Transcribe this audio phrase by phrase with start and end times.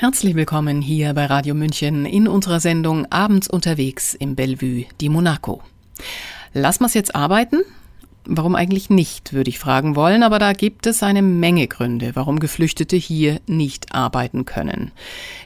[0.00, 5.60] Herzlich willkommen hier bei Radio München in unserer Sendung Abends unterwegs im Bellevue di Monaco.
[6.54, 7.58] Lass mal's jetzt arbeiten?
[8.24, 12.40] Warum eigentlich nicht, würde ich fragen wollen, aber da gibt es eine Menge Gründe, warum
[12.40, 14.90] Geflüchtete hier nicht arbeiten können.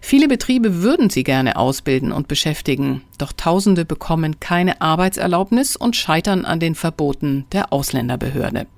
[0.00, 6.44] Viele Betriebe würden sie gerne ausbilden und beschäftigen, doch Tausende bekommen keine Arbeitserlaubnis und scheitern
[6.44, 8.68] an den Verboten der Ausländerbehörde.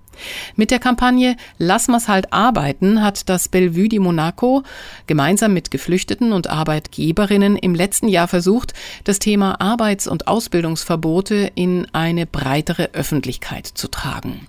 [0.57, 4.63] Mit der Kampagne Lass mal's halt arbeiten hat das Bellevue di Monaco
[5.07, 8.75] gemeinsam mit Geflüchteten und Arbeitgeberinnen im letzten Jahr versucht,
[9.05, 14.47] das Thema Arbeits- und Ausbildungsverbote in eine breitere Öffentlichkeit zu tragen.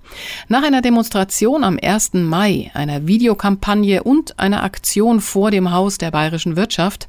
[0.47, 2.13] Nach einer Demonstration am 1.
[2.13, 7.07] Mai, einer Videokampagne und einer Aktion vor dem Haus der bayerischen Wirtschaft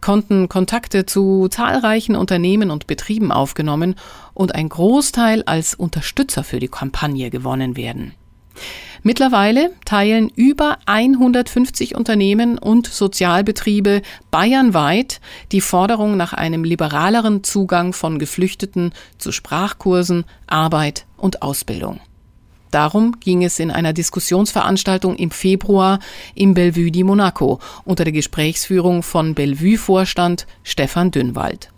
[0.00, 3.94] konnten Kontakte zu zahlreichen Unternehmen und Betrieben aufgenommen
[4.34, 8.14] und ein Großteil als Unterstützer für die Kampagne gewonnen werden.
[9.02, 15.20] Mittlerweile teilen über 150 Unternehmen und Sozialbetriebe bayernweit
[15.52, 22.00] die Forderung nach einem liberaleren Zugang von Geflüchteten zu Sprachkursen, Arbeit und Ausbildung.
[22.70, 25.98] Darum ging es in einer Diskussionsveranstaltung im Februar
[26.34, 31.70] im Bellevue di Monaco unter der Gesprächsführung von Bellevue-Vorstand Stefan Dünnwald.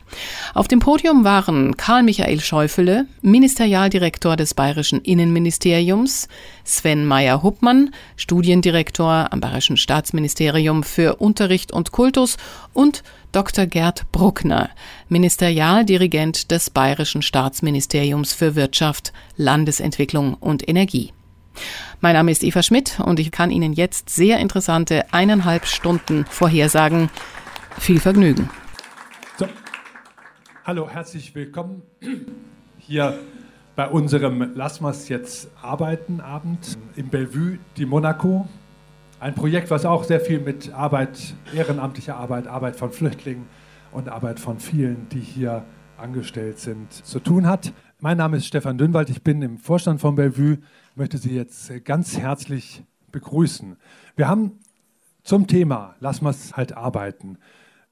[0.55, 6.29] Auf dem Podium waren Karl Michael Schäufele, Ministerialdirektor des Bayerischen Innenministeriums,
[6.65, 12.37] Sven Meyer-Huppmann, Studiendirektor am Bayerischen Staatsministerium für Unterricht und Kultus
[12.73, 13.03] und
[13.33, 13.67] Dr.
[13.67, 14.71] Gerd Bruckner,
[15.11, 21.13] Ministerialdirigent des Bayerischen Staatsministeriums für Wirtschaft, Landesentwicklung und Energie.
[22.01, 27.11] Mein Name ist Eva Schmidt und ich kann Ihnen jetzt sehr interessante eineinhalb Stunden vorhersagen.
[27.77, 28.51] Viel Vergnügen.
[29.37, 29.49] So.
[30.65, 31.83] Hallo, herzlich willkommen
[32.79, 33.19] hier
[33.75, 38.49] bei unserem Lass mal's jetzt arbeiten Abend im Bellevue di Monaco.
[39.19, 43.47] Ein Projekt, was auch sehr viel mit Arbeit, ehrenamtlicher Arbeit, Arbeit von Flüchtlingen
[43.93, 45.65] und Arbeit von vielen, die hier
[45.97, 47.73] angestellt sind, zu tun hat.
[47.99, 50.59] Mein Name ist Stefan Dünnwald, ich bin im Vorstand von Bellevue,
[50.95, 53.77] möchte Sie jetzt ganz herzlich begrüßen.
[54.17, 54.61] Wir haben
[55.23, 57.39] zum Thema Lass mal's halt arbeiten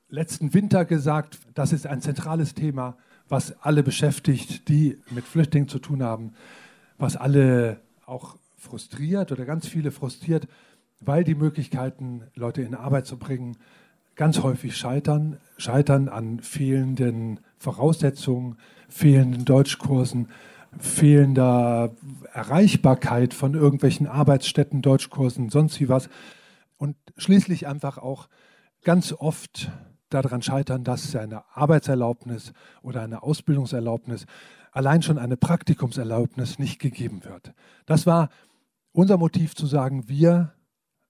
[0.08, 2.96] letzten Winter gesagt, das ist ein zentrales Thema,
[3.28, 6.32] was alle beschäftigt, die mit Flüchtlingen zu tun haben,
[6.96, 10.48] was alle auch frustriert oder ganz viele frustriert,
[11.00, 13.58] weil die Möglichkeiten, Leute in Arbeit zu bringen,
[14.18, 18.58] ganz häufig scheitern, scheitern an fehlenden Voraussetzungen,
[18.88, 20.28] fehlenden Deutschkursen,
[20.76, 21.92] fehlender
[22.32, 26.10] Erreichbarkeit von irgendwelchen Arbeitsstätten, Deutschkursen, sonst wie was.
[26.78, 28.28] Und schließlich einfach auch
[28.82, 29.70] ganz oft
[30.10, 32.52] daran scheitern, dass eine Arbeitserlaubnis
[32.82, 34.26] oder eine Ausbildungserlaubnis,
[34.72, 37.52] allein schon eine Praktikumserlaubnis nicht gegeben wird.
[37.86, 38.30] Das war
[38.90, 40.54] unser Motiv zu sagen, wir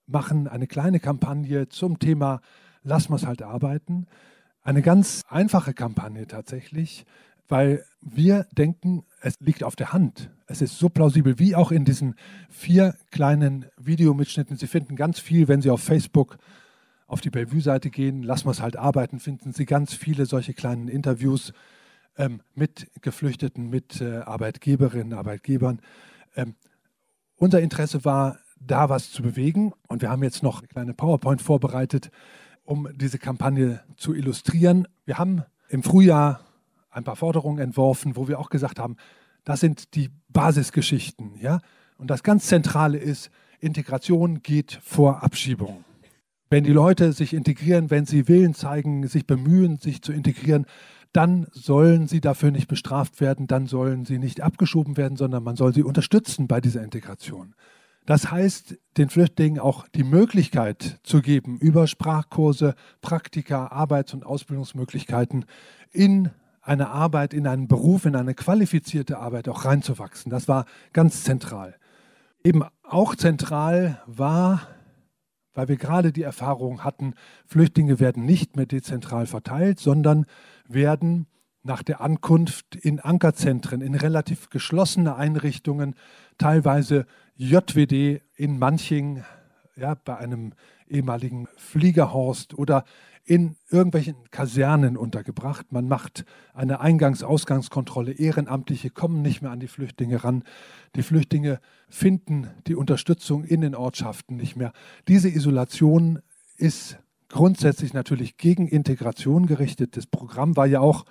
[0.06, 2.42] machen eine kleine Kampagne zum Thema
[2.82, 4.06] Lass mal's halt arbeiten.
[4.62, 7.04] Eine ganz einfache Kampagne tatsächlich,
[7.48, 10.30] weil wir denken, es liegt auf der Hand.
[10.46, 12.14] Es ist so plausibel, wie auch in diesen
[12.50, 14.56] vier kleinen Videomitschnitten.
[14.56, 16.38] Sie finden ganz viel, wenn Sie auf Facebook
[17.06, 20.88] auf die Bellevue-Seite gehen, lassen wir es halt arbeiten, finden Sie ganz viele solche kleinen
[20.88, 21.54] Interviews
[22.18, 25.80] ähm, mit Geflüchteten, mit äh, Arbeitgeberinnen, Arbeitgebern.
[26.36, 26.54] Ähm,
[27.36, 31.40] unser Interesse war, da was zu bewegen und wir haben jetzt noch eine kleine PowerPoint
[31.40, 32.10] vorbereitet,
[32.68, 34.86] um diese Kampagne zu illustrieren.
[35.06, 36.40] Wir haben im Frühjahr
[36.90, 38.96] ein paar Forderungen entworfen, wo wir auch gesagt haben,
[39.44, 41.32] das sind die Basisgeschichten.
[41.40, 41.60] Ja?
[41.96, 45.82] Und das ganz Zentrale ist, Integration geht vor Abschiebung.
[46.50, 50.66] Wenn die Leute sich integrieren, wenn sie Willen zeigen, sich bemühen, sich zu integrieren,
[51.14, 55.56] dann sollen sie dafür nicht bestraft werden, dann sollen sie nicht abgeschoben werden, sondern man
[55.56, 57.54] soll sie unterstützen bei dieser Integration.
[58.08, 65.44] Das heißt, den Flüchtlingen auch die Möglichkeit zu geben, über Sprachkurse, Praktika, Arbeits- und Ausbildungsmöglichkeiten
[65.90, 66.30] in
[66.62, 70.30] eine Arbeit, in einen Beruf, in eine qualifizierte Arbeit auch reinzuwachsen.
[70.30, 70.64] Das war
[70.94, 71.76] ganz zentral.
[72.42, 74.66] Eben auch zentral war
[75.54, 77.14] weil wir gerade die Erfahrung hatten,
[77.44, 80.24] Flüchtlinge werden nicht mehr dezentral verteilt, sondern
[80.68, 81.26] werden
[81.64, 85.96] nach der Ankunft in Ankerzentren, in relativ geschlossene Einrichtungen,
[86.38, 87.06] teilweise
[87.38, 89.22] JWD in Manching,
[89.76, 90.54] ja, bei einem
[90.88, 92.84] ehemaligen Fliegerhorst oder
[93.24, 95.70] in irgendwelchen Kasernen untergebracht.
[95.70, 98.10] Man macht eine Eingangs-Ausgangskontrolle.
[98.10, 100.42] Ehrenamtliche kommen nicht mehr an die Flüchtlinge ran.
[100.96, 104.72] Die Flüchtlinge finden die Unterstützung in den Ortschaften nicht mehr.
[105.06, 106.18] Diese Isolation
[106.56, 106.98] ist
[107.28, 109.96] grundsätzlich natürlich gegen Integration gerichtet.
[109.96, 111.04] Das Programm war ja auch,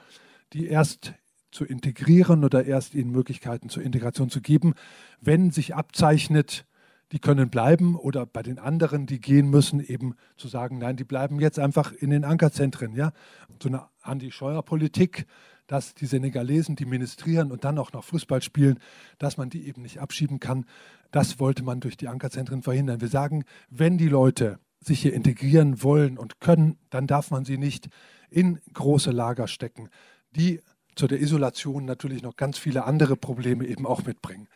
[0.52, 1.14] die erst
[1.52, 4.74] zu integrieren oder erst ihnen Möglichkeiten zur Integration zu geben,
[5.22, 6.66] wenn sich abzeichnet,
[7.12, 11.06] die können bleiben oder bei den anderen, die gehen müssen, eben zu sagen, nein, die
[11.06, 12.96] bleiben jetzt einfach in den Ankerzentren.
[12.96, 13.14] Ja?
[13.62, 15.26] So eine Anti-Scheuer-Politik,
[15.68, 18.80] dass die Senegalesen, die ministrieren und dann auch noch Fußball spielen,
[19.20, 20.66] dass man die eben nicht abschieben kann,
[21.12, 23.02] das wollte man durch die Ankerzentren verhindern.
[23.02, 27.58] Wir sagen, wenn die Leute sich hier integrieren wollen und können, dann darf man sie
[27.58, 27.88] nicht
[28.30, 29.90] in große Lager stecken,
[30.36, 30.62] die
[30.98, 34.48] zu der Isolation natürlich noch ganz viele andere Probleme eben auch mitbringen.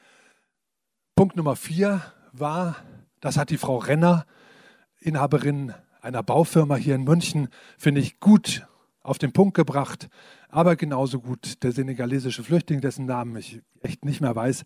[1.15, 2.01] Punkt Nummer vier
[2.31, 2.77] war,
[3.19, 4.25] das hat die Frau Renner,
[4.99, 8.67] Inhaberin einer Baufirma hier in München, finde ich gut
[9.03, 10.09] auf den Punkt gebracht,
[10.49, 14.63] aber genauso gut der senegalesische Flüchtling, dessen Namen ich echt nicht mehr weiß,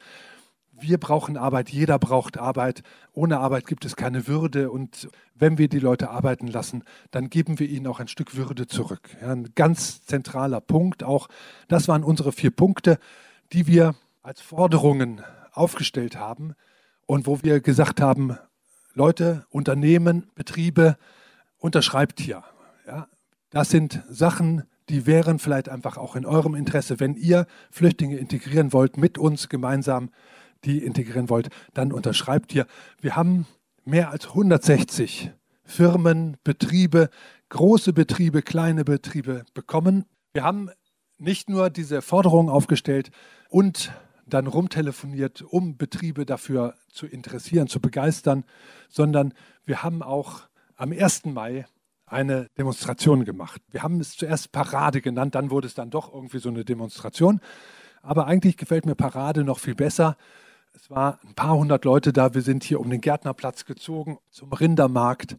[0.80, 2.84] wir brauchen Arbeit, jeder braucht Arbeit.
[3.14, 4.72] Ohne Arbeit gibt es keine Würde.
[4.72, 8.68] Und wenn wir die Leute arbeiten lassen, dann geben wir ihnen auch ein Stück Würde
[8.68, 9.16] zurück.
[9.22, 11.28] Ja, ein ganz zentraler Punkt auch.
[11.68, 13.00] Das waren unsere vier Punkte,
[13.54, 16.56] die wir als Forderungen aufgestellt haben
[17.06, 18.38] und wo wir gesagt haben,
[18.94, 20.98] Leute, Unternehmen, Betriebe,
[21.58, 22.44] unterschreibt hier.
[22.88, 23.08] Ja,
[23.50, 28.74] das sind Sachen, die wären vielleicht einfach auch in eurem Interesse, wenn ihr Flüchtlinge integrieren
[28.74, 30.10] wollt, mit uns gemeinsam
[30.66, 32.66] die integrieren wollt, dann unterschreibt hier.
[33.00, 33.46] Wir haben
[33.86, 35.32] mehr als 160
[35.64, 37.10] Firmen, Betriebe,
[37.50, 40.06] große Betriebe, kleine Betriebe bekommen.
[40.34, 40.70] Wir haben
[41.18, 43.12] nicht nur diese Forderungen aufgestellt
[43.50, 43.92] und
[44.28, 48.44] dann rumtelefoniert, um Betriebe dafür zu interessieren, zu begeistern,
[48.90, 49.34] sondern
[49.66, 50.42] wir haben auch
[50.76, 51.26] am 1.
[51.26, 51.66] Mai
[52.08, 53.62] eine Demonstration gemacht.
[53.72, 57.40] Wir haben es zuerst Parade genannt, dann wurde es dann doch irgendwie so eine Demonstration.
[58.02, 60.18] Aber eigentlich gefällt mir Parade noch viel besser,
[60.76, 62.34] es waren ein paar hundert Leute da.
[62.34, 65.38] Wir sind hier um den Gärtnerplatz gezogen zum Rindermarkt.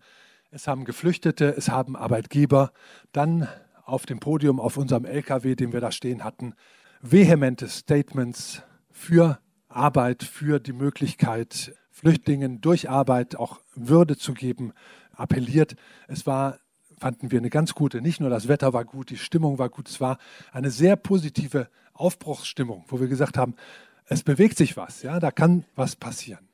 [0.50, 2.73] Es haben Geflüchtete, es haben Arbeitgeber.
[3.12, 3.49] Dann
[3.85, 6.55] auf dem Podium auf unserem LKW, den wir da stehen hatten,
[7.03, 9.38] vehemente Statements für
[9.69, 14.73] Arbeit, für die Möglichkeit, Flüchtlingen durch Arbeit auch Würde zu geben,
[15.12, 15.77] appelliert.
[16.09, 16.59] Es war,
[16.99, 19.89] fanden wir, eine ganz gute, nicht nur das Wetter war gut, die Stimmung war gut,
[19.89, 20.19] es war
[20.53, 23.55] eine sehr positive Aufbruchsstimmung, wo wir gesagt haben,
[24.06, 26.49] es bewegt sich was, ja, da kann was passieren.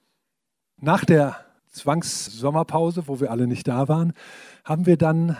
[0.81, 1.37] Nach der
[1.71, 4.13] Zwangssommerpause, wo wir alle nicht da waren,
[4.65, 5.37] haben wir dann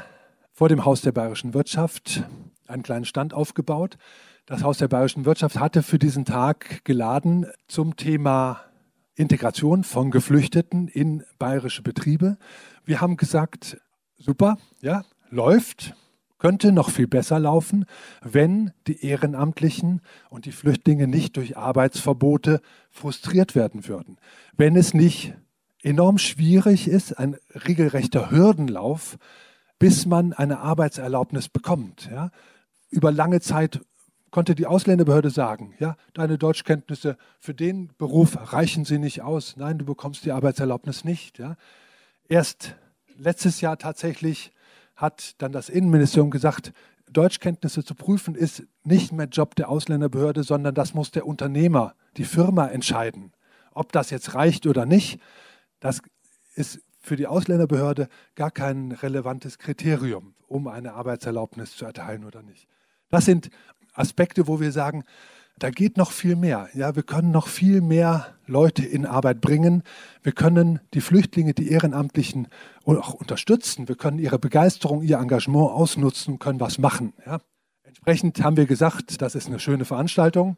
[0.53, 2.25] vor dem Haus der bayerischen Wirtschaft
[2.67, 3.99] einen kleinen Stand aufgebaut.
[4.47, 8.61] Das Haus der bayerischen Wirtschaft hatte für diesen Tag geladen zum Thema
[9.15, 12.39] Integration von Geflüchteten in bayerische Betriebe.
[12.85, 13.79] Wir haben gesagt,
[14.17, 15.95] super, ja, läuft,
[16.43, 17.85] könnte noch viel besser laufen,
[18.21, 22.61] wenn die Ehrenamtlichen und die Flüchtlinge nicht durch Arbeitsverbote
[22.91, 24.19] frustriert werden würden.
[24.57, 25.35] Wenn es nicht
[25.85, 29.19] enorm schwierig ist, ein regelrechter Hürdenlauf,
[29.79, 32.09] bis man eine Arbeitserlaubnis bekommt.
[32.11, 32.33] Ja.
[32.91, 33.81] Über lange Zeit
[34.33, 39.57] konnte die Ausländerbehörde sagen, ja, deine Deutschkenntnisse für den Beruf reichen sie nicht aus.
[39.57, 41.39] Nein, du bekommst die Arbeitserlaubnis nicht.
[41.39, 41.55] Ja.
[42.29, 42.75] Erst
[43.17, 44.53] letztes Jahr tatsächlich
[45.03, 46.73] hat dann das Innenministerium gesagt,
[47.11, 52.25] Deutschkenntnisse zu prüfen ist nicht mehr Job der Ausländerbehörde, sondern das muss der Unternehmer, die
[52.25, 53.33] Firma entscheiden.
[53.73, 55.21] Ob das jetzt reicht oder nicht,
[55.81, 56.01] das
[56.55, 62.69] ist für die Ausländerbehörde gar kein relevantes Kriterium, um eine Arbeitserlaubnis zu erteilen oder nicht.
[63.09, 63.51] Das sind
[63.95, 65.03] Aspekte, wo wir sagen,
[65.59, 66.69] da geht noch viel mehr.
[66.75, 69.83] Ja, wir können noch viel mehr Leute in Arbeit bringen.
[70.23, 72.49] Wir können die Flüchtlinge, die Ehrenamtlichen
[72.85, 73.89] auch unterstützen.
[73.89, 77.13] Wir können ihre Begeisterung, ihr Engagement ausnutzen, können was machen.
[77.27, 77.41] Ja.
[77.85, 80.57] Entsprechend haben wir gesagt, das ist eine schöne Veranstaltung,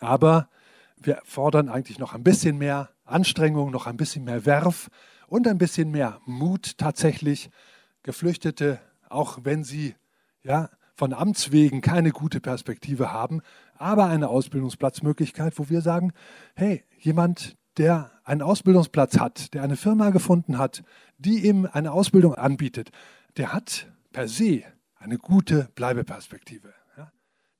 [0.00, 0.48] aber
[0.96, 4.88] wir fordern eigentlich noch ein bisschen mehr Anstrengung, noch ein bisschen mehr Werf
[5.26, 7.50] und ein bisschen mehr Mut tatsächlich,
[8.02, 9.94] Geflüchtete, auch wenn sie
[10.42, 13.42] ja, von Amts wegen keine gute Perspektive haben,
[13.80, 16.12] aber eine Ausbildungsplatzmöglichkeit, wo wir sagen,
[16.54, 20.82] hey, jemand, der einen Ausbildungsplatz hat, der eine Firma gefunden hat,
[21.18, 22.90] die ihm eine Ausbildung anbietet,
[23.36, 24.62] der hat per se
[24.96, 26.74] eine gute Bleibeperspektive.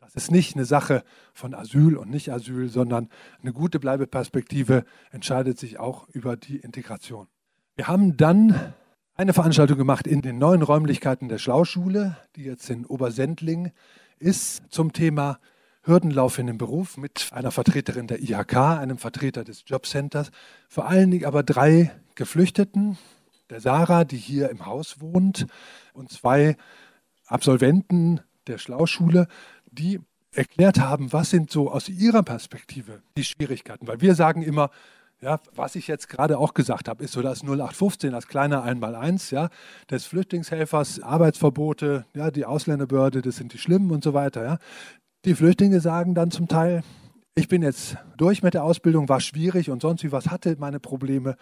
[0.00, 3.10] Das ist nicht eine Sache von Asyl und Nicht-Asyl, sondern
[3.42, 7.28] eine gute Bleibeperspektive entscheidet sich auch über die Integration.
[7.76, 8.72] Wir haben dann
[9.16, 13.72] eine Veranstaltung gemacht in den neuen Räumlichkeiten der Schlauschule, die jetzt in Obersendling
[14.18, 15.40] ist, zum Thema
[15.88, 20.30] Hürdenlauf in den Beruf mit einer Vertreterin der IHK, einem Vertreter des Jobcenters,
[20.68, 22.99] vor allen Dingen aber drei Geflüchteten,
[23.50, 25.47] der Sarah, die hier im Haus wohnt,
[25.95, 26.57] und zwei
[27.26, 29.26] Absolventen der Schlauschule,
[29.66, 30.00] die
[30.33, 33.87] erklärt haben, was sind so aus ihrer Perspektive die Schwierigkeiten.
[33.87, 34.71] Weil wir sagen immer,
[35.21, 39.30] ja, was ich jetzt gerade auch gesagt habe, ist so das 0815, das kleine Einmaleins,
[39.30, 39.49] ja,
[39.90, 44.45] des Flüchtlingshelfers, Arbeitsverbote, ja, die Ausländerbehörde, das sind die Schlimmen und so weiter.
[44.45, 44.59] Ja.
[45.25, 46.82] Die Flüchtlinge sagen dann zum Teil,
[47.34, 50.78] ich bin jetzt durch mit der Ausbildung, war schwierig und sonst wie was hatte meine
[50.78, 51.37] Probleme.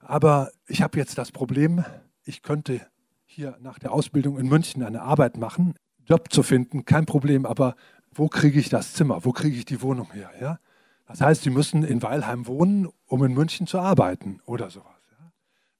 [0.00, 1.84] Aber ich habe jetzt das Problem,
[2.24, 2.80] ich könnte
[3.26, 5.74] hier nach der Ausbildung in München eine Arbeit machen,
[6.06, 7.76] Job zu finden, kein Problem, aber
[8.12, 10.30] wo kriege ich das Zimmer, wo kriege ich die Wohnung her?
[10.40, 10.58] Ja?
[11.06, 15.00] Das heißt, Sie müssen in Weilheim wohnen, um in München zu arbeiten oder sowas.
[15.12, 15.32] Ja?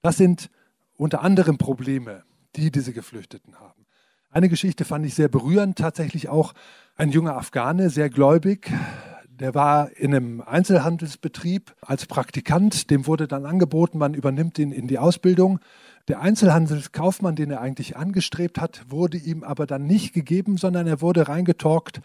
[0.02, 0.50] Das sind
[0.97, 2.23] unter anderem Probleme,
[2.54, 3.87] die diese Geflüchteten haben.
[4.31, 6.55] Eine Geschichte fand ich sehr berührend, tatsächlich auch
[6.97, 8.71] ein junger Afghane, sehr gläubig,
[9.41, 12.91] der war in einem Einzelhandelsbetrieb als Praktikant.
[12.91, 15.61] Dem wurde dann angeboten, man übernimmt ihn in die Ausbildung.
[16.09, 21.01] Der Einzelhandelskaufmann, den er eigentlich angestrebt hat, wurde ihm aber dann nicht gegeben, sondern er
[21.01, 22.03] wurde reingetalkt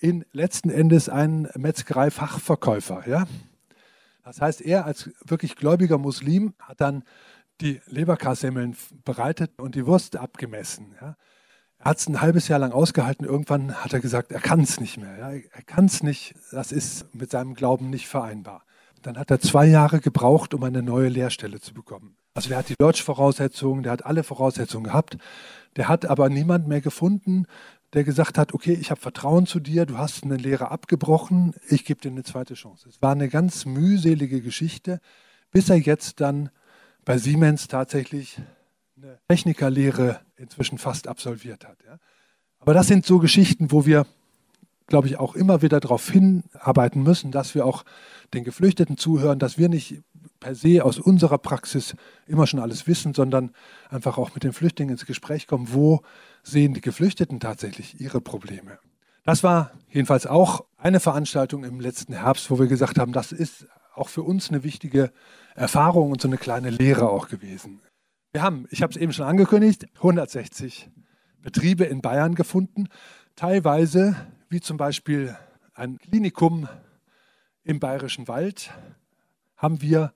[0.00, 3.06] in letzten Endes einen Metzgerei-Fachverkäufer.
[3.06, 3.26] Ja?
[4.24, 7.04] Das heißt, er als wirklich gläubiger Muslim hat dann
[7.60, 8.74] die Leberkassemmeln
[9.04, 10.94] bereitet und die Wurst abgemessen.
[10.98, 11.16] Ja?
[11.80, 13.24] Er hat es ein halbes Jahr lang ausgehalten.
[13.24, 15.16] Irgendwann hat er gesagt, er kann es nicht mehr.
[15.18, 16.34] Ja, er kann es nicht.
[16.52, 18.64] Das ist mit seinem Glauben nicht vereinbar.
[19.02, 22.16] Dann hat er zwei Jahre gebraucht, um eine neue Lehrstelle zu bekommen.
[22.34, 25.16] Also der hat die Deutschvoraussetzungen, der hat alle Voraussetzungen gehabt.
[25.76, 27.46] Der hat aber niemand mehr gefunden,
[27.94, 31.84] der gesagt hat, okay, ich habe Vertrauen zu dir, du hast eine Lehre abgebrochen, ich
[31.84, 32.88] gebe dir eine zweite Chance.
[32.88, 35.00] Es war eine ganz mühselige Geschichte,
[35.50, 36.50] bis er jetzt dann
[37.04, 38.40] bei Siemens tatsächlich
[39.02, 41.78] eine Technikerlehre inzwischen fast absolviert hat.
[41.86, 41.98] Ja.
[42.58, 44.06] Aber das sind so Geschichten, wo wir,
[44.86, 47.84] glaube ich, auch immer wieder darauf hinarbeiten müssen, dass wir auch
[48.34, 50.02] den Geflüchteten zuhören, dass wir nicht
[50.38, 51.94] per se aus unserer Praxis
[52.26, 53.52] immer schon alles wissen, sondern
[53.88, 56.02] einfach auch mit den Flüchtlingen ins Gespräch kommen, wo
[56.42, 58.78] sehen die Geflüchteten tatsächlich ihre Probleme.
[59.24, 63.66] Das war jedenfalls auch eine Veranstaltung im letzten Herbst, wo wir gesagt haben, das ist
[63.94, 65.12] auch für uns eine wichtige
[65.54, 67.80] Erfahrung und so eine kleine Lehre auch gewesen.
[68.32, 70.88] Wir haben, ich habe es eben schon angekündigt, 160
[71.42, 72.86] Betriebe in Bayern gefunden,
[73.34, 74.14] teilweise
[74.48, 75.36] wie zum Beispiel
[75.74, 76.68] ein Klinikum
[77.64, 78.70] im Bayerischen Wald
[79.56, 80.12] haben wir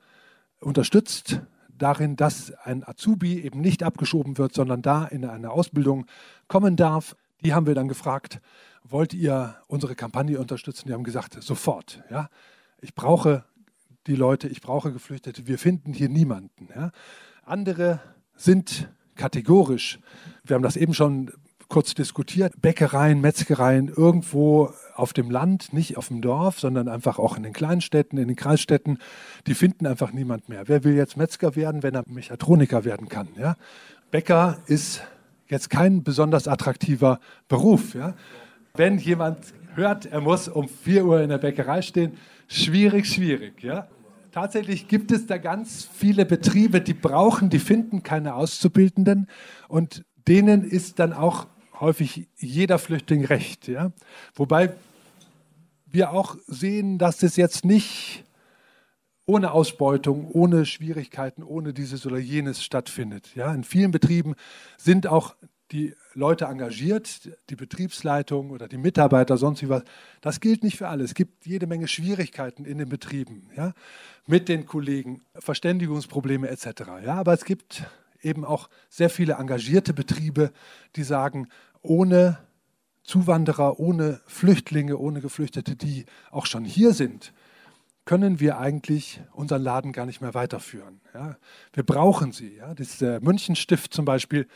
[0.60, 6.06] unterstützt darin, dass ein Azubi eben nicht abgeschoben wird, sondern da in eine Ausbildung
[6.46, 7.16] kommen darf.
[7.42, 8.40] Die haben wir dann gefragt,
[8.84, 10.86] wollt ihr unsere Kampagne unterstützen?
[10.86, 12.04] Die haben gesagt, sofort.
[12.10, 12.28] Ja?
[12.80, 13.44] Ich brauche
[14.06, 16.68] die Leute, ich brauche Geflüchtete, wir finden hier niemanden.
[16.74, 16.92] Ja?
[17.46, 18.00] Andere
[18.36, 19.98] sind kategorisch,
[20.44, 21.30] wir haben das eben schon
[21.68, 27.36] kurz diskutiert, Bäckereien, Metzgereien irgendwo auf dem Land, nicht auf dem Dorf, sondern einfach auch
[27.36, 28.98] in den Kleinstädten, in den Kreisstädten,
[29.46, 30.68] die finden einfach niemand mehr.
[30.68, 33.28] Wer will jetzt Metzger werden, wenn er Mechatroniker werden kann?
[33.36, 33.56] Ja?
[34.10, 35.02] Bäcker ist
[35.48, 37.94] jetzt kein besonders attraktiver Beruf.
[37.94, 38.14] Ja?
[38.74, 39.38] Wenn jemand
[39.74, 42.16] hört, er muss um 4 Uhr in der Bäckerei stehen,
[42.48, 43.62] schwierig, schwierig.
[43.62, 43.88] Ja?
[44.34, 49.28] Tatsächlich gibt es da ganz viele Betriebe, die brauchen, die finden keine Auszubildenden
[49.68, 51.46] und denen ist dann auch
[51.78, 53.68] häufig jeder Flüchtling recht.
[53.68, 53.92] Ja?
[54.34, 54.74] Wobei
[55.86, 58.24] wir auch sehen, dass es jetzt nicht
[59.24, 63.36] ohne Ausbeutung, ohne Schwierigkeiten, ohne dieses oder jenes stattfindet.
[63.36, 63.54] Ja?
[63.54, 64.34] In vielen Betrieben
[64.78, 65.36] sind auch
[65.70, 69.82] die Leute engagiert, die Betriebsleitung oder die Mitarbeiter, sonst wie was.
[70.20, 71.04] Das gilt nicht für alle.
[71.04, 73.72] Es gibt jede Menge Schwierigkeiten in den Betrieben, ja,
[74.26, 76.66] mit den Kollegen, Verständigungsprobleme etc.
[77.04, 77.84] Ja, aber es gibt
[78.22, 80.52] eben auch sehr viele engagierte Betriebe,
[80.96, 81.48] die sagen,
[81.82, 82.38] ohne
[83.02, 87.34] Zuwanderer, ohne Flüchtlinge, ohne Geflüchtete, die auch schon hier sind,
[88.06, 91.00] können wir eigentlich unseren Laden gar nicht mehr weiterführen.
[91.14, 91.36] Ja.
[91.72, 92.56] Wir brauchen sie.
[92.56, 92.74] Ja.
[92.74, 94.46] Das äh, Münchenstift zum Beispiel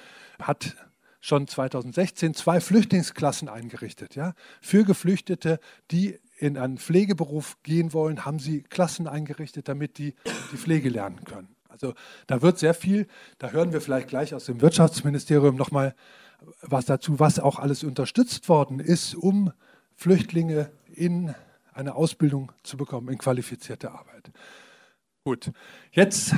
[0.40, 0.76] hat
[1.20, 4.14] schon 2016 zwei Flüchtlingsklassen eingerichtet.
[4.14, 4.34] Ja?
[4.60, 5.60] Für Geflüchtete,
[5.90, 10.14] die in einen Pflegeberuf gehen wollen, haben sie Klassen eingerichtet, damit die
[10.52, 11.56] die Pflege lernen können.
[11.68, 11.94] Also
[12.26, 13.06] da wird sehr viel,
[13.38, 15.94] da hören wir vielleicht gleich aus dem Wirtschaftsministerium nochmal
[16.62, 19.52] was dazu, was auch alles unterstützt worden ist, um
[19.96, 21.34] Flüchtlinge in
[21.72, 24.30] eine Ausbildung zu bekommen, in qualifizierte Arbeit.
[25.24, 25.52] Gut,
[25.92, 26.34] jetzt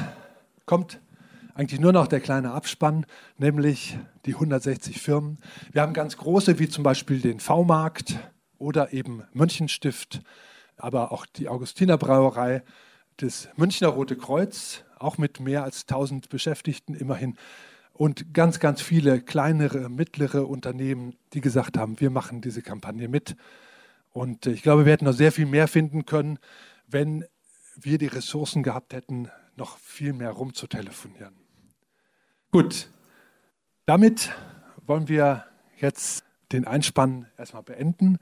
[0.66, 1.00] kommt
[1.61, 3.05] eigentlich nur noch der kleine Abspann,
[3.37, 5.37] nämlich die 160 Firmen.
[5.71, 8.19] Wir haben ganz große, wie zum Beispiel den V-Markt
[8.57, 10.23] oder eben Münchenstift,
[10.79, 12.62] aber auch die Augustiner Brauerei,
[13.19, 17.37] das Münchner Rote Kreuz, auch mit mehr als 1000 Beschäftigten immerhin.
[17.93, 23.37] Und ganz, ganz viele kleinere, mittlere Unternehmen, die gesagt haben, wir machen diese Kampagne mit.
[24.14, 26.38] Und ich glaube, wir hätten noch sehr viel mehr finden können,
[26.87, 27.26] wenn
[27.76, 31.39] wir die Ressourcen gehabt hätten, noch viel mehr rumzutelefonieren.
[32.52, 32.88] Gut,
[33.87, 34.30] damit
[34.85, 35.45] wollen wir
[35.78, 38.19] jetzt den Einspann erstmal beenden.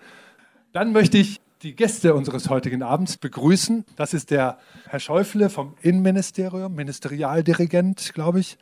[0.72, 3.86] Dann möchte ich die Gäste unseres heutigen Abends begrüßen.
[3.96, 8.58] Das ist der Herr Schäufle vom Innenministerium, Ministerialdirigent, glaube ich,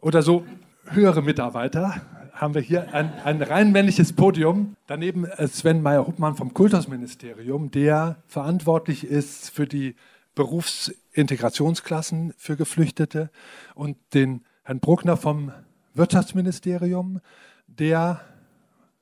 [0.00, 0.46] oder so
[0.86, 2.00] höhere Mitarbeiter.
[2.32, 4.76] haben wir hier ein, ein rein männliches Podium.
[4.86, 9.94] Daneben Sven Meyer-Huppmann vom Kultusministerium, der verantwortlich ist für die
[10.34, 13.30] Berufsintegrationsklassen für Geflüchtete
[13.74, 15.50] und den Herrn Bruckner vom
[15.94, 17.20] Wirtschaftsministerium,
[17.66, 18.20] der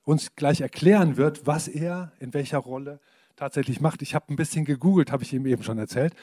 [0.05, 2.99] uns gleich erklären wird, was er in welcher Rolle
[3.37, 4.01] tatsächlich macht.
[4.01, 6.15] Ich habe ein bisschen gegoogelt, habe ich ihm eben schon erzählt.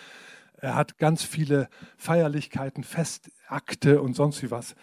[0.60, 4.76] Er hat ganz viele Feierlichkeiten, Festakte und sonst wie was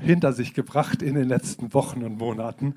[0.00, 2.74] hinter sich gebracht in den letzten Wochen und Monaten.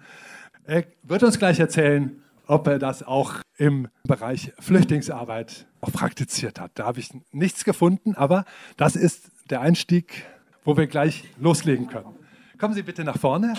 [0.66, 6.74] Er wird uns gleich erzählen, ob er das auch im Bereich Flüchtlingsarbeit auch praktiziert hat.
[6.76, 8.46] Da habe ich nichts gefunden, aber
[8.78, 10.26] das ist der Einstieg,
[10.64, 12.16] wo wir gleich loslegen können.
[12.58, 13.56] Kommen Sie bitte nach vorne.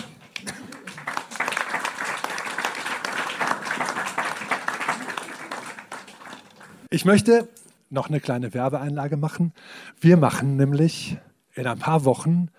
[6.89, 7.49] Ich möchte
[7.89, 9.53] noch eine kleine Werbeeinlage machen.
[9.99, 11.17] Wir machen nämlich
[11.53, 12.49] in ein paar Wochen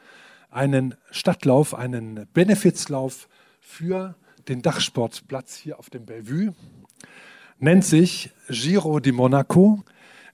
[0.51, 3.29] einen Stadtlauf, einen Benefizlauf
[3.61, 4.15] für
[4.49, 6.55] den Dachsportplatz hier auf dem Bellevue.
[7.59, 9.83] Nennt sich Giro di Monaco.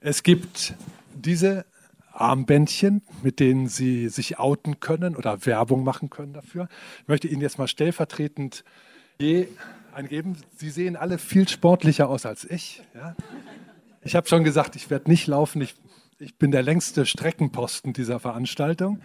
[0.01, 0.75] Es gibt
[1.15, 1.65] diese
[2.13, 6.69] Armbändchen, mit denen Sie sich outen können oder Werbung machen können dafür.
[7.01, 8.63] Ich möchte Ihnen jetzt mal stellvertretend
[9.19, 9.47] je
[9.93, 10.37] eingeben.
[10.55, 12.83] Sie sehen alle viel sportlicher aus als ich.
[12.93, 13.15] Ja?
[14.01, 15.61] Ich habe schon gesagt, ich werde nicht laufen.
[15.61, 15.75] Ich,
[16.19, 19.01] ich bin der längste Streckenposten dieser Veranstaltung.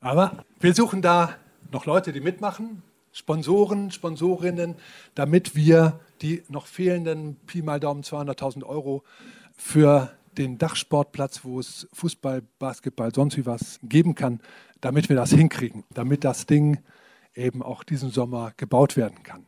[0.00, 1.34] Aber wir suchen da
[1.70, 2.82] noch Leute, die mitmachen.
[3.12, 4.76] Sponsoren, Sponsorinnen,
[5.14, 9.02] damit wir die noch fehlenden Pi mal Daumen 200.000 Euro
[9.56, 14.40] für den Dachsportplatz, wo es Fußball, Basketball, sonst wie was geben kann,
[14.80, 16.80] damit wir das hinkriegen, damit das Ding
[17.34, 19.46] eben auch diesen Sommer gebaut werden kann.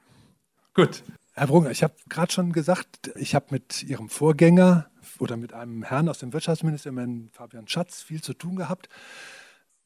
[0.75, 5.55] Gut, Herr Brunger, ich habe gerade schon gesagt, ich habe mit Ihrem Vorgänger oder mit
[5.55, 8.91] einem Herrn aus dem Wirtschaftsministerium, Fabian Schatz, viel zu tun gehabt.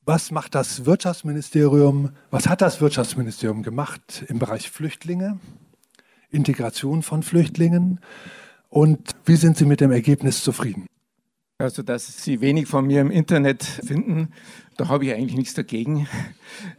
[0.04, 5.38] Was macht das Wirtschaftsministerium, was hat das Wirtschaftsministerium gemacht im Bereich Flüchtlinge,
[6.30, 8.00] Integration von Flüchtlingen
[8.68, 10.86] und wie sind Sie mit dem Ergebnis zufrieden?
[11.58, 14.28] Also, dass Sie wenig von mir im Internet finden,
[14.76, 16.06] da habe ich eigentlich nichts dagegen.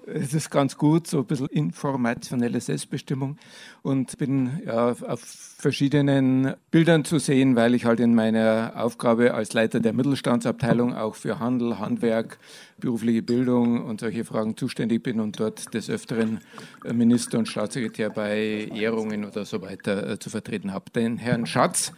[0.05, 3.37] Es ist ganz gut, so ein bisschen informationelle Selbstbestimmung
[3.81, 9.53] und bin ja, auf verschiedenen Bildern zu sehen, weil ich halt in meiner Aufgabe als
[9.53, 12.37] Leiter der Mittelstandsabteilung auch für Handel, Handwerk,
[12.77, 16.39] berufliche Bildung und solche Fragen zuständig bin und dort des Öfteren
[16.83, 20.91] Minister und Staatssekretär bei Ehrungen oder so weiter äh, zu vertreten habe.
[20.91, 21.93] Den Herrn Schatz,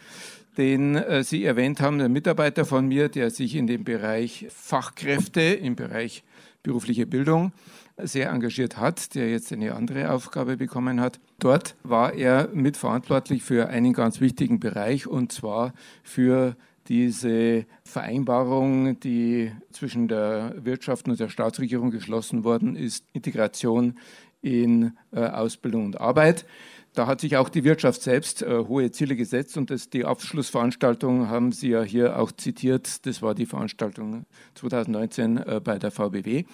[0.60, 5.40] den äh, Sie erwähnt haben, ein Mitarbeiter von mir, der sich in dem Bereich Fachkräfte,
[5.40, 6.22] im Bereich
[6.62, 7.52] berufliche Bildung
[7.96, 11.18] sehr engagiert hat, der jetzt eine andere Aufgabe bekommen hat.
[11.38, 16.56] Dort war er mitverantwortlich für einen ganz wichtigen Bereich und zwar für
[16.88, 23.98] diese Vereinbarung, die zwischen der Wirtschaft und der Staatsregierung geschlossen worden ist, Integration
[24.42, 26.44] in äh, Ausbildung und Arbeit.
[26.92, 31.28] Da hat sich auch die Wirtschaft selbst äh, hohe Ziele gesetzt und das, die Abschlussveranstaltung
[31.28, 33.06] haben Sie ja hier auch zitiert.
[33.06, 34.24] Das war die Veranstaltung
[34.54, 36.44] 2019 äh, bei der VBW.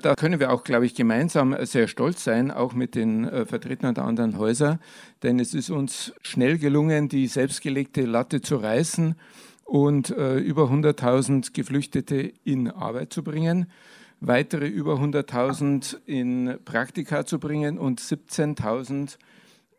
[0.00, 3.94] Da können wir auch, glaube ich, gemeinsam sehr stolz sein, auch mit den äh, Vertretern
[3.94, 4.78] der anderen Häuser,
[5.24, 9.16] denn es ist uns schnell gelungen, die selbstgelegte Latte zu reißen
[9.64, 13.66] und äh, über 100.000 Geflüchtete in Arbeit zu bringen
[14.20, 19.16] weitere über 100.000 in Praktika zu bringen und 17.000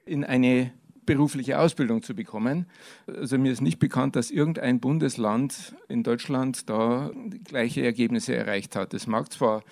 [0.05, 0.71] in eine
[1.05, 2.67] berufliche Ausbildung zu bekommen.
[3.07, 7.11] Also mir ist nicht bekannt, dass irgendein Bundesland in Deutschland da
[7.43, 8.93] gleiche Ergebnisse erreicht hat.
[8.93, 9.63] Es mag zwar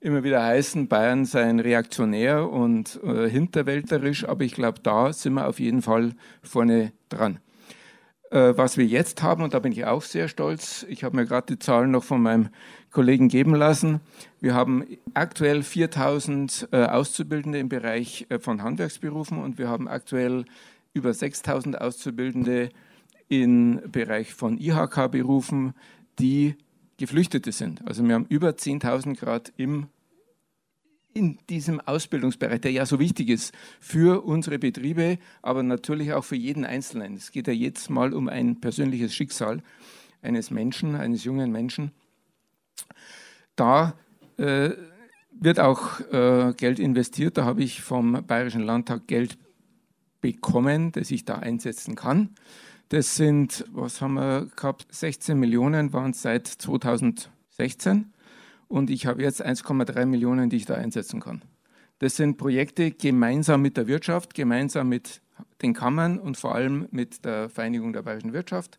[0.00, 5.48] immer wieder heißen, Bayern sei reaktionär und äh, hinterwälterisch, aber ich glaube, da sind wir
[5.48, 7.40] auf jeden Fall vorne dran.
[8.30, 11.26] Äh, was wir jetzt haben, und da bin ich auch sehr stolz, ich habe mir
[11.26, 12.48] gerade die Zahlen noch von meinem
[12.96, 14.00] Kollegen geben lassen.
[14.40, 14.82] Wir haben
[15.12, 20.46] aktuell 4000 äh, Auszubildende im Bereich äh, von Handwerksberufen und wir haben aktuell
[20.94, 22.70] über 6000 Auszubildende
[23.28, 25.74] im Bereich von IHK-Berufen,
[26.18, 26.54] die
[26.96, 27.86] Geflüchtete sind.
[27.86, 29.88] Also wir haben über 10.000 Grad im
[31.12, 36.36] in diesem Ausbildungsbereich, der ja so wichtig ist für unsere Betriebe, aber natürlich auch für
[36.36, 37.14] jeden Einzelnen.
[37.16, 39.62] Es geht ja jetzt mal um ein persönliches Schicksal
[40.22, 41.92] eines Menschen, eines jungen Menschen.
[43.56, 43.94] Da
[44.36, 44.70] äh,
[45.30, 47.38] wird auch äh, Geld investiert.
[47.38, 49.38] Da habe ich vom Bayerischen Landtag Geld
[50.20, 52.30] bekommen, das ich da einsetzen kann.
[52.88, 58.12] Das sind, was haben wir gehabt, 16 Millionen waren es seit 2016
[58.68, 61.42] und ich habe jetzt 1,3 Millionen, die ich da einsetzen kann.
[61.98, 65.20] Das sind Projekte gemeinsam mit der Wirtschaft, gemeinsam mit
[65.62, 68.78] den Kammern und vor allem mit der Vereinigung der bayerischen Wirtschaft.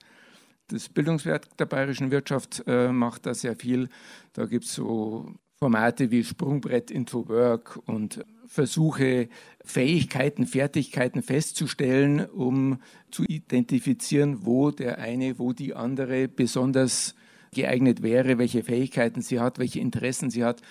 [0.70, 3.88] Das Bildungswerk der bayerischen Wirtschaft äh, macht da sehr viel.
[4.34, 9.30] Da gibt es so Formate wie Sprungbrett into Work und versuche,
[9.64, 12.80] Fähigkeiten, Fertigkeiten festzustellen, um
[13.12, 17.16] zu identifizieren, wo der eine, wo die andere besonders
[17.54, 20.62] geeignet wäre, welche Fähigkeiten sie hat, welche Interessen sie hat,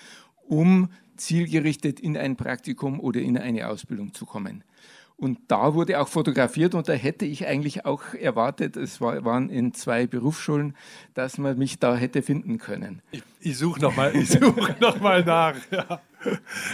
[0.45, 4.63] um zielgerichtet in ein Praktikum oder in eine Ausbildung zu kommen.
[5.19, 9.49] Und da wurde auch fotografiert und da hätte ich eigentlich auch erwartet, es war, waren
[9.49, 10.75] in zwei Berufsschulen,
[11.15, 13.01] dass man mich da hätte finden können.
[13.09, 15.55] Ich, ich suche nochmal such noch nach.
[15.71, 16.01] Ja.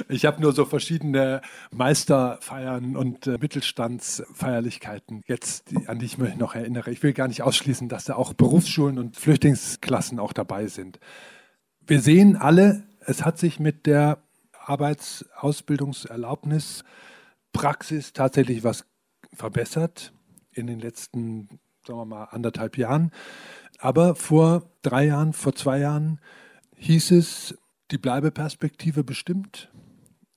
[0.10, 6.36] Ich habe nur so verschiedene Meisterfeiern und äh, Mittelstandsfeierlichkeiten jetzt, die, an die ich mich
[6.36, 6.92] noch erinnere.
[6.92, 11.00] Ich will gar nicht ausschließen, dass da auch Berufsschulen und Flüchtlingsklassen auch dabei sind.
[11.88, 14.18] Wir sehen alle, es hat sich mit der
[14.66, 16.84] Arbeitsausbildungserlaubnis
[17.54, 18.86] Praxis tatsächlich was
[19.32, 20.14] verbessert
[20.52, 21.48] in den letzten,
[21.86, 23.12] sagen wir mal, anderthalb Jahren.
[23.80, 26.20] Aber vor drei Jahren, vor zwei Jahren
[26.76, 27.58] hieß es,
[27.92, 29.70] die Bleibeperspektive bestimmt.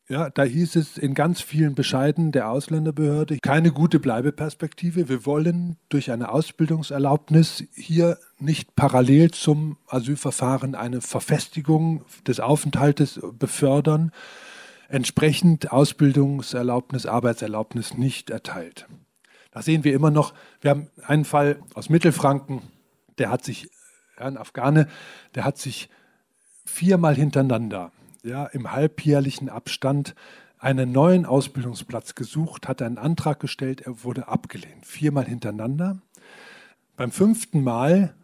[0.08, 5.08] Ja, da hieß es in ganz vielen Bescheiden der Ausländerbehörde, keine gute Bleibeperspektive.
[5.08, 14.12] Wir wollen durch eine Ausbildungserlaubnis hier nicht parallel zum Asylverfahren eine Verfestigung des Aufenthaltes befördern,
[14.88, 18.86] entsprechend Ausbildungserlaubnis, Arbeitserlaubnis nicht erteilt.
[19.50, 22.62] Da sehen wir immer noch, wir haben einen Fall aus Mittelfranken,
[23.18, 23.70] der hat sich,
[24.16, 24.88] ein Afghane,
[25.34, 25.88] der hat sich
[26.64, 30.14] viermal hintereinander, ja, im halbjährlichen Abstand,
[30.58, 34.86] einen neuen Ausbildungsplatz gesucht, hat einen Antrag gestellt, er wurde abgelehnt.
[34.86, 36.00] Viermal hintereinander.
[36.96, 38.14] Beim fünften Mal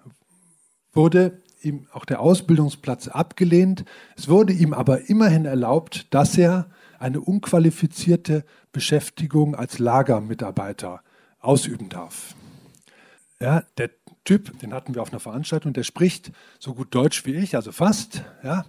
[0.92, 3.84] wurde ihm auch der Ausbildungsplatz abgelehnt.
[4.16, 6.66] Es wurde ihm aber immerhin erlaubt, dass er
[6.98, 11.02] eine unqualifizierte Beschäftigung als Lagermitarbeiter
[11.40, 12.34] ausüben darf.
[13.40, 13.90] Ja, der
[14.24, 17.72] Typ, den hatten wir auf einer Veranstaltung, der spricht so gut Deutsch wie ich, also
[17.72, 18.64] fast, ja,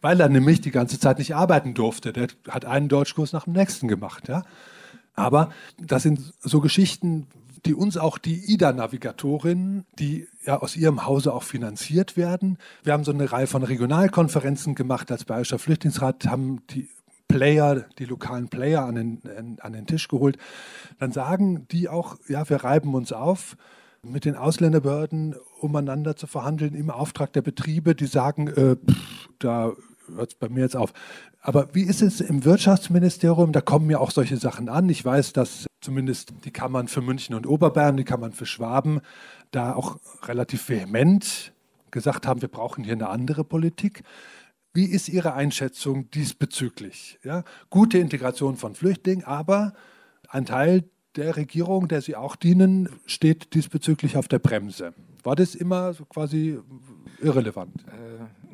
[0.00, 2.12] weil er nämlich die ganze Zeit nicht arbeiten durfte.
[2.12, 4.28] Der hat einen Deutschkurs nach dem nächsten gemacht.
[4.28, 4.44] Ja.
[5.14, 7.26] Aber das sind so Geschichten,
[7.66, 12.58] die uns auch die IDA-Navigatorinnen, die ja aus ihrem Hause auch finanziert werden.
[12.84, 16.88] Wir haben so eine Reihe von Regionalkonferenzen gemacht als Bayerischer Flüchtlingsrat, haben die
[17.28, 20.38] Player, die lokalen Player an den, an den Tisch geholt.
[21.00, 23.56] Dann sagen die auch, ja, wir reiben uns auf
[24.02, 29.72] mit den Ausländerbehörden umeinander zu verhandeln im Auftrag der Betriebe, die sagen, äh, pff, da
[30.14, 30.92] hört es bei mir jetzt auf.
[31.40, 33.52] Aber wie ist es im Wirtschaftsministerium?
[33.52, 34.88] Da kommen ja auch solche Sachen an.
[34.88, 39.00] Ich weiß, dass zumindest die Kammern für München und Oberbayern, die Kammern für Schwaben,
[39.50, 41.52] da auch relativ vehement
[41.90, 44.02] gesagt haben, wir brauchen hier eine andere Politik.
[44.74, 47.18] Wie ist Ihre Einschätzung diesbezüglich?
[47.22, 49.72] Ja, gute Integration von Flüchtlingen, aber
[50.28, 54.92] ein Teil der Regierung, der Sie auch dienen, steht diesbezüglich auf der Bremse.
[55.22, 56.58] War das immer quasi
[57.22, 57.84] irrelevant?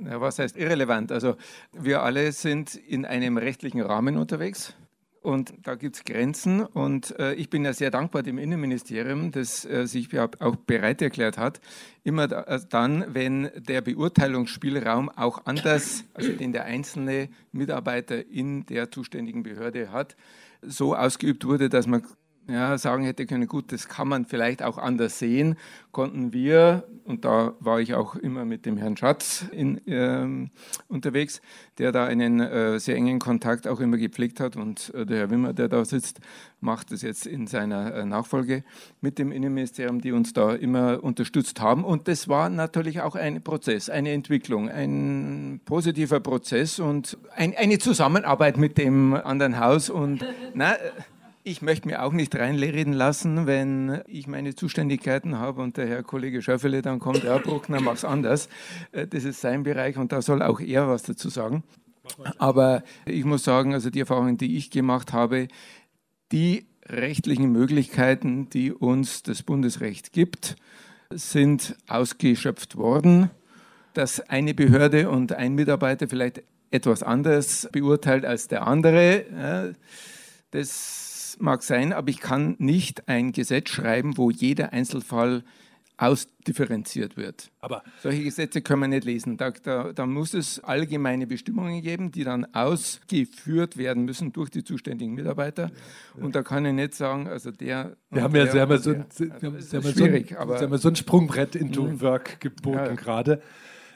[0.05, 1.13] Was heißt irrelevant?
[1.13, 1.37] Also
[1.73, 4.75] wir alle sind in einem rechtlichen Rahmen unterwegs.
[5.23, 6.63] Und da gibt es Grenzen.
[6.63, 11.39] Und äh, ich bin ja sehr dankbar dem Innenministerium, das äh, sich auch bereit erklärt
[11.39, 11.61] hat,
[12.03, 18.67] immer da, äh, dann, wenn der Beurteilungsspielraum auch anders, also den der einzelne Mitarbeiter in
[18.67, 20.17] der zuständigen Behörde hat,
[20.61, 22.03] so ausgeübt wurde, dass man
[22.49, 25.57] ja, sagen hätte können, gut, das kann man vielleicht auch anders sehen,
[25.93, 30.51] konnten wir, und da war ich auch immer mit dem Herrn Schatz in, ähm,
[30.89, 31.41] unterwegs,
[31.79, 35.31] der da einen äh, sehr engen Kontakt auch immer gepflegt hat und äh, der Herr
[35.31, 36.21] Wimmer, der da sitzt,
[36.61, 38.65] macht es jetzt in seiner äh, Nachfolge
[39.01, 41.85] mit dem Innenministerium, die uns da immer unterstützt haben.
[41.85, 47.79] Und das war natürlich auch ein Prozess, eine Entwicklung, ein positiver Prozess und ein, eine
[47.79, 50.25] Zusammenarbeit mit dem anderen Haus und
[50.55, 50.75] na,
[51.45, 56.03] ich möchte mir auch nicht reinreden lassen, wenn ich meine Zuständigkeiten habe und der Herr
[56.03, 58.49] Kollege Schöffele dann kommt, ja, Bruckner, mach's anders.
[58.93, 61.65] Äh, das ist sein Bereich und da soll auch er was dazu sagen.
[62.39, 65.49] Aber ich muss sagen, also die Erfahrungen, die ich gemacht habe,
[66.31, 70.57] die rechtlichen Möglichkeiten, die uns das Bundesrecht gibt,
[71.11, 73.31] sind ausgeschöpft worden.
[73.95, 79.75] Dass eine Behörde und ein Mitarbeiter vielleicht etwas anders beurteilt als der andere,
[80.51, 85.45] das mag sein, aber ich kann nicht ein Gesetz schreiben, wo jeder Einzelfall
[86.03, 87.51] ausdifferenziert wird.
[87.61, 89.37] Aber solche Gesetze können wir nicht lesen.
[89.37, 94.65] Da, da, da, muss es allgemeine Bestimmungen geben, die dann ausgeführt werden müssen durch die
[94.65, 95.71] zuständigen Mitarbeiter.
[96.17, 97.97] Und da kann ich nicht sagen, also der.
[98.11, 98.95] Wir haben ja mal so,
[100.37, 102.01] aber haben so ein Sprungbrett into mhm.
[102.01, 102.95] Work geboten ja.
[102.95, 103.41] gerade.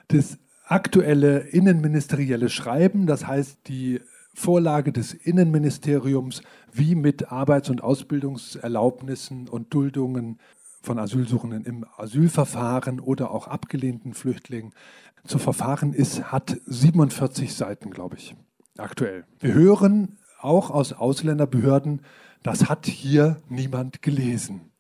[0.09, 4.01] Das aktuelle innenministerielle Schreiben, das heißt die
[4.37, 10.39] Vorlage des Innenministeriums, wie mit Arbeits- und Ausbildungserlaubnissen und Duldungen
[10.83, 14.73] von Asylsuchenden im Asylverfahren oder auch abgelehnten Flüchtlingen
[15.27, 18.37] zu verfahren ist, hat 47 Seiten, glaube ich,
[18.77, 19.25] aktuell.
[19.41, 22.03] Wir hören auch aus Ausländerbehörden,
[22.43, 24.71] das hat hier niemand gelesen.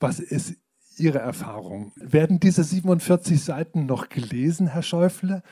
[0.00, 0.54] Was ist
[0.98, 1.92] Ihre Erfahrung?
[1.96, 5.42] Werden diese 47 Seiten noch gelesen, Herr Schäufle?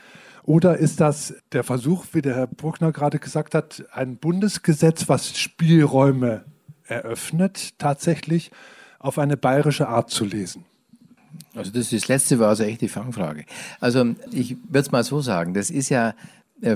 [0.43, 5.37] Oder ist das der Versuch, wie der Herr Bruckner gerade gesagt hat, ein Bundesgesetz, was
[5.37, 6.45] Spielräume
[6.85, 8.51] eröffnet, tatsächlich
[8.99, 10.65] auf eine bayerische Art zu lesen?
[11.55, 13.45] Also das, das letzte war also echt die Fangfrage.
[13.79, 16.13] Also ich würde es mal so sagen, das ist ja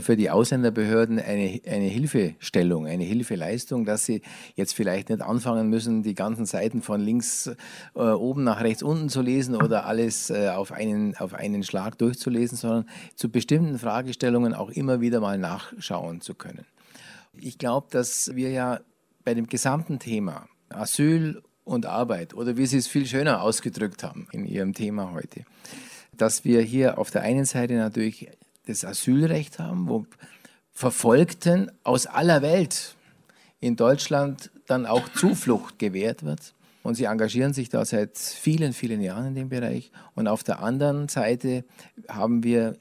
[0.02, 4.21] für die Ausländerbehörden eine, eine Hilfestellung, eine Hilfeleistung, dass sie
[4.56, 7.52] jetzt vielleicht nicht anfangen müssen, die ganzen Seiten von links
[7.95, 11.98] äh, oben nach rechts unten zu lesen oder alles äh, auf, einen, auf einen Schlag
[12.00, 16.65] durchzulesen, sondern zu bestimmten Fragestellungen auch immer wieder mal nachschauen zu können.
[17.38, 18.80] Ich glaube, dass wir ja
[19.24, 24.28] bei dem gesamten Thema Asyl und Arbeit oder wie Sie es viel schöner ausgedrückt haben
[24.32, 25.45] in Ihrem Thema heute,
[26.15, 28.30] dass wir hier auf der einen Seite natürlich
[28.65, 30.06] das Asylrecht haben, wo
[30.71, 32.95] Verfolgten aus aller Welt
[33.60, 36.54] in Deutschland dann auch Zuflucht gewährt wird.
[36.84, 39.91] Und sie engagieren sich da seit vielen, vielen Jahren in dem Bereich.
[40.13, 41.63] Und auf der anderen Seite
[42.08, 42.78] haben wir,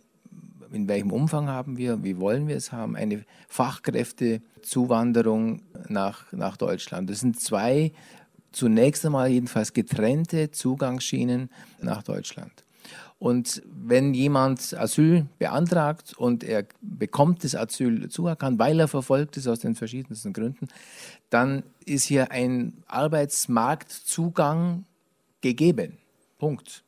[0.73, 7.09] in welchem Umfang haben wir, wie wollen wir es haben, eine Fachkräftezuwanderung nach, nach Deutschland.
[7.09, 7.93] Das sind zwei
[8.53, 11.49] zunächst einmal jedenfalls getrennte Zugangsschienen
[11.81, 12.64] nach Deutschland.
[13.25, 19.49] Und wenn jemand Asyl beantragt und er bekommt das Asyl zuerkannt, weil er verfolgt ist
[19.49, 20.69] aus den verschiedensten Gründen,
[21.31, 24.85] dann ist hier ein Arbeitsmarktzugang
[25.41, 25.97] gegeben.
[26.39, 26.83] Punkt.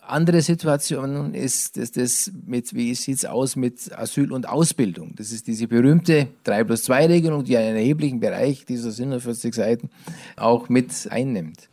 [0.00, 5.12] Andere Situation ist das, das mit, wie sieht es aus mit Asyl und Ausbildung?
[5.16, 9.90] Das ist diese berühmte 3 plus 2 Regelung, die einen erheblichen Bereich dieser 47 Seiten
[10.36, 11.68] auch mit einnimmt.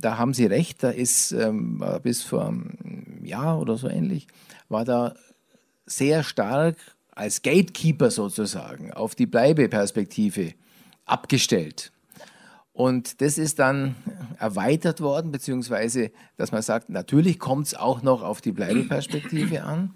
[0.00, 4.26] Da haben Sie recht, da ist ähm, bis vor einem Jahr oder so ähnlich,
[4.68, 5.14] war da
[5.86, 6.76] sehr stark
[7.12, 10.52] als Gatekeeper sozusagen auf die Bleibeperspektive
[11.06, 11.92] abgestellt.
[12.72, 13.94] Und das ist dann
[14.38, 19.94] erweitert worden, beziehungsweise, dass man sagt, natürlich kommt es auch noch auf die Bleibeperspektive an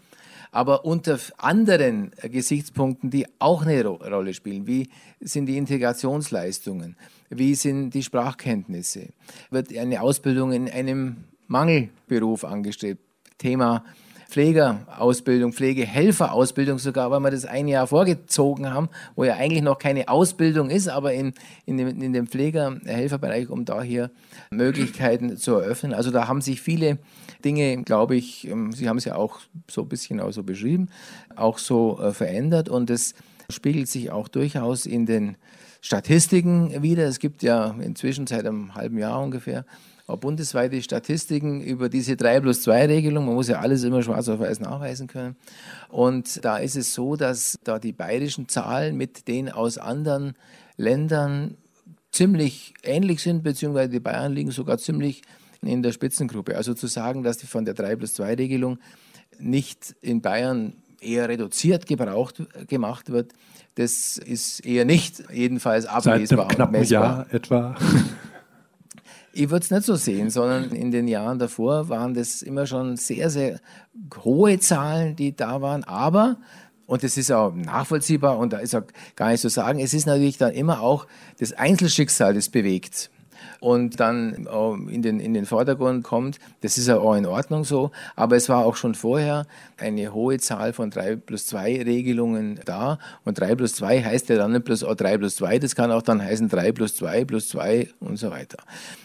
[0.52, 4.66] aber unter anderen Gesichtspunkten, die auch eine Rolle spielen.
[4.66, 4.88] Wie
[5.20, 6.96] sind die Integrationsleistungen?
[7.28, 9.08] Wie sind die Sprachkenntnisse?
[9.50, 13.00] Wird eine Ausbildung in einem Mangelberuf angestrebt?
[13.38, 13.84] Thema
[14.30, 20.08] Pflegerausbildung, Pflegehelferausbildung sogar, weil wir das ein Jahr vorgezogen haben, wo ja eigentlich noch keine
[20.08, 21.34] Ausbildung ist, aber in,
[21.66, 24.10] in dem, in dem Pflegerhelferbereich, um da hier
[24.50, 25.92] Möglichkeiten zu eröffnen.
[25.92, 26.98] Also da haben sich viele
[27.44, 30.88] Dinge, glaube ich, ähm, Sie haben es ja auch so ein bisschen auch so beschrieben,
[31.34, 33.14] auch so äh, verändert und es
[33.50, 35.36] spiegelt sich auch durchaus in den
[35.80, 37.04] Statistiken wieder.
[37.04, 39.64] Es gibt ja inzwischen seit einem halben Jahr ungefähr
[40.16, 43.26] bundesweite Statistiken über diese 3 plus 2 Regelung.
[43.26, 45.36] Man muss ja alles immer schwarz auf weiß nachweisen können.
[45.88, 50.34] Und da ist es so, dass da die bayerischen Zahlen mit denen aus anderen
[50.76, 51.56] Ländern
[52.12, 55.22] ziemlich ähnlich sind, beziehungsweise die Bayern liegen sogar ziemlich
[55.62, 56.56] in der Spitzengruppe.
[56.56, 58.78] Also zu sagen, dass die von der 3 plus 2 Regelung
[59.38, 63.32] nicht in Bayern eher reduziert gebraucht, gemacht wird,
[63.76, 66.26] das ist eher nicht jedenfalls ablesbar.
[66.26, 67.76] Seit einem knappen Jahr etwa.
[69.32, 72.96] Ich würde es nicht so sehen, sondern in den Jahren davor waren das immer schon
[72.96, 73.60] sehr, sehr
[74.24, 75.84] hohe Zahlen, die da waren.
[75.84, 76.38] Aber,
[76.86, 78.82] und das ist auch nachvollziehbar und da ist auch
[79.14, 81.06] gar nicht zu sagen, es ist natürlich dann immer auch
[81.38, 83.10] das Einzelschicksal, das bewegt
[83.60, 84.48] und dann
[84.88, 86.38] in den, in den Vordergrund kommt.
[86.60, 89.46] Das ist ja auch in Ordnung so, aber es war auch schon vorher
[89.78, 94.36] eine hohe Zahl von 3 plus 2 Regelungen da und 3 plus 2 heißt ja
[94.36, 97.48] dann nicht plus 3 plus 2, das kann auch dann heißen 3 plus 2 plus
[97.48, 98.58] 2 und so weiter.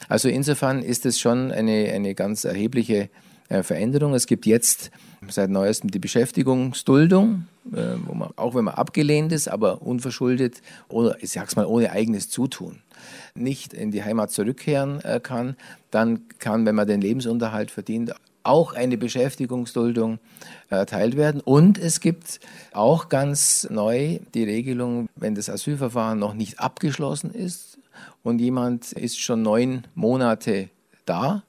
[0.10, 3.10] Also insofern ist es schon eine, eine ganz erhebliche
[3.50, 4.14] äh, Veränderung.
[4.14, 4.92] Es gibt jetzt
[5.30, 11.22] seit neuestem die Beschäftigungsduldung, äh, wo man, auch wenn man abgelehnt ist, aber unverschuldet oder
[11.22, 12.82] ich sag's mal ohne eigenes Zutun
[13.34, 15.56] nicht in die Heimat zurückkehren äh, kann,
[15.92, 20.20] dann kann, wenn man den Lebensunterhalt verdient, auch eine Beschäftigungsduldung
[20.70, 21.42] erteilt werden.
[21.42, 22.40] Und es gibt
[22.74, 27.80] auch ganz neu die Regelung, wenn das Asylverfahren noch nicht abgeschlossen ist
[28.24, 30.70] und jemand ist schon neun Monate
[31.06, 31.44] da,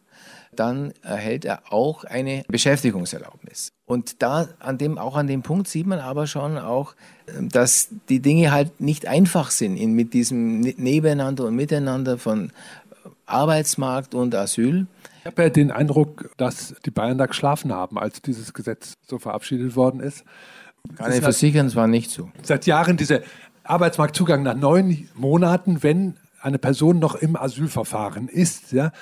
[0.58, 3.72] dann erhält er auch eine Beschäftigungserlaubnis.
[3.84, 6.94] Und da an dem, auch an dem Punkt sieht man aber schon auch,
[7.40, 12.52] dass die Dinge halt nicht einfach sind in, mit diesem ne-, Nebeneinander und Miteinander von
[13.26, 14.86] Arbeitsmarkt und Asyl.
[15.20, 19.18] Ich habe ja den Eindruck, dass die Bayern da geschlafen haben, als dieses Gesetz so
[19.18, 20.24] verabschiedet worden ist.
[20.96, 22.30] Kann ich versichern, es war nicht so.
[22.42, 23.20] Seit Jahren dieser
[23.64, 28.92] Arbeitsmarktzugang nach neun Monaten, wenn eine Person noch im Asylverfahren ist, ja,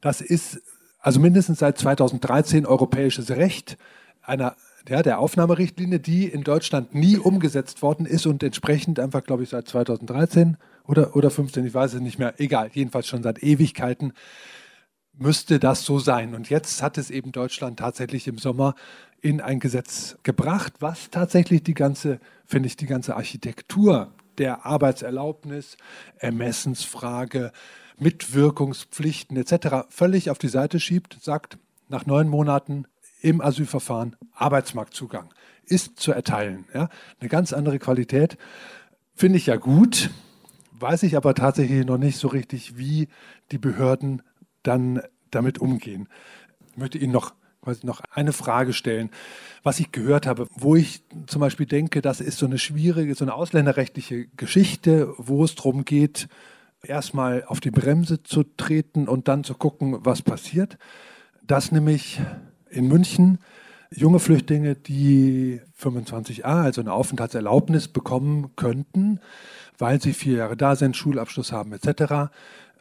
[0.00, 0.60] das ist
[0.98, 3.76] also mindestens seit 2013 europäisches Recht
[4.22, 4.56] einer
[4.88, 9.50] ja, der Aufnahmerichtlinie, die in Deutschland nie umgesetzt worden ist und entsprechend einfach, glaube ich,
[9.50, 10.56] seit 2013
[10.86, 14.12] oder, oder 15, ich weiß es nicht mehr, egal, jedenfalls schon seit Ewigkeiten
[15.18, 16.34] müsste das so sein.
[16.34, 18.74] Und jetzt hat es eben Deutschland tatsächlich im Sommer
[19.20, 25.76] in ein Gesetz gebracht, was tatsächlich die ganze, finde ich, die ganze Architektur der Arbeitserlaubnis,
[26.18, 27.52] Ermessensfrage,
[27.98, 29.88] Mitwirkungspflichten etc.
[29.88, 31.58] völlig auf die Seite schiebt, sagt,
[31.88, 32.86] nach neun Monaten
[33.20, 35.32] im Asylverfahren Arbeitsmarktzugang
[35.64, 36.64] ist zu erteilen.
[36.72, 36.88] Ja?
[37.20, 38.38] Eine ganz andere Qualität.
[39.14, 40.10] Finde ich ja gut,
[40.72, 43.08] weiß ich aber tatsächlich noch nicht so richtig, wie
[43.50, 44.22] die Behörden
[44.62, 46.08] dann damit umgehen.
[46.70, 47.34] Ich möchte Ihnen noch,
[47.82, 49.10] noch eine Frage stellen,
[49.62, 53.24] was ich gehört habe, wo ich zum Beispiel denke, das ist so eine schwierige, so
[53.24, 56.28] eine ausländerrechtliche Geschichte, wo es darum geht,
[56.82, 60.78] erstmal auf die Bremse zu treten und dann zu gucken, was passiert.
[61.42, 62.20] Dass nämlich
[62.70, 63.38] in München
[63.90, 69.20] junge Flüchtlinge, die 25a, also eine Aufenthaltserlaubnis bekommen könnten,
[69.78, 72.30] weil sie vier Jahre da sind, Schulabschluss haben etc.,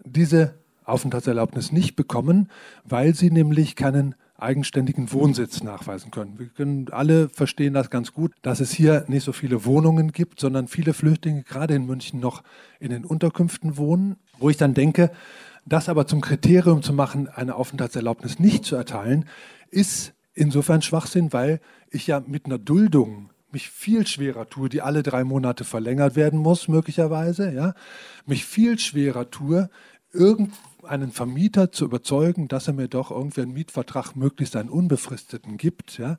[0.03, 2.49] diese Aufenthaltserlaubnis nicht bekommen,
[2.83, 6.37] weil sie nämlich keinen eigenständigen Wohnsitz nachweisen können.
[6.37, 10.39] Wir können alle verstehen das ganz gut, dass es hier nicht so viele Wohnungen gibt,
[10.39, 12.43] sondern viele Flüchtlinge gerade in München noch
[12.79, 15.11] in den Unterkünften wohnen, wo ich dann denke,
[15.65, 19.25] das aber zum Kriterium zu machen, eine Aufenthaltserlaubnis nicht zu erteilen,
[19.69, 25.03] ist insofern Schwachsinn, weil ich ja mit einer Duldung mich viel schwerer tue, die alle
[25.03, 27.73] drei Monate verlängert werden muss, möglicherweise, ja,
[28.25, 29.69] mich viel schwerer tue,
[30.87, 35.97] irgendeinen Vermieter zu überzeugen, dass er mir doch irgendwie einen Mietvertrag möglichst einen unbefristeten gibt,
[35.97, 36.17] ja,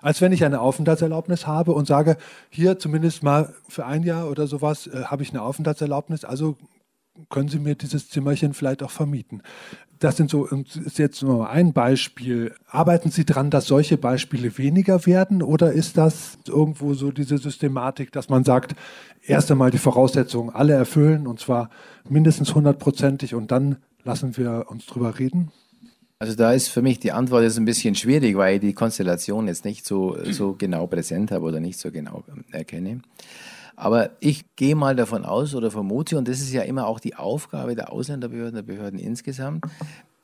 [0.00, 2.16] als wenn ich eine Aufenthaltserlaubnis habe und sage,
[2.48, 6.56] hier zumindest mal für ein Jahr oder sowas äh, habe ich eine Aufenthaltserlaubnis, also
[7.28, 9.42] können Sie mir dieses Zimmerchen vielleicht auch vermieten.
[9.98, 12.54] Das sind so, ist jetzt nur ein Beispiel.
[12.66, 18.10] Arbeiten Sie daran, dass solche Beispiele weniger werden oder ist das irgendwo so diese Systematik,
[18.12, 18.74] dass man sagt,
[19.22, 21.68] erst einmal die Voraussetzungen alle erfüllen und zwar
[22.08, 25.50] mindestens hundertprozentig und dann lassen wir uns drüber reden?
[26.18, 29.48] Also da ist für mich die Antwort jetzt ein bisschen schwierig, weil ich die Konstellation
[29.48, 33.00] jetzt nicht so, so genau präsent habe oder nicht so genau erkenne.
[33.74, 37.16] Aber ich gehe mal davon aus oder vermute, und das ist ja immer auch die
[37.16, 39.64] Aufgabe der Ausländerbehörden, der Behörden insgesamt,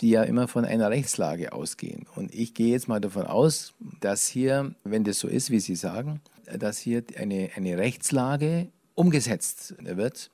[0.02, 2.04] die ja immer von einer Rechtslage ausgehen.
[2.14, 5.76] Und ich gehe jetzt mal davon aus, dass hier, wenn das so ist, wie Sie
[5.76, 6.20] sagen,
[6.58, 10.30] dass hier eine, eine Rechtslage umgesetzt wird.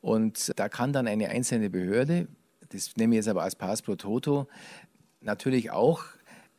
[0.00, 2.28] Und da kann dann eine einzelne Behörde,
[2.70, 4.48] das nehme ich jetzt aber als Pass pro Toto,
[5.20, 6.04] natürlich auch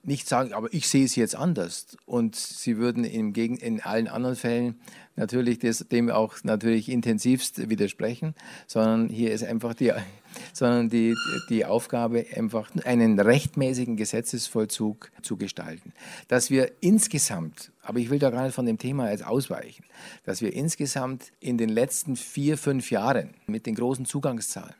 [0.03, 1.97] nicht sagen, aber ich sehe es jetzt anders.
[2.05, 4.79] Und sie würden im Gegen in allen anderen Fällen
[5.15, 8.33] natürlich das, dem auch natürlich intensivst widersprechen,
[8.65, 9.93] sondern hier ist einfach die,
[10.53, 11.15] sondern die,
[11.49, 15.93] die Aufgabe, einfach einen rechtmäßigen Gesetzesvollzug zu gestalten.
[16.27, 19.85] Dass wir insgesamt, aber ich will da nicht von dem Thema jetzt ausweichen,
[20.23, 24.75] dass wir insgesamt in den letzten vier, fünf Jahren mit den großen Zugangszahlen,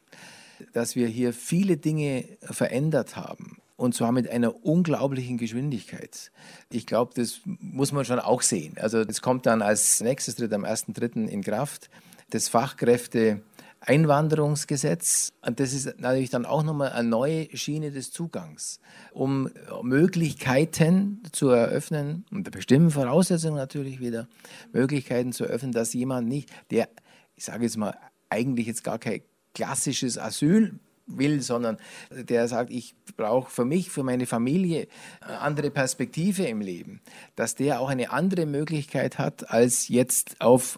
[0.74, 6.32] dass wir hier viele Dinge verändert haben, und zwar mit einer unglaublichen Geschwindigkeit.
[6.71, 8.76] Ich glaube, das muss man schon auch sehen.
[8.80, 11.28] Also das kommt dann als nächstes tritt am 1.3.
[11.28, 11.89] in Kraft
[12.30, 13.41] das Fachkräfte
[13.82, 15.34] Einwanderungsgesetz.
[15.41, 18.80] Und das ist natürlich dann auch nochmal eine neue Schiene des Zugangs,
[19.12, 19.50] um
[19.82, 24.28] Möglichkeiten zu eröffnen, unter bestimmten Voraussetzungen natürlich wieder,
[24.71, 26.89] Möglichkeiten zu eröffnen, dass jemand nicht, der,
[27.36, 27.97] ich sage jetzt mal,
[28.30, 29.21] eigentlich jetzt gar kein
[29.54, 31.78] klassisches Asyl will, sondern
[32.12, 34.88] der sagt, ich brauche für mich, für meine Familie
[35.20, 37.02] eine andere Perspektive im Leben,
[37.36, 40.78] dass der auch eine andere Möglichkeit hat, als jetzt auf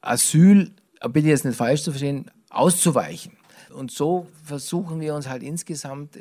[0.00, 0.70] Asyl,
[1.10, 3.36] bitte jetzt nicht falsch zu verstehen, auszuweichen.
[3.72, 6.16] Und so versuchen wir uns halt insgesamt,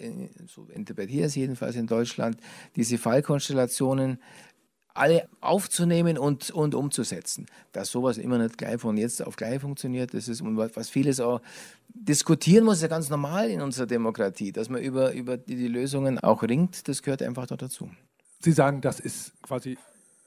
[0.47, 2.37] so interpretiere ich es jedenfalls in Deutschland,
[2.75, 4.19] diese Fallkonstellationen
[4.93, 7.47] alle aufzunehmen und, und umzusetzen.
[7.71, 11.41] Dass sowas immer nicht gleich von jetzt auf gleich funktioniert, das ist, was vieles auch
[11.93, 15.67] diskutieren muss, ist ja ganz normal in unserer Demokratie, dass man über, über die, die
[15.67, 17.89] Lösungen auch ringt, das gehört einfach dazu.
[18.39, 19.77] Sie sagen, das ist quasi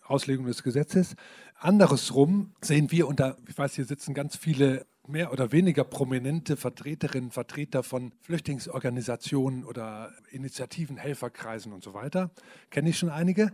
[0.05, 1.17] Auslegung des Gesetzes.
[1.59, 6.57] Andersrum sehen wir, und da, ich weiß, hier sitzen ganz viele mehr oder weniger prominente
[6.57, 12.31] Vertreterinnen, Vertreter von Flüchtlingsorganisationen oder Initiativen, Helferkreisen und so weiter.
[12.71, 13.53] Kenne ich schon einige.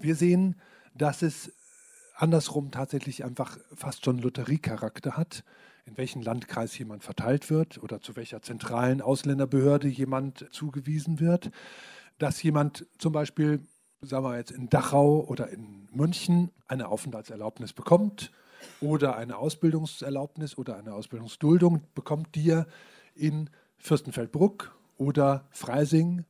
[0.00, 0.56] Wir sehen,
[0.94, 1.52] dass es
[2.16, 5.44] andersrum tatsächlich einfach fast schon Lotteriecharakter hat,
[5.84, 11.50] in welchen Landkreis jemand verteilt wird oder zu welcher zentralen Ausländerbehörde jemand zugewiesen wird.
[12.18, 13.66] Dass jemand zum Beispiel,
[14.00, 18.30] sagen wir jetzt in Dachau oder in München, eine Aufenthaltserlaubnis bekommt
[18.80, 22.66] oder eine Ausbildungserlaubnis oder eine Ausbildungsduldung bekommt, die er
[23.14, 26.24] in Fürstenfeldbruck oder Freising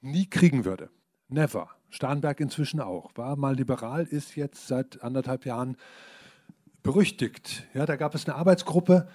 [0.00, 0.90] nie kriegen würde.
[1.28, 1.77] Never.
[1.90, 3.10] Starnberg inzwischen auch.
[3.14, 5.76] War mal liberal, ist jetzt seit anderthalb Jahren
[6.82, 7.66] berüchtigt.
[7.74, 9.08] Ja, da gab es eine Arbeitsgruppe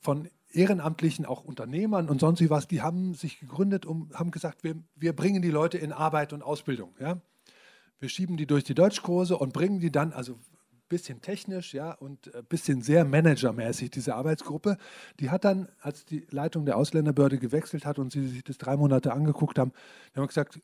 [0.00, 4.76] von Ehrenamtlichen, auch Unternehmern und sonst was, die haben sich gegründet und haben gesagt, wir,
[4.96, 6.94] wir bringen die Leute in Arbeit und Ausbildung.
[7.00, 7.20] Ja?
[7.98, 11.92] Wir schieben die durch die Deutschkurse und bringen die dann, also ein bisschen technisch, ja,
[11.92, 14.76] und ein bisschen sehr managermäßig, diese Arbeitsgruppe.
[15.20, 18.76] Die hat dann, als die Leitung der Ausländerbehörde gewechselt hat und sie sich das drei
[18.76, 19.72] Monate angeguckt haben,
[20.14, 20.60] haben gesagt,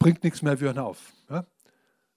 [0.00, 1.12] bringt nichts mehr, wir hören auf.
[1.28, 1.46] Ja?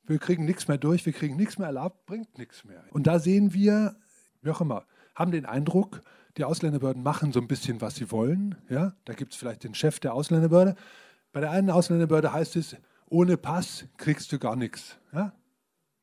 [0.06, 2.84] Wir kriegen nichts mehr durch, wir kriegen nichts mehr erlaubt, bringt nichts mehr.
[2.90, 3.96] Und da sehen wir,
[4.42, 6.02] wie auch immer, haben den Eindruck,
[6.38, 8.56] die Ausländerbehörden machen so ein bisschen, was sie wollen.
[8.70, 8.94] Ja?
[9.06, 10.76] Da gibt es vielleicht den Chef der Ausländerbehörde.
[11.32, 12.76] Bei der einen Ausländerbehörde heißt es,
[13.08, 14.98] ohne Pass kriegst du gar nichts.
[15.12, 15.34] Ja?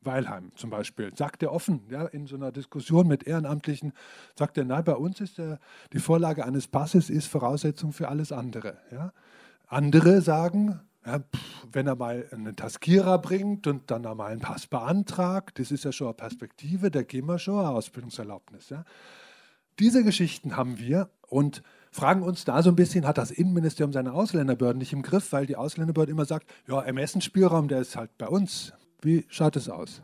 [0.02, 3.92] Weilheim zum Beispiel, sagt er offen, ja, in so einer Diskussion mit Ehrenamtlichen,
[4.38, 5.58] sagt er, nein, bei uns ist der,
[5.92, 8.78] die Vorlage eines Passes ist Voraussetzung für alles andere.
[8.90, 9.12] Ja.
[9.66, 11.20] Andere sagen, ja,
[11.72, 15.92] wenn er mal einen Taskierer bringt und dann einmal einen Pass beantragt, das ist ja
[15.92, 18.68] schon eine Perspektive, da gehen wir schon eine Ausbildungserlaubnis.
[18.68, 18.84] Ja.
[19.78, 24.12] Diese Geschichten haben wir und fragen uns da so ein bisschen, hat das Innenministerium seine
[24.12, 28.28] Ausländerbehörden nicht im Griff, weil die Ausländerbehörde immer sagt, ja, Ermessensspielraum, der ist halt bei
[28.28, 28.72] uns.
[29.00, 30.02] Wie schaut es aus?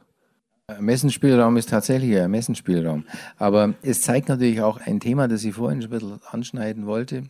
[0.69, 3.05] Ermessensspielraum ist tatsächlich ein Ermessensspielraum.
[3.37, 7.25] Aber es zeigt natürlich auch ein Thema, das ich vorhin schon ein bisschen anschneiden wollte.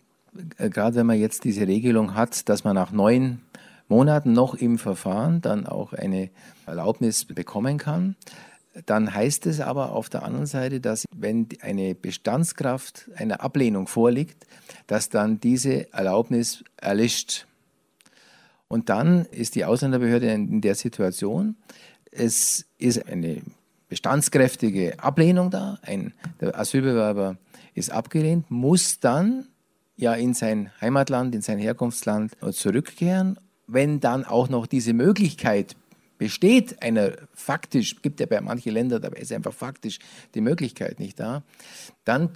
[0.58, 3.40] Äh, gerade wenn man jetzt diese Regelung hat, dass man nach neun
[3.88, 6.30] Monaten noch im Verfahren dann auch eine
[6.66, 8.16] Erlaubnis bekommen kann,
[8.84, 14.46] dann heißt es aber auf der anderen Seite, dass wenn eine Bestandskraft einer Ablehnung vorliegt,
[14.86, 17.46] dass dann diese Erlaubnis erlischt.
[18.68, 21.56] Und dann ist die Ausländerbehörde in der Situation,
[22.10, 23.42] es ist eine
[23.88, 27.36] bestandskräftige Ablehnung da, ein, der Asylbewerber
[27.74, 29.46] ist abgelehnt, muss dann
[29.96, 33.38] ja in sein Heimatland, in sein Herkunftsland zurückkehren.
[33.66, 35.74] Wenn dann auch noch diese Möglichkeit
[36.18, 39.98] besteht einer faktisch, gibt ja bei manchen Ländern, dabei ist einfach faktisch
[40.34, 41.42] die Möglichkeit nicht da,
[42.04, 42.30] dann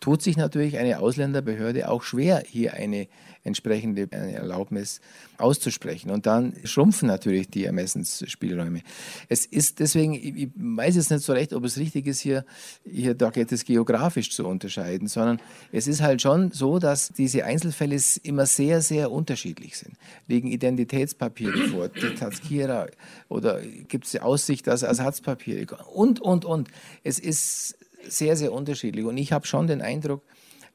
[0.00, 3.08] tut sich natürlich eine Ausländerbehörde auch schwer, hier eine
[3.46, 5.00] entsprechende Erlaubnis
[5.38, 6.10] auszusprechen.
[6.10, 8.82] Und dann schrumpfen natürlich die Ermessensspielräume.
[9.28, 12.44] Es ist deswegen, ich weiß jetzt nicht so recht, ob es richtig ist, hier,
[12.84, 15.40] hier da geht geografisch zu unterscheiden, sondern
[15.72, 19.94] es ist halt schon so, dass diese Einzelfälle immer sehr, sehr unterschiedlich sind.
[20.26, 22.88] Liegen Identitätspapiere vor, die Tazkira
[23.28, 26.68] oder gibt es die Aussicht, dass Ersatzpapiere und, und, und.
[27.04, 27.76] Es ist
[28.08, 29.04] sehr, sehr unterschiedlich.
[29.04, 30.22] Und ich habe schon den Eindruck,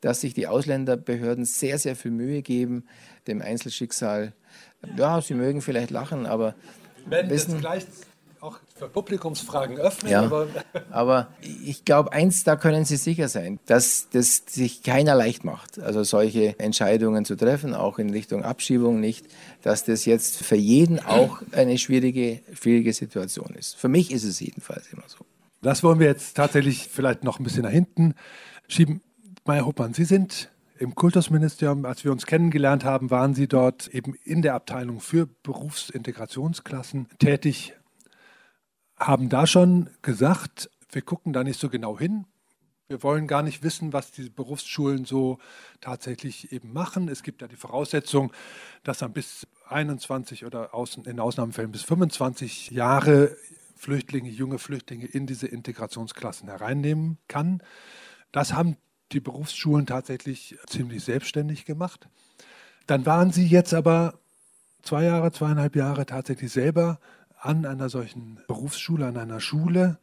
[0.01, 2.85] dass sich die Ausländerbehörden sehr, sehr viel Mühe geben,
[3.27, 4.33] dem Einzelschicksal.
[4.97, 6.55] Ja, sie mögen vielleicht lachen, aber.
[7.05, 7.85] Wenn wissen, gleich
[8.41, 10.11] auch für Publikumsfragen öffnen.
[10.11, 10.47] Ja, aber,
[10.89, 15.79] aber ich glaube, eins, da können Sie sicher sein, dass das sich keiner leicht macht.
[15.79, 19.27] Also solche Entscheidungen zu treffen, auch in Richtung Abschiebung nicht,
[19.61, 23.75] dass das jetzt für jeden auch eine schwierige, schwierige Situation ist.
[23.75, 25.25] Für mich ist es jedenfalls immer so.
[25.63, 28.15] Das wollen wir jetzt tatsächlich vielleicht noch ein bisschen nach hinten
[28.67, 29.01] schieben.
[29.45, 30.49] Meier Hoppmann, Sie sind
[30.79, 35.27] im Kultusministerium, als wir uns kennengelernt haben, waren Sie dort eben in der Abteilung für
[35.27, 37.75] Berufsintegrationsklassen tätig,
[38.97, 42.25] haben da schon gesagt, wir gucken da nicht so genau hin.
[42.87, 45.37] Wir wollen gar nicht wissen, was diese Berufsschulen so
[45.79, 47.07] tatsächlich eben machen.
[47.07, 48.33] Es gibt ja die Voraussetzung,
[48.83, 50.71] dass man bis 21 oder
[51.05, 53.37] in Ausnahmefällen bis 25 Jahre
[53.81, 57.63] Flüchtlinge, junge Flüchtlinge in diese Integrationsklassen hereinnehmen kann.
[58.31, 58.77] Das haben
[59.11, 62.07] die Berufsschulen tatsächlich ziemlich selbstständig gemacht.
[62.85, 64.19] Dann waren sie jetzt aber
[64.83, 66.99] zwei Jahre, zweieinhalb Jahre tatsächlich selber
[67.39, 69.97] an einer solchen Berufsschule, an einer Schule.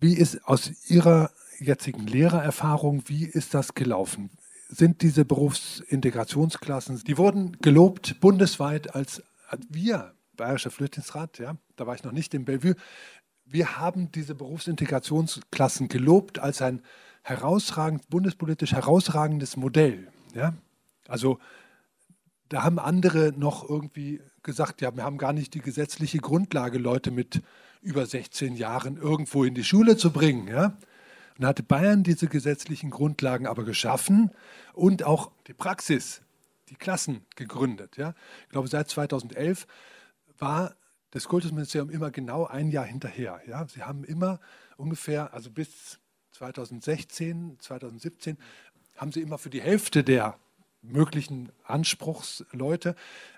[0.00, 4.32] Wie ist aus Ihrer jetzigen Lehrererfahrung, wie ist das gelaufen?
[4.68, 9.22] Sind diese Berufsintegrationsklassen, die wurden gelobt bundesweit als
[9.70, 12.76] wir Bayerischer Flüchtlingsrat, ja, da war ich noch nicht im Bellevue.
[13.44, 16.82] Wir haben diese Berufsintegrationsklassen gelobt als ein
[17.22, 20.08] herausragend, bundespolitisch herausragendes Modell.
[20.34, 20.54] Ja?
[21.08, 21.38] Also
[22.48, 27.10] da haben andere noch irgendwie gesagt, ja, wir haben gar nicht die gesetzliche Grundlage, Leute
[27.10, 27.42] mit
[27.80, 30.48] über 16 Jahren irgendwo in die Schule zu bringen.
[30.48, 30.76] Ja?
[31.38, 34.30] Und hatte Bayern diese gesetzlichen Grundlagen aber geschaffen
[34.72, 36.20] und auch die Praxis,
[36.68, 37.96] die Klassen gegründet.
[37.96, 38.14] Ja?
[38.44, 39.66] Ich glaube, seit 2011
[40.44, 40.76] war
[41.10, 43.40] das Kultusministerium immer genau ein Jahr hinterher.
[43.46, 43.66] Ja?
[43.66, 44.40] Sie haben immer
[44.76, 45.98] ungefähr, also bis
[46.32, 48.36] 2016, 2017,
[48.96, 50.38] haben sie immer für die Hälfte der
[50.82, 52.94] möglichen Anspruchsleute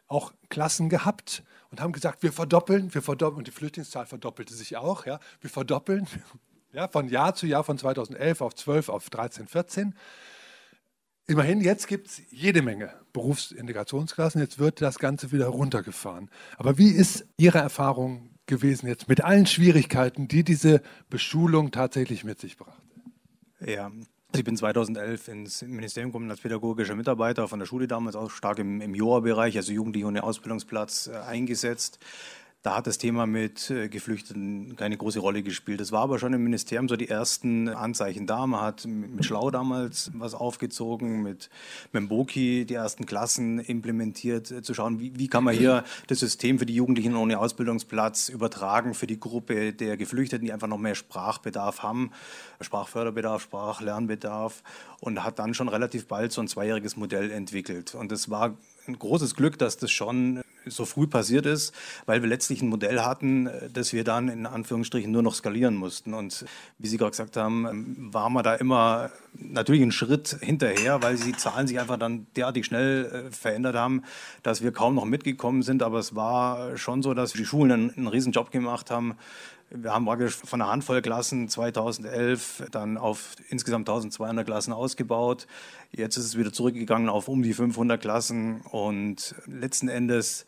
[0.08, 4.76] auch Klassen gehabt und haben gesagt, wir verdoppeln, wir verdoppeln, und die Flüchtlingszahl verdoppelte sich
[4.76, 6.08] auch, ja, wir verdoppeln,
[6.72, 9.94] ja, von Jahr zu Jahr, von 2011 auf 12 auf 13, 14.
[11.28, 14.40] Immerhin, jetzt gibt es jede Menge Berufsintegrationsklassen.
[14.40, 16.30] Jetzt wird das Ganze wieder runtergefahren.
[16.56, 22.40] Aber wie ist Ihre Erfahrung gewesen jetzt mit allen Schwierigkeiten, die diese Beschulung tatsächlich mit
[22.40, 22.80] sich brachte?
[23.58, 28.14] Ja, also ich bin 2011 ins Ministerium gekommen als pädagogischer Mitarbeiter von der Schule damals
[28.14, 31.98] auch stark im, im JOA-Bereich, also Jugendliche ohne Ausbildungsplatz, äh, eingesetzt
[32.66, 35.80] da hat das Thema mit äh, Geflüchteten keine große Rolle gespielt.
[35.80, 38.44] Es war aber schon im Ministerium so die ersten Anzeichen da.
[38.44, 41.48] Man hat mit Schlau damals was aufgezogen, mit
[41.92, 46.58] Memboki die ersten Klassen implementiert, äh, zu schauen, wie, wie kann man hier das System
[46.58, 50.96] für die Jugendlichen ohne Ausbildungsplatz übertragen für die Gruppe der Geflüchteten, die einfach noch mehr
[50.96, 52.10] Sprachbedarf haben,
[52.60, 54.64] Sprachförderbedarf, Sprachlernbedarf
[54.98, 57.94] und hat dann schon relativ bald so ein zweijähriges Modell entwickelt.
[57.94, 58.56] Und es war
[58.88, 61.74] ein großes Glück, dass das schon so früh passiert ist,
[62.06, 66.14] weil wir letztlich ein Modell hatten, das wir dann in Anführungsstrichen nur noch skalieren mussten.
[66.14, 66.44] Und
[66.78, 71.36] wie Sie gerade gesagt haben, waren wir da immer natürlich einen Schritt hinterher, weil die
[71.36, 74.02] Zahlen sich einfach dann derartig schnell äh, verändert haben,
[74.42, 75.82] dass wir kaum noch mitgekommen sind.
[75.82, 79.16] Aber es war schon so, dass die Schulen einen, einen riesen Job gemacht haben,
[79.70, 85.46] wir haben praktisch von einer Handvoll Klassen 2011 dann auf insgesamt 1200 Klassen ausgebaut.
[85.90, 90.46] Jetzt ist es wieder zurückgegangen auf um die 500 Klassen und letzten Endes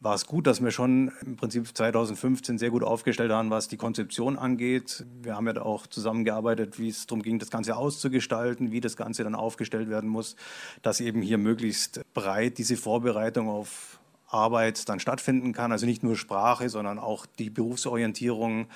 [0.00, 3.76] war es gut, dass wir schon im Prinzip 2015 sehr gut aufgestellt waren, was die
[3.76, 5.04] Konzeption angeht.
[5.22, 9.22] Wir haben ja auch zusammengearbeitet, wie es darum ging, das Ganze auszugestalten, wie das Ganze
[9.22, 10.36] dann aufgestellt werden muss,
[10.82, 14.00] dass eben hier möglichst breit diese Vorbereitung auf
[14.32, 15.72] Arbeit dann stattfinden kann.
[15.72, 18.66] Also nicht nur Sprache, sondern auch die Berufsorientierung.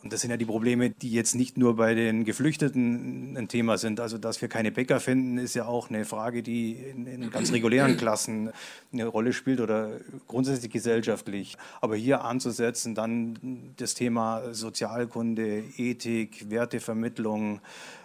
[0.00, 3.78] Und das sind ja die Probleme, die jetzt nicht nur bei den Geflüchteten ein Thema
[3.78, 3.98] sind.
[3.98, 7.52] Also, dass wir keine Bäcker finden, ist ja auch eine Frage, die in, in ganz
[7.52, 8.50] regulären Klassen
[8.92, 9.90] eine Rolle spielt oder
[10.28, 11.56] grundsätzlich gesellschaftlich.
[11.80, 17.60] Aber hier anzusetzen, dann das Thema Sozialkunde, Ethik, Wertevermittlung,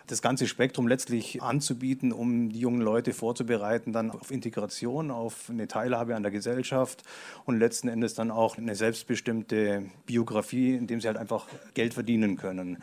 [0.08, 5.68] das ganze Spektrum letztlich anzubieten, um die jungen Leute vorzubereiten, dann auf Integration, auf eine
[5.68, 7.04] Teilhabe an der Gesellschaft
[7.46, 12.78] und letzten Endes dann auch eine selbstbestimmte Biografie, indem sie halt einfach Geld verdienen können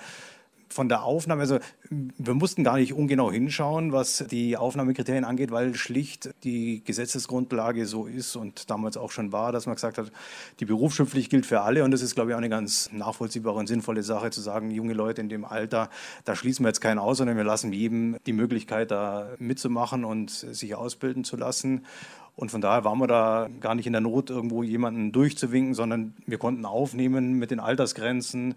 [0.71, 1.59] von der Aufnahme, also
[1.91, 8.07] wir mussten gar nicht ungenau hinschauen, was die Aufnahmekriterien angeht, weil schlicht die Gesetzesgrundlage so
[8.07, 10.13] ist und damals auch schon war, dass man gesagt hat,
[10.61, 13.67] die Berufsschulpflicht gilt für alle und das ist, glaube ich, auch eine ganz nachvollziehbare und
[13.67, 15.91] sinnvolle Sache zu sagen, junge Leute in dem Alter,
[16.25, 20.31] da schließen wir jetzt keinen aus, sondern wir lassen jedem die Möglichkeit, da mitzumachen und
[20.31, 21.85] sich ausbilden zu lassen.
[22.37, 26.15] Und von daher waren wir da gar nicht in der Not, irgendwo jemanden durchzuwinken, sondern
[26.27, 28.55] wir konnten aufnehmen mit den Altersgrenzen.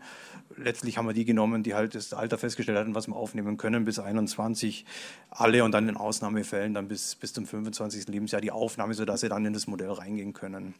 [0.58, 3.86] Letztlich haben wir die genommen, die halt das Alter festgestellt hatten, was wir aufnehmen können,
[3.86, 4.86] bis 21
[5.30, 8.08] alle und dann in Ausnahmefällen dann bis, bis zum 25.
[8.08, 10.76] Lebensjahr die Aufnahme, sodass sie dann in das Modell reingehen können.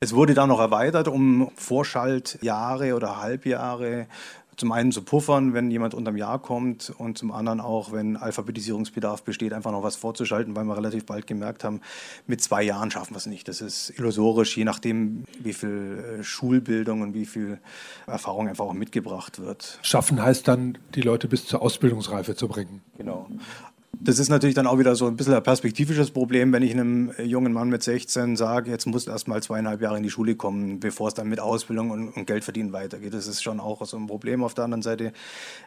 [0.00, 4.08] Es wurde dann noch erweitert um Vorschaltjahre oder Halbjahre
[4.62, 9.24] zum einen zu puffern, wenn jemand unterm Jahr kommt und zum anderen auch, wenn Alphabetisierungsbedarf
[9.24, 11.80] besteht, einfach noch was vorzuschalten, weil wir relativ bald gemerkt haben,
[12.28, 13.48] mit zwei Jahren schaffen wir es nicht.
[13.48, 17.58] Das ist illusorisch, je nachdem, wie viel äh, Schulbildung und wie viel
[18.06, 19.80] Erfahrung einfach auch mitgebracht wird.
[19.82, 22.82] Schaffen heißt dann, die Leute bis zur Ausbildungsreife zu bringen.
[22.96, 23.28] Genau.
[24.04, 27.12] Das ist natürlich dann auch wieder so ein bisschen ein perspektivisches Problem, wenn ich einem
[27.22, 30.80] jungen Mann mit 16 sage, jetzt muss erst mal zweieinhalb Jahre in die Schule kommen,
[30.80, 33.14] bevor es dann mit Ausbildung und, und Geldverdienen weitergeht.
[33.14, 34.42] Das ist schon auch so ein Problem.
[34.42, 35.12] Auf der anderen Seite,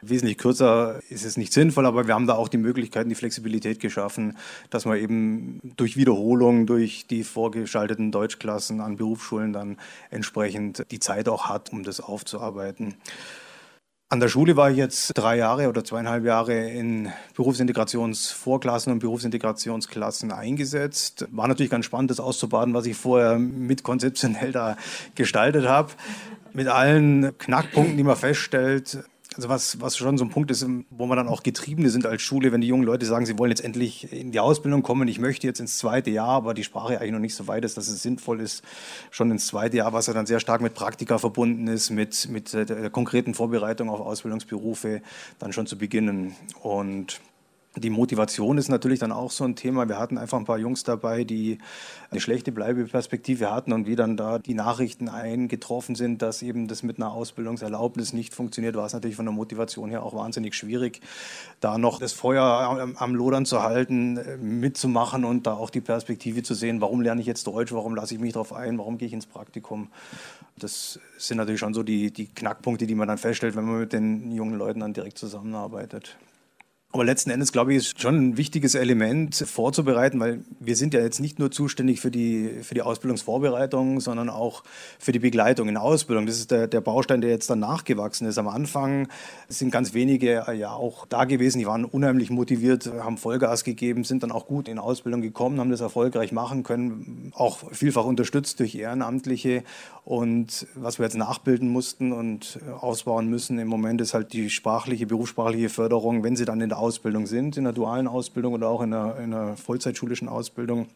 [0.02, 3.80] wesentlich kürzer ist es nicht sinnvoll, aber wir haben da auch die Möglichkeiten, die Flexibilität
[3.80, 4.36] geschaffen,
[4.70, 9.78] dass man eben durch Wiederholung, durch die vorgeschalteten Deutschklassen an Berufsschulen dann
[10.10, 12.96] entsprechend die Zeit auch hat, um das aufzuarbeiten.
[14.08, 20.32] An der Schule war ich jetzt drei Jahre oder zweieinhalb Jahre in Berufsintegrationsvorklassen und Berufsintegrationsklassen
[20.32, 21.28] eingesetzt.
[21.32, 24.78] War natürlich ganz spannend, das auszubaden, was ich vorher mit konzeptionell da
[25.16, 25.94] gestaltet habe.
[26.54, 29.04] Mit allen Knackpunkten, die man feststellt,
[29.36, 32.22] also was, was schon so ein Punkt ist, wo man dann auch Getriebene sind als
[32.22, 35.20] Schule, wenn die jungen Leute sagen, sie wollen jetzt endlich in die Ausbildung kommen, ich
[35.20, 37.88] möchte jetzt ins zweite Jahr, aber die Sprache eigentlich noch nicht so weit ist, dass
[37.88, 38.64] es sinnvoll ist,
[39.12, 42.54] schon ins zweite Jahr, was ja dann sehr stark mit Praktika verbunden ist, mit, mit
[42.54, 45.02] der konkreten Vorbereitung auf Ausbildungsberufe,
[45.40, 46.36] dann schon zu beginnen.
[46.62, 47.20] Und
[47.78, 49.88] die Motivation ist natürlich dann auch so ein Thema.
[49.90, 51.58] Wir hatten einfach ein paar Jungs dabei, die
[52.10, 56.84] eine schlechte Bleibeperspektive hatten und wie dann da die Nachrichten eingetroffen sind, dass eben das
[56.84, 61.02] mit einer Ausbildungserlaubnis nicht funktioniert, war es natürlich von der Motivation her auch wahnsinnig schwierig,
[61.60, 66.54] da noch das Feuer am, Lodern zu halten, mitzumachen und da auch die Perspektive zu
[66.54, 69.14] sehen, warum lerne ich jetzt Deutsch, warum lasse ich mich darauf ein, warum gehe ich
[69.14, 69.90] ins Praktikum.
[70.58, 73.94] Das sind natürlich schon so die, die Knackpunkte, die man dann feststellt, wenn man mit
[73.94, 76.18] den jungen Leuten dann direkt zusammenarbeitet.
[76.96, 81.02] Aber letzten Endes, glaube ich, ist schon ein wichtiges Element vorzubereiten, weil wir sind ja
[81.02, 84.64] jetzt nicht nur zuständig für die, für die Ausbildungsvorbereitung, sondern auch
[84.98, 86.26] für die Begleitung in Ausbildung.
[86.26, 88.38] Das ist der, der Baustein, der jetzt dann nachgewachsen ist.
[88.38, 89.10] Am Anfang
[89.50, 94.24] sind ganz wenige ja auch da gewesen, die waren unheimlich motiviert, haben Vollgas gegeben, sind
[94.24, 98.74] dann auch gut in Ausbildung gekommen, haben das erfolgreich machen können, auch vielfach unterstützt durch
[98.74, 99.66] Ehrenamtliche.
[100.06, 105.08] Und was wir jetzt nachbilden mussten und ausbauen müssen im Moment ist halt die sprachliche,
[105.08, 108.82] berufssprachliche Förderung, wenn sie dann in der Ausbildung sind, in der dualen Ausbildung oder auch
[108.82, 110.88] in der, in der vollzeitschulischen Ausbildung,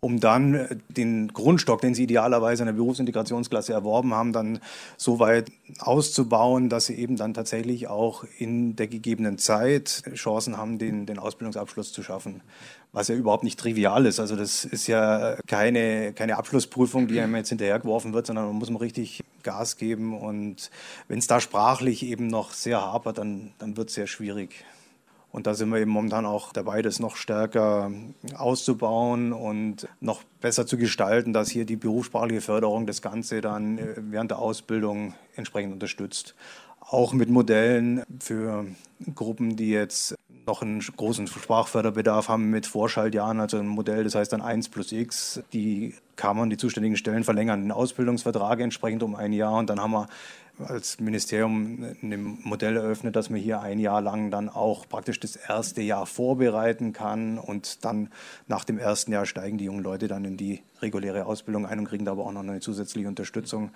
[0.00, 4.60] um dann den Grundstock, den sie idealerweise in der Berufsintegrationsklasse erworben haben, dann
[4.96, 10.78] so weit auszubauen, dass sie eben dann tatsächlich auch in der gegebenen Zeit Chancen haben,
[10.78, 12.42] den, den Ausbildungsabschluss zu schaffen.
[12.92, 14.20] Was ja überhaupt nicht trivial ist.
[14.20, 18.70] Also das ist ja keine, keine Abschlussprüfung, die einem jetzt hinterhergeworfen wird, sondern man muss
[18.70, 20.16] man richtig Gas geben.
[20.16, 20.70] Und
[21.08, 24.64] wenn es da sprachlich eben noch sehr hapert, dann, dann wird es sehr schwierig.
[25.30, 27.90] Und da sind wir eben momentan auch dabei, das noch stärker
[28.34, 33.94] auszubauen und noch besser zu gestalten, dass hier die berufssprachliche Förderung das Ganze dann äh,
[33.96, 36.34] während der Ausbildung entsprechend unterstützt.
[36.80, 38.64] Auch mit Modellen für
[39.14, 40.17] Gruppen, die jetzt
[40.48, 44.90] noch einen großen Sprachförderbedarf haben mit Vorschaltjahren, also ein Modell, das heißt dann 1 plus
[44.90, 45.40] X.
[45.52, 49.92] Die Kammern, die zuständigen Stellen verlängern den Ausbildungsvertrag entsprechend um ein Jahr und dann haben
[49.92, 50.08] wir
[50.66, 55.36] als Ministerium ein Modell eröffnet, dass man hier ein Jahr lang dann auch praktisch das
[55.36, 58.08] erste Jahr vorbereiten kann und dann
[58.48, 61.84] nach dem ersten Jahr steigen die jungen Leute dann in die reguläre Ausbildung ein und
[61.84, 63.70] kriegen da aber auch noch eine zusätzliche Unterstützung,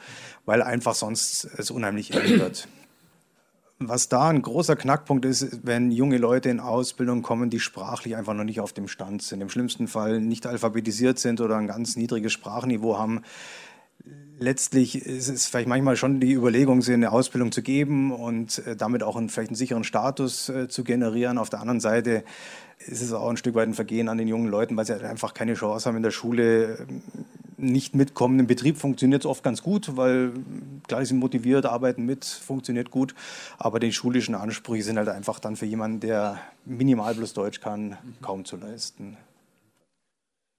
[0.45, 2.67] weil einfach sonst es unheimlich eng wird.
[3.89, 8.35] Was da ein großer Knackpunkt ist, wenn junge Leute in Ausbildung kommen, die sprachlich einfach
[8.35, 11.97] noch nicht auf dem Stand sind, im schlimmsten Fall nicht alphabetisiert sind oder ein ganz
[11.97, 13.23] niedriges Sprachniveau haben,
[14.39, 18.77] letztlich ist es vielleicht manchmal schon die Überlegung, sie eine Ausbildung zu geben und äh,
[18.77, 21.39] damit auch einen, vielleicht einen sicheren Status äh, zu generieren.
[21.39, 22.25] Auf der anderen Seite
[22.79, 25.05] ist es auch ein Stück weit ein Vergehen an den jungen Leuten, weil sie halt
[25.05, 27.03] einfach keine Chance haben in der Schule ähm,
[27.63, 28.39] nicht mitkommen.
[28.41, 30.33] Im Betrieb funktioniert es oft ganz gut, weil
[30.91, 33.15] die sind motiviert, arbeiten mit, funktioniert gut.
[33.59, 37.97] Aber die schulischen Ansprüche sind halt einfach dann für jemanden, der minimal bloß Deutsch kann,
[38.21, 39.17] kaum zu leisten.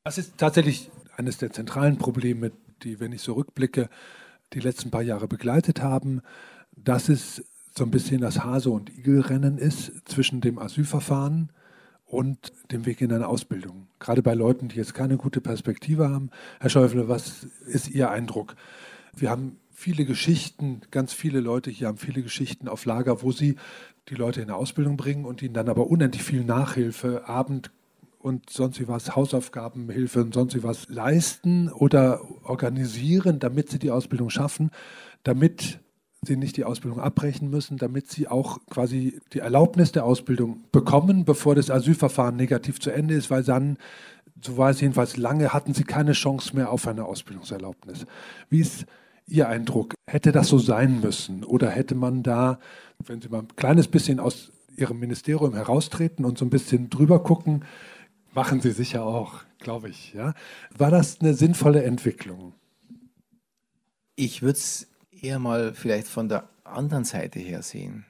[0.04, 2.52] Das ist tatsächlich eines der zentralen Probleme
[2.84, 3.90] die, wenn ich so rückblicke,
[4.54, 6.22] die letzten paar Jahre begleitet haben,
[6.76, 7.44] dass es
[7.76, 11.52] so ein bisschen das Hase- und Igelrennen ist zwischen dem Asylverfahren
[12.14, 13.88] und dem Weg in eine Ausbildung.
[14.00, 16.30] Gerade bei Leuten, die jetzt keine gute Perspektive haben.
[16.60, 18.56] Herr Schäufele, was ist Ihr Eindruck?
[19.16, 23.58] Wir haben viele Geschichten, ganz viele Leute hier haben viele Geschichten auf Lager, wo sie
[24.10, 27.72] die Leute in eine Ausbildung bringen und ihnen dann aber unendlich viel Nachhilfe, Abend,
[28.24, 33.92] und sonst wie was, Hausaufgabenhilfe und sonst wie was leisten oder organisieren, damit sie die
[33.92, 34.72] Ausbildung schaffen,
[35.24, 35.80] damit
[36.26, 41.26] sie nicht die Ausbildung abbrechen müssen, damit sie auch quasi die Erlaubnis der Ausbildung bekommen,
[41.26, 43.78] bevor das Asylverfahren negativ zu Ende ist, weil dann,
[44.42, 48.06] so war es jedenfalls lange, hatten sie keine Chance mehr auf eine Ausbildungserlaubnis.
[48.50, 48.86] Wie ist
[49.26, 49.94] Ihr Eindruck?
[50.06, 52.60] Hätte das so sein müssen oder hätte man da,
[53.06, 57.24] wenn Sie mal ein kleines bisschen aus Ihrem Ministerium heraustreten und so ein bisschen drüber
[57.24, 57.64] gucken,
[58.34, 60.14] Machen Sie sicher auch, glaube ich.
[60.14, 60.34] Ja?
[60.76, 62.54] War das eine sinnvolle Entwicklung?
[64.16, 64.88] Ich würde es
[65.24, 68.06] eher mal vielleicht von der anderen Seite her sehen.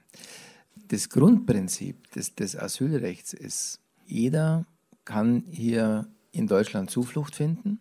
[0.87, 4.65] Das Grundprinzip des, des Asylrechts ist, jeder
[5.05, 7.79] kann hier in Deutschland Zuflucht finden.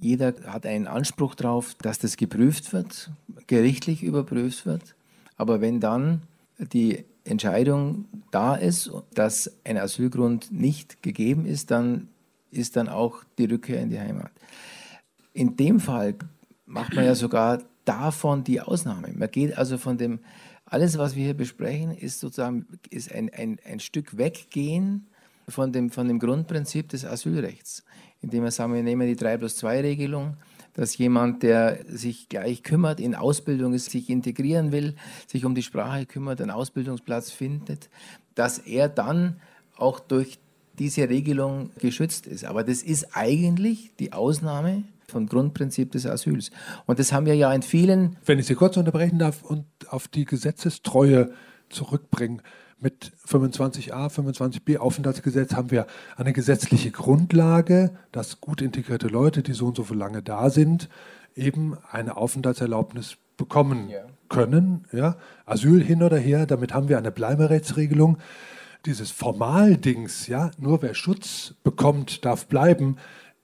[0.00, 3.10] Jeder hat einen Anspruch darauf, dass das geprüft wird,
[3.46, 4.96] gerichtlich überprüft wird.
[5.36, 6.22] Aber wenn dann
[6.58, 12.08] die Entscheidung da ist, dass ein Asylgrund nicht gegeben ist, dann
[12.50, 14.30] ist dann auch die Rückkehr in die Heimat.
[15.32, 16.14] In dem Fall
[16.66, 19.08] macht man ja sogar davon die Ausnahme.
[19.14, 20.20] Man geht also von dem,
[20.66, 25.06] alles, was wir hier besprechen, ist sozusagen ist ein, ein, ein Stück weggehen
[25.48, 27.84] von dem, von dem Grundprinzip des Asylrechts,
[28.22, 30.36] indem wir sagen, wir nehmen die 3 plus 2 Regelung
[30.74, 35.62] dass jemand, der sich gleich kümmert, in Ausbildung ist, sich integrieren will, sich um die
[35.62, 37.88] Sprache kümmert, einen Ausbildungsplatz findet,
[38.34, 39.40] dass er dann
[39.76, 40.38] auch durch
[40.78, 42.44] diese Regelung geschützt ist.
[42.44, 44.82] Aber das ist eigentlich die Ausnahme
[45.14, 46.50] vom Grundprinzip des Asyls.
[46.86, 48.16] Und das haben wir ja in vielen.
[48.26, 51.30] Wenn ich Sie kurz unterbrechen darf und auf die Gesetzestreue
[51.68, 52.42] zurückbringen
[52.80, 55.86] mit 25a, 25b Aufenthaltsgesetz haben wir
[56.16, 60.88] eine gesetzliche Grundlage, dass gut integrierte Leute, die so und so lange da sind,
[61.36, 64.02] eben eine Aufenthaltserlaubnis bekommen ja.
[64.28, 64.84] können.
[64.92, 65.16] Ja?
[65.46, 68.18] Asyl hin oder her, damit haben wir eine Bleiberechtsregelung.
[68.84, 72.96] Dieses Formaldings, ja, nur wer Schutz bekommt, darf bleiben,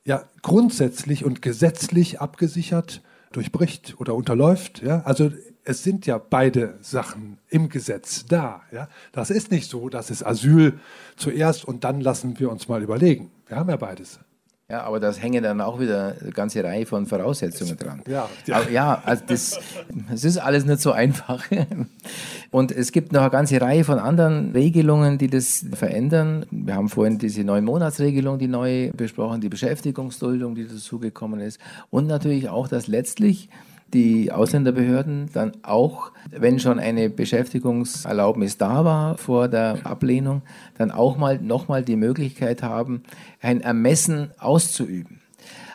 [0.04, 4.82] ja, grundsätzlich und gesetzlich abgesichert durchbricht oder unterläuft.
[4.82, 5.02] Ja?
[5.04, 5.30] Also
[5.64, 8.62] es sind ja beide Sachen im Gesetz da.
[8.72, 8.88] Ja?
[9.12, 10.80] Das ist nicht so, dass es Asyl
[11.16, 13.30] zuerst und dann lassen wir uns mal überlegen.
[13.46, 14.20] Wir haben ja beides.
[14.70, 18.02] Ja, aber das hängen dann auch wieder eine ganze Reihe von Voraussetzungen dran.
[18.08, 18.62] Ja, ja.
[18.70, 19.58] Ja also das,
[20.10, 21.44] das ist alles nicht so einfach.
[22.52, 26.46] Und es gibt noch eine ganze Reihe von anderen Regelungen, die das verändern.
[26.50, 31.58] Wir haben vorhin diese neun Monatsregelung, die neu besprochen, die Beschäftigungsduldung, die dazugekommen ist.
[31.90, 33.48] Und natürlich auch, dass letztlich
[33.92, 40.42] die Ausländerbehörden dann auch, wenn schon eine Beschäftigungserlaubnis da war vor der Ablehnung,
[40.78, 43.02] dann auch mal nochmal die Möglichkeit haben,
[43.40, 45.20] ein Ermessen auszuüben.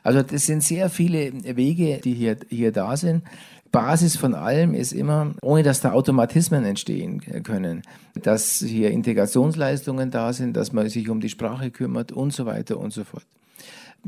[0.04, 3.24] Also das sind sehr viele Wege, die hier, hier da sind.
[3.72, 7.82] Basis von allem ist immer, ohne dass da Automatismen entstehen können,
[8.14, 12.78] dass hier Integrationsleistungen da sind, dass man sich um die Sprache kümmert und so weiter
[12.78, 13.26] und so fort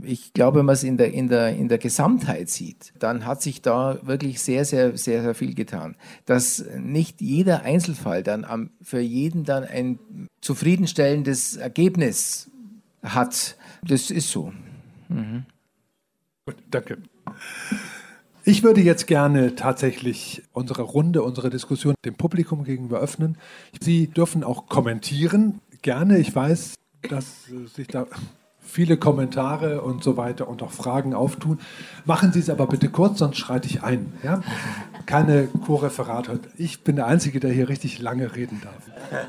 [0.04, 3.42] ich glaube, wenn man es in der, in, der, in der Gesamtheit sieht, dann hat
[3.42, 5.96] sich da wirklich sehr, sehr, sehr, sehr viel getan.
[6.26, 10.00] Dass nicht jeder Einzelfall dann am, für jeden dann ein
[10.42, 12.50] zufriedenstellendes Ergebnis
[13.04, 14.54] hat, das ist so.
[15.10, 15.46] Mhm.
[16.46, 16.98] Gut, danke.
[18.46, 23.38] Ich würde jetzt gerne tatsächlich unsere Runde, unsere Diskussion dem Publikum gegenüber öffnen.
[23.82, 26.18] Sie dürfen auch kommentieren, gerne.
[26.18, 26.76] Ich weiß,
[27.10, 27.46] dass
[27.76, 28.08] sich da
[28.68, 31.60] viele Kommentare und so weiter und auch Fragen auftun.
[32.06, 34.14] Machen Sie es aber bitte kurz, sonst schreite ich ein.
[34.24, 34.42] Ja?
[35.06, 36.40] Keine Co-Referate.
[36.58, 39.26] Ich bin der Einzige, der hier richtig lange reden darf.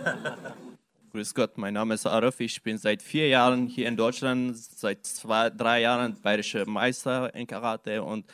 [1.13, 2.41] Grüß Gott, mein Name ist Arif.
[2.41, 7.47] Ich bin seit vier Jahren hier in Deutschland, seit zwei, drei Jahren bayerischer Meister in
[7.47, 8.27] Karate und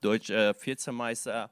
[0.00, 1.50] deutscher Vizemeister.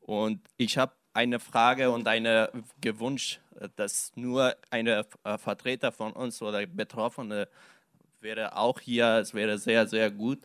[0.00, 2.48] Und ich habe eine Frage und einen
[2.80, 3.40] Gewunsch,
[3.76, 5.04] dass nur ein äh,
[5.36, 7.48] Vertreter von uns oder Betroffene
[8.20, 10.38] wäre auch hier, es wäre sehr, sehr gut.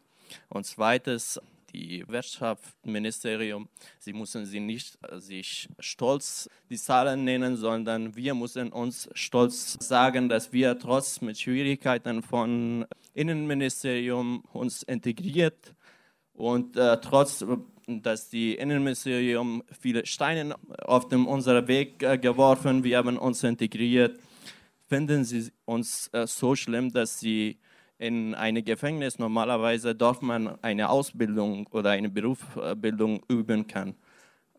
[0.49, 1.39] Und zweites,
[1.73, 3.67] die Wirtschaftsministerium,
[3.99, 10.29] sie müssen sie nicht sich stolz die Zahlen nennen, sondern wir müssen uns stolz sagen,
[10.29, 15.73] dass wir trotz mit Schwierigkeiten von Innenministerium uns integriert
[16.33, 17.43] und äh, trotz
[17.85, 24.19] dass die Innenministerium viele Steine auf dem unseren Weg äh, geworfen, wir haben uns integriert.
[24.87, 27.57] Finden Sie uns äh, so schlimm, dass Sie
[27.97, 33.95] in einem Gefängnis normalerweise darf man eine Ausbildung oder eine Berufsbildung üben kann.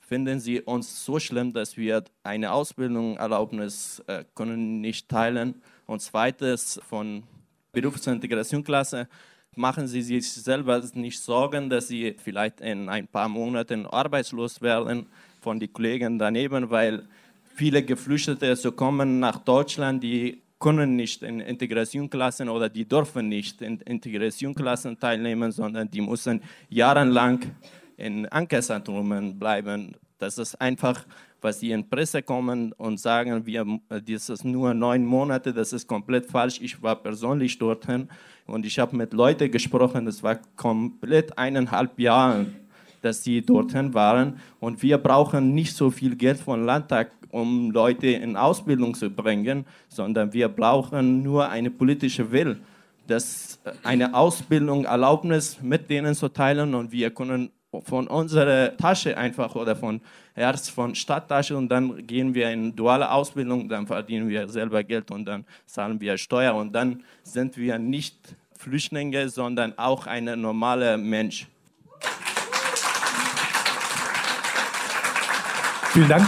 [0.00, 5.62] Finden Sie uns so schlimm, dass wir eine Ausbildungserlaubnis äh, können nicht teilen?
[5.86, 7.24] Und zweitens von
[7.72, 9.08] Berufsintegrationsklasse
[9.56, 15.06] machen Sie sich selber nicht Sorgen, dass Sie vielleicht in ein paar Monaten arbeitslos werden
[15.40, 17.08] von den Kollegen daneben, weil
[17.54, 23.62] viele Geflüchtete so kommen nach Deutschland, die können nicht in Integrationsklassen oder die dürfen nicht
[23.62, 27.40] in Integrationsklassen teilnehmen, sondern die müssen jahrelang
[27.96, 29.96] in Ankerzentren bleiben.
[30.18, 31.04] Das ist einfach,
[31.40, 35.86] was die in Presse kommen und sagen, wir, das ist nur neun Monate, das ist
[35.86, 36.58] komplett falsch.
[36.60, 38.08] Ich war persönlich dorthin
[38.46, 42.46] und ich habe mit Leuten gesprochen, das war komplett eineinhalb Jahre,
[43.02, 44.38] dass sie dorthin waren.
[44.60, 49.66] Und wir brauchen nicht so viel Geld vom Landtag um Leute in Ausbildung zu bringen,
[49.88, 52.60] sondern wir brauchen nur eine politische Will,
[53.08, 57.50] dass eine Ausbildung Erlaubnis mit denen zu teilen und wir können
[57.82, 60.00] von unserer Tasche einfach oder von
[60.36, 65.10] erst von Stadttasche und dann gehen wir in duale Ausbildung, dann verdienen wir selber Geld
[65.10, 68.16] und dann zahlen wir Steuer und dann sind wir nicht
[68.56, 71.48] Flüchtlinge, sondern auch ein normaler Mensch.
[75.92, 76.26] Vielen Dank.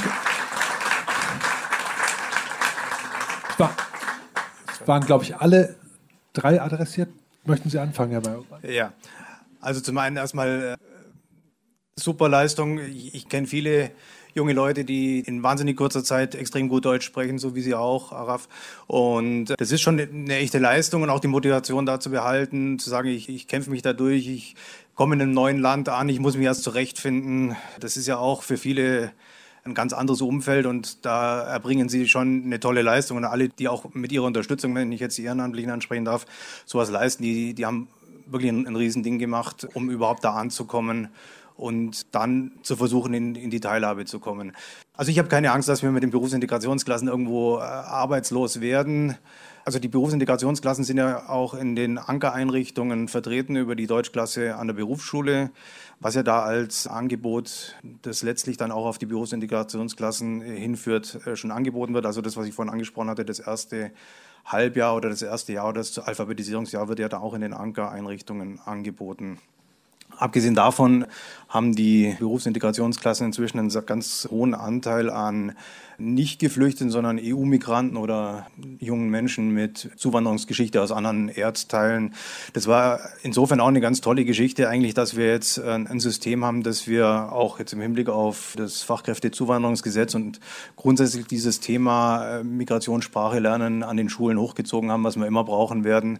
[3.56, 3.74] Es, war,
[4.68, 5.76] es waren, glaube ich, alle
[6.32, 7.08] drei adressiert.
[7.44, 8.44] Möchten Sie anfangen, Herr Mayer?
[8.62, 8.92] Ja,
[9.60, 10.76] also zum einen erstmal äh,
[11.98, 12.78] super Leistung.
[12.78, 13.92] Ich, ich kenne viele
[14.34, 18.12] junge Leute, die in wahnsinnig kurzer Zeit extrem gut Deutsch sprechen, so wie Sie auch,
[18.12, 18.48] Araf.
[18.86, 22.90] Und das ist schon eine echte Leistung und auch die Motivation da zu behalten, zu
[22.90, 24.54] sagen, ich, ich kämpfe mich da durch, ich
[24.94, 27.56] komme in einem neuen Land an, ich muss mich erst zurechtfinden.
[27.80, 29.12] Das ist ja auch für viele
[29.66, 33.16] ein ganz anderes Umfeld und da erbringen sie schon eine tolle Leistung.
[33.16, 36.26] Und alle, die auch mit ihrer Unterstützung, wenn ich jetzt die Ehrenamtlichen ansprechen darf,
[36.64, 37.88] sowas leisten, die, die haben
[38.26, 41.08] wirklich ein, ein Riesending gemacht, um überhaupt da anzukommen
[41.56, 44.52] und dann zu versuchen, in, in die Teilhabe zu kommen.
[44.94, 49.16] Also ich habe keine Angst, dass wir mit den Berufsintegrationsklassen irgendwo äh, arbeitslos werden.
[49.64, 54.74] Also die Berufsintegrationsklassen sind ja auch in den Ankereinrichtungen vertreten über die Deutschklasse an der
[54.74, 55.50] Berufsschule,
[55.98, 61.50] was ja da als Angebot, das letztlich dann auch auf die Berufsintegrationsklassen hinführt, äh, schon
[61.50, 62.06] angeboten wird.
[62.06, 63.90] Also das, was ich vorhin angesprochen hatte, das erste
[64.44, 68.60] Halbjahr oder das erste Jahr oder das Alphabetisierungsjahr wird ja da auch in den Ankereinrichtungen
[68.60, 69.38] angeboten.
[70.16, 71.06] Abgesehen davon
[71.48, 75.52] haben die Berufsintegrationsklassen inzwischen einen ganz hohen Anteil an
[75.98, 78.46] nicht Geflüchteten, sondern EU-Migranten oder
[78.80, 82.14] jungen Menschen mit Zuwanderungsgeschichte aus anderen Erdteilen.
[82.52, 86.62] Das war insofern auch eine ganz tolle Geschichte eigentlich, dass wir jetzt ein System haben,
[86.62, 90.40] dass wir auch jetzt im Hinblick auf das Fachkräftezuwanderungsgesetz und
[90.76, 95.84] grundsätzlich dieses Thema äh, Migrationssprache lernen an den Schulen hochgezogen haben, was wir immer brauchen
[95.84, 96.18] werden.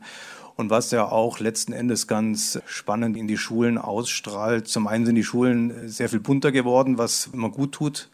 [0.56, 4.68] Und was ja auch letzten Endes ganz spannend in die Schulen ausstrahlt.
[4.68, 8.08] Zum einen sind die Schulen sehr viel bunter geworden, was immer gut tut.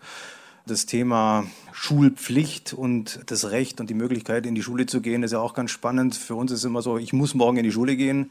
[0.64, 5.32] Das Thema Schulpflicht und das Recht und die Möglichkeit, in die Schule zu gehen, ist
[5.32, 6.14] ja auch ganz spannend.
[6.14, 8.30] Für uns ist immer so, ich muss morgen in die Schule gehen.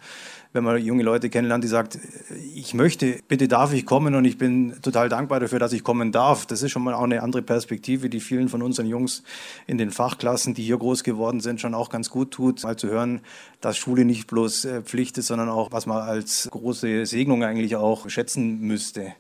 [0.54, 2.00] Wenn man junge Leute kennenlernt, die sagt,
[2.56, 6.14] ich möchte, bitte darf ich kommen und ich bin total dankbar dafür, dass ich kommen
[6.14, 6.46] darf.
[6.46, 9.24] Das ist schon mal auch eine andere Perspektive, die vielen von unseren Jungs
[9.68, 12.88] in den Fachklassen, die hier groß geworden sind, schon auch ganz gut tut, mal zu
[12.88, 13.20] hören,
[13.60, 17.76] dass Schule nicht bloß äh, Pflicht ist, sondern auch, was man als große Segnung eigentlich
[17.76, 19.14] auch schätzen müsste.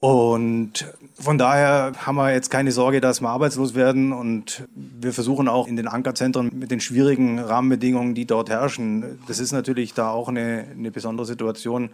[0.00, 4.12] Und von daher haben wir jetzt keine Sorge, dass wir arbeitslos werden.
[4.12, 9.38] Und wir versuchen auch in den Ankerzentren mit den schwierigen Rahmenbedingungen, die dort herrschen, das
[9.38, 11.90] ist natürlich da auch eine, eine besondere Situation,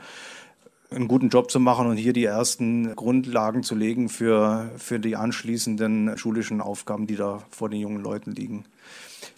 [0.91, 5.17] einen guten Job zu machen und hier die ersten Grundlagen zu legen für, für die
[5.17, 8.65] anschließenden schulischen Aufgaben, die da vor den jungen Leuten liegen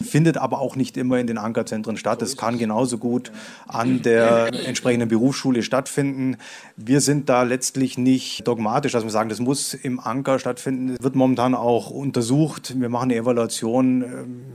[0.01, 2.21] findet aber auch nicht immer in den Ankerzentren statt.
[2.21, 3.31] Es kann genauso gut
[3.67, 6.37] an der entsprechenden Berufsschule stattfinden.
[6.75, 10.95] Wir sind da letztlich nicht dogmatisch, dass wir sagen, das muss im Anker stattfinden.
[10.95, 12.79] Es wird momentan auch untersucht.
[12.79, 14.07] Wir machen eine Evaluation, äh,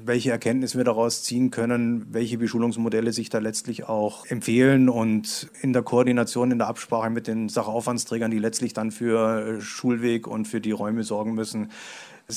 [0.04, 5.72] welche Erkenntnisse wir daraus ziehen können, welche Beschulungsmodelle sich da letztlich auch empfehlen und in
[5.72, 10.60] der Koordination, in der Absprache mit den Sachaufwandsträgern, die letztlich dann für Schulweg und für
[10.60, 11.70] die Räume sorgen müssen,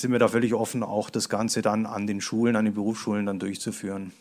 [0.02, 3.26] sind wir da völlig offen, auch das Ganze dann an den Schulen, an den Berufsschulen
[3.26, 4.12] dann durchzuführen.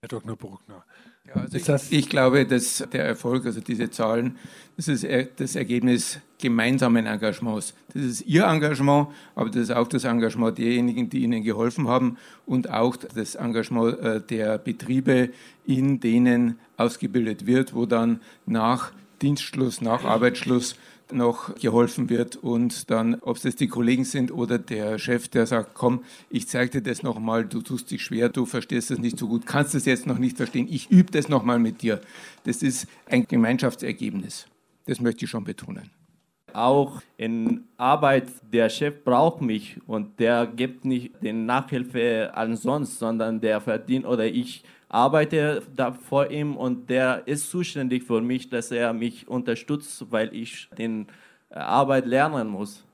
[0.00, 0.36] Herr Dr.
[0.36, 0.84] Bruckner.
[1.26, 4.38] Ja, also ich, ich, glaube, dass der Erfolg, also diese Zahlen,
[4.76, 7.74] das ist das Ergebnis gemeinsamen Engagements.
[7.92, 12.16] Das ist Ihr Engagement, aber das ist auch das Engagement derjenigen, die Ihnen geholfen haben
[12.46, 15.30] und auch das Engagement äh, der Betriebe,
[15.66, 20.76] in denen ausgebildet wird, wo dann nach Dienstschluss, nach Arbeitsschluss
[21.12, 25.74] noch geholfen wird und dann, ob es die Kollegen sind oder der Chef, der sagt,
[25.74, 29.28] komm, ich zeige dir das nochmal, du tust dich schwer, du verstehst das nicht so
[29.28, 32.00] gut, kannst das jetzt noch nicht verstehen, ich übe das nochmal mit dir.
[32.44, 34.46] Das ist ein Gemeinschaftsergebnis.
[34.86, 35.90] Das möchte ich schon betonen.
[36.54, 43.40] Auch in Arbeit, der Chef braucht mich und der gibt nicht den Nachhilfe ansonsten, sondern
[43.40, 48.70] der verdient oder ich arbeite da vor ihm und der ist zuständig für mich, dass
[48.70, 51.06] er mich unterstützt, weil ich den
[51.50, 52.84] äh, Arbeit lernen muss.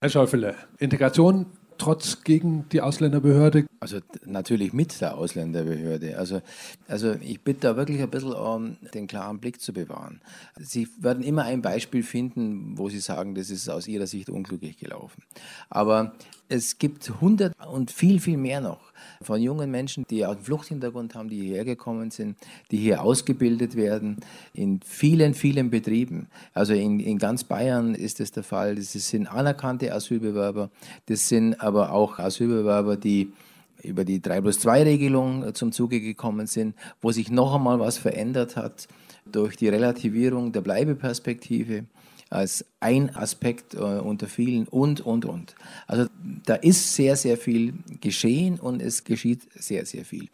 [0.00, 1.46] Herr Schäufele, Integration
[1.78, 3.66] trotz gegen die Ausländerbehörde?
[3.80, 6.16] Also natürlich mit der Ausländerbehörde.
[6.16, 6.40] Also,
[6.86, 10.20] also ich bitte da wirklich ein bisschen um den klaren Blick zu bewahren.
[10.56, 14.76] Sie werden immer ein Beispiel finden, wo Sie sagen, das ist aus Ihrer Sicht unglücklich
[14.76, 15.24] gelaufen.
[15.70, 16.14] Aber
[16.52, 18.92] es gibt hundert und viel, viel mehr noch
[19.22, 22.36] von jungen Menschen, die auch einen Fluchthintergrund haben, die hierher gekommen sind,
[22.70, 24.18] die hier ausgebildet werden,
[24.52, 26.28] in vielen, vielen Betrieben.
[26.52, 28.74] Also in, in ganz Bayern ist das der Fall.
[28.74, 30.70] Das sind anerkannte Asylbewerber,
[31.06, 33.32] das sind aber auch Asylbewerber, die
[33.82, 37.98] über die 3 plus 2 Regelung zum Zuge gekommen sind, wo sich noch einmal was
[37.98, 38.86] verändert hat
[39.24, 41.84] durch die Relativierung der Bleibeperspektive
[42.32, 45.54] als ein Aspekt äh, unter vielen und, und, und.
[45.86, 46.06] Also
[46.46, 50.28] da ist sehr, sehr viel geschehen und es geschieht sehr, sehr viel.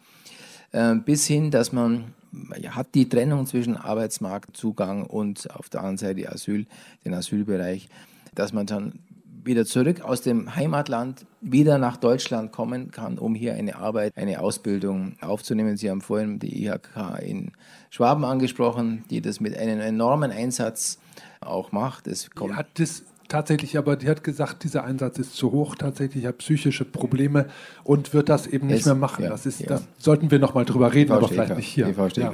[0.71, 2.13] Äh, bis hin, dass man
[2.59, 6.67] ja, hat die Trennung zwischen Arbeitsmarktzugang und auf der anderen Seite Asyl,
[7.05, 7.89] den Asylbereich,
[8.35, 8.99] dass man dann
[9.43, 14.41] wieder zurück aus dem Heimatland wieder nach Deutschland kommen kann, um hier eine Arbeit, eine
[14.41, 15.77] Ausbildung aufzunehmen.
[15.77, 17.51] Sie haben vorhin die IHK in
[17.89, 20.99] Schwaben angesprochen, die das mit einem enormen Einsatz
[21.41, 22.07] auch macht.
[22.07, 26.25] Es kommt hat das tatsächlich, aber die hat gesagt, dieser Einsatz ist zu hoch, tatsächlich
[26.25, 27.47] hat psychische Probleme
[27.83, 29.23] und wird das eben nicht es, mehr machen.
[29.23, 29.67] Ja, das, ist, ja.
[29.67, 31.89] das sollten wir noch mal drüber reden, aber vielleicht nicht hier.
[31.89, 32.31] Ja.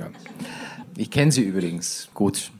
[0.98, 2.52] Ich kenne sie übrigens gut.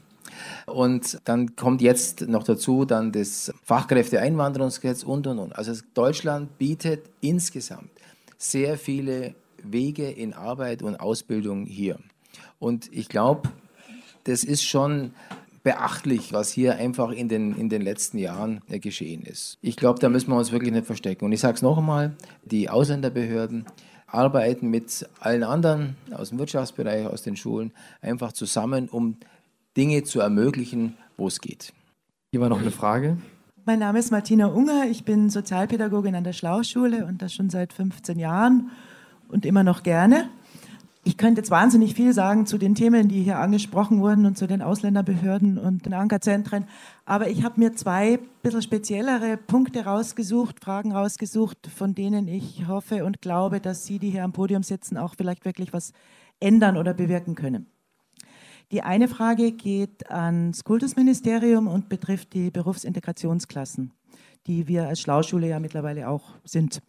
[0.66, 5.56] Und dann kommt jetzt noch dazu dann das Fachkräfteeinwanderungsgesetz und, und, und.
[5.56, 7.90] Also Deutschland bietet insgesamt
[8.36, 11.98] sehr viele Wege in Arbeit und Ausbildung hier.
[12.58, 13.48] Und ich glaube,
[14.24, 15.12] das ist schon
[15.66, 19.58] beachtlich, was hier einfach in den, in den letzten Jahren äh, geschehen ist.
[19.62, 21.24] Ich glaube, da müssen wir uns wirklich nicht verstecken.
[21.24, 22.14] Und ich sage es noch einmal,
[22.44, 23.64] die Ausländerbehörden
[24.06, 29.16] arbeiten mit allen anderen aus dem Wirtschaftsbereich, aus den Schulen, einfach zusammen, um
[29.76, 31.72] Dinge zu ermöglichen, wo es geht.
[32.30, 33.18] Hier war noch eine Frage.
[33.64, 37.72] Mein Name ist Martina Unger, ich bin Sozialpädagogin an der Schlauchschule und das schon seit
[37.72, 38.70] 15 Jahren
[39.26, 40.28] und immer noch gerne.
[41.06, 44.48] Ich könnte jetzt wahnsinnig viel sagen zu den Themen, die hier angesprochen wurden und zu
[44.48, 46.66] den Ausländerbehörden und den Ankerzentren.
[47.04, 53.04] Aber ich habe mir zwei bisschen speziellere Punkte rausgesucht, Fragen rausgesucht, von denen ich hoffe
[53.04, 55.92] und glaube, dass Sie, die hier am Podium sitzen, auch vielleicht wirklich was
[56.40, 57.66] ändern oder bewirken können.
[58.72, 63.92] Die eine Frage geht ans Kultusministerium und betrifft die Berufsintegrationsklassen,
[64.48, 66.82] die wir als Schlauschule ja mittlerweile auch sind.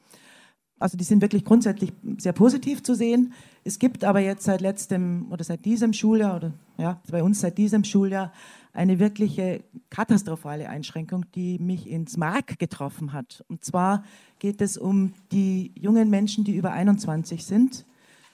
[0.80, 3.34] Also die sind wirklich grundsätzlich sehr positiv zu sehen.
[3.64, 7.58] Es gibt aber jetzt seit letztem oder seit diesem Schuljahr oder ja, bei uns seit
[7.58, 8.32] diesem Schuljahr
[8.74, 13.44] eine wirkliche katastrophale Einschränkung, die mich ins Mark getroffen hat.
[13.48, 14.04] Und zwar
[14.38, 17.86] geht es um die jungen Menschen, die über 21 sind,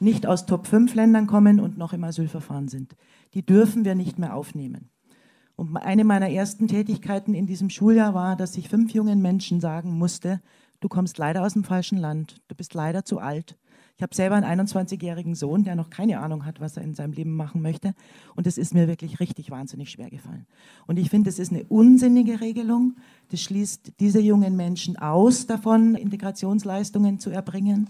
[0.02, 2.98] nicht aus Top 5 Ländern kommen und noch im Asylverfahren sind.
[3.34, 4.89] Die dürfen wir nicht mehr aufnehmen.
[5.56, 9.98] Und eine meiner ersten Tätigkeiten in diesem Schuljahr war, dass ich fünf jungen Menschen sagen
[9.98, 10.41] musste,
[10.84, 13.58] du kommst leider aus dem falschen Land, du bist leider zu alt.
[13.96, 17.14] Ich habe selber einen 21-jährigen Sohn, der noch keine Ahnung hat, was er in seinem
[17.14, 17.94] Leben machen möchte.
[18.36, 20.48] Und es ist mir wirklich richtig wahnsinnig schwer gefallen.
[20.88, 22.96] Und ich finde, es ist eine unsinnige Regelung.
[23.30, 27.88] Das schließt diese jungen Menschen aus davon, Integrationsleistungen zu erbringen.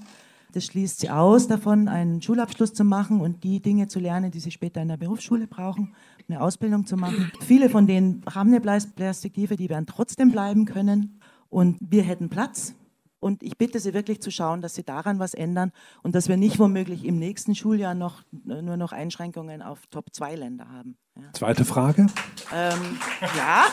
[0.52, 4.40] Das schließt sie aus davon, einen Schulabschluss zu machen und die Dinge zu lernen, die
[4.40, 5.96] sie später in der Berufsschule brauchen,
[6.28, 7.32] eine Ausbildung zu machen.
[7.40, 11.20] Viele von denen haben eine Perspektive, die werden trotzdem bleiben können.
[11.50, 12.76] Und wir hätten Platz.
[13.24, 15.72] Und ich bitte Sie wirklich zu schauen, dass Sie daran was ändern
[16.02, 20.98] und dass wir nicht womöglich im nächsten Schuljahr noch, nur noch Einschränkungen auf Top-2-Länder haben.
[21.16, 21.32] Ja.
[21.32, 22.08] Zweite Frage.
[22.54, 23.00] Ähm,
[23.38, 23.68] ja,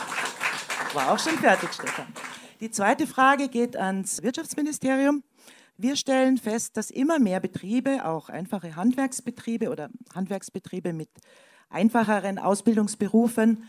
[0.93, 2.05] war auch schon fertig, Stefan.
[2.61, 5.21] Die zweite Frage geht ans Wirtschaftsministerium.
[5.75, 11.09] Wir stellen fest, dass immer mehr Betriebe, auch einfache Handwerksbetriebe oder Handwerksbetriebe mit
[11.69, 13.65] einfacheren Ausbildungsberufen,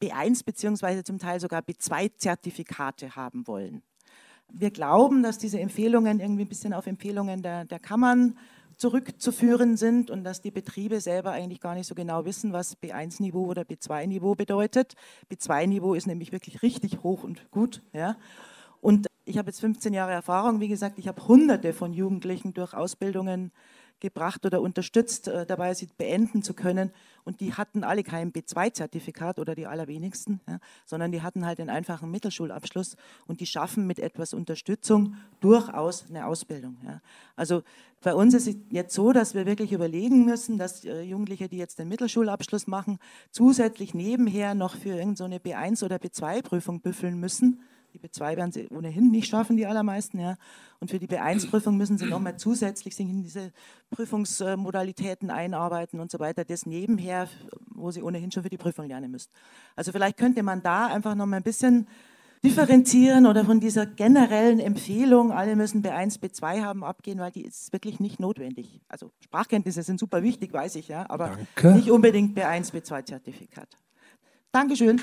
[0.00, 3.82] B1 beziehungsweise zum Teil sogar B2-Zertifikate haben wollen.
[4.52, 8.36] Wir glauben, dass diese Empfehlungen irgendwie ein bisschen auf Empfehlungen der, der Kammern
[8.76, 13.46] zurückzuführen sind und dass die Betriebe selber eigentlich gar nicht so genau wissen, was B1-Niveau
[13.46, 14.94] oder B2-Niveau bedeutet.
[15.30, 17.82] B2-Niveau ist nämlich wirklich richtig hoch und gut.
[17.92, 18.16] Ja.
[18.80, 22.74] Und ich habe jetzt 15 Jahre Erfahrung, wie gesagt, ich habe hunderte von Jugendlichen durch
[22.74, 23.50] Ausbildungen
[24.00, 26.90] gebracht oder unterstützt, äh, dabei sie beenden zu können.
[27.24, 31.70] Und die hatten alle kein B2-Zertifikat oder die allerwenigsten, ja, sondern die hatten halt einen
[31.70, 36.76] einfachen Mittelschulabschluss und die schaffen mit etwas Unterstützung durchaus eine Ausbildung.
[36.84, 37.00] Ja.
[37.34, 37.62] Also
[38.02, 41.56] bei uns ist es jetzt so, dass wir wirklich überlegen müssen, dass äh, Jugendliche, die
[41.56, 42.98] jetzt den Mittelschulabschluss machen,
[43.30, 47.60] zusätzlich nebenher noch für irgendeine so B1 oder B2-Prüfung büffeln müssen
[47.96, 50.20] die B2 werden sie ohnehin nicht schaffen, die allermeisten.
[50.20, 50.36] Ja.
[50.80, 53.52] Und für die B1-Prüfung müssen sie nochmal zusätzlich sich in diese
[53.90, 56.44] Prüfungsmodalitäten einarbeiten und so weiter.
[56.44, 57.28] Das nebenher,
[57.68, 59.30] wo sie ohnehin schon für die Prüfung lernen müssen.
[59.74, 61.86] Also vielleicht könnte man da einfach nochmal ein bisschen
[62.44, 67.72] differenzieren oder von dieser generellen Empfehlung, alle müssen B1, B2 haben, abgehen, weil die ist
[67.72, 68.82] wirklich nicht notwendig.
[68.88, 71.72] Also Sprachkenntnisse sind super wichtig, weiß ich ja, aber Danke.
[71.72, 73.78] nicht unbedingt B1, B2-Zertifikat.
[74.52, 75.00] Dankeschön.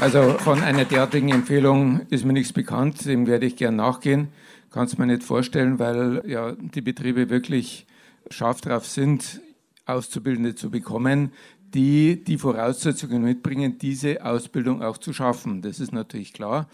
[0.00, 4.28] Also von einer derartigen Empfehlung ist mir nichts bekannt, dem werde ich gern nachgehen.
[4.70, 7.84] Kann es mir nicht vorstellen, weil ja die Betriebe wirklich
[8.30, 9.40] scharf drauf sind,
[9.86, 11.32] Auszubildende zu bekommen,
[11.74, 15.62] die die Voraussetzungen mitbringen, diese Ausbildung auch zu schaffen.
[15.62, 16.68] Das ist natürlich klar,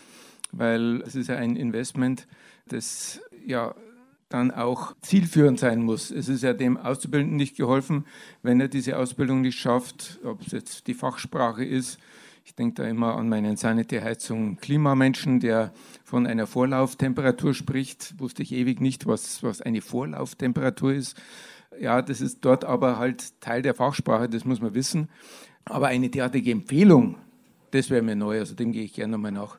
[0.53, 2.27] weil es ist ja ein Investment,
[2.69, 3.75] das ja
[4.29, 6.11] dann auch zielführend sein muss.
[6.11, 8.05] Es ist ja dem Auszubildenden nicht geholfen,
[8.43, 11.99] wenn er diese Ausbildung nicht schafft, ob es jetzt die Fachsprache ist
[12.45, 15.73] ich denke da immer an meinen Sanitätsheizung Klimamenschen, der
[16.05, 18.21] von einer Vorlauftemperatur spricht.
[18.21, 21.17] Wusste ich ewig nicht, was, was eine Vorlauftemperatur ist.
[21.81, 25.09] Ja, das ist dort aber halt Teil der Fachsprache, das muss man wissen.
[25.65, 27.17] Aber eine derartige Empfehlung,
[27.71, 29.59] das wäre mir neu, also dem gehe ich gerne nochmal nach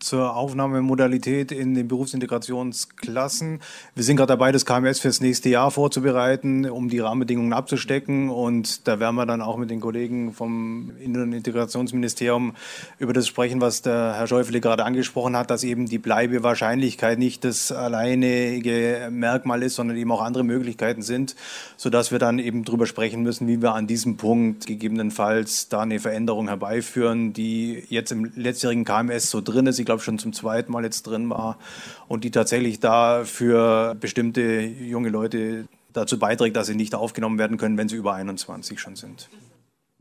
[0.00, 3.60] zur Aufnahmemodalität in den Berufsintegrationsklassen.
[3.94, 8.30] Wir sind gerade dabei, das KMS fürs nächste Jahr vorzubereiten, um die Rahmenbedingungen abzustecken.
[8.30, 12.54] Und da werden wir dann auch mit den Kollegen vom Innen- und Integrationsministerium
[12.98, 17.44] über das sprechen, was der Herr Schäufele gerade angesprochen hat, dass eben die Bleibewahrscheinlichkeit nicht
[17.44, 21.36] das alleinige Merkmal ist, sondern eben auch andere Möglichkeiten sind,
[21.76, 26.00] sodass wir dann eben darüber sprechen müssen, wie wir an diesem Punkt gegebenenfalls da eine
[26.00, 29.78] Veränderung herbeiführen, die jetzt im letztjährigen KMS so drin ist.
[29.78, 31.58] Ich glaube, schon zum zweiten Mal jetzt drin war
[32.06, 37.56] und die tatsächlich da für bestimmte junge Leute dazu beiträgt, dass sie nicht aufgenommen werden
[37.56, 39.28] können, wenn sie über 21 schon sind.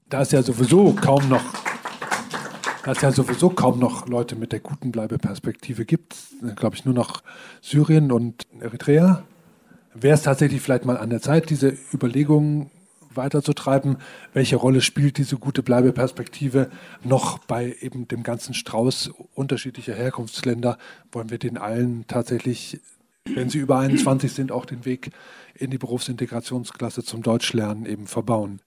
[0.08, 1.44] Da es ja sowieso kaum noch,
[2.84, 6.16] da es ja sowieso kaum noch Leute mit der guten Bleibeperspektive gibt,
[6.56, 7.24] glaube ich nur noch
[7.62, 9.24] Syrien und Eritrea,
[9.96, 12.70] wäre es tatsächlich vielleicht mal an der Zeit, diese Überlegungen
[13.20, 13.98] weiterzutreiben.
[14.34, 16.72] Welche Rolle spielt diese gute Bleibeperspektive
[17.04, 20.80] noch bei eben dem ganzen Strauß unterschiedlicher Herkunftsländer?
[21.12, 22.80] Wollen wir den allen tatsächlich
[23.36, 25.12] wenn sie über 21 sind, auch den Weg
[25.54, 28.60] in die Berufsintegrationsklasse zum Deutschlernen eben verbauen.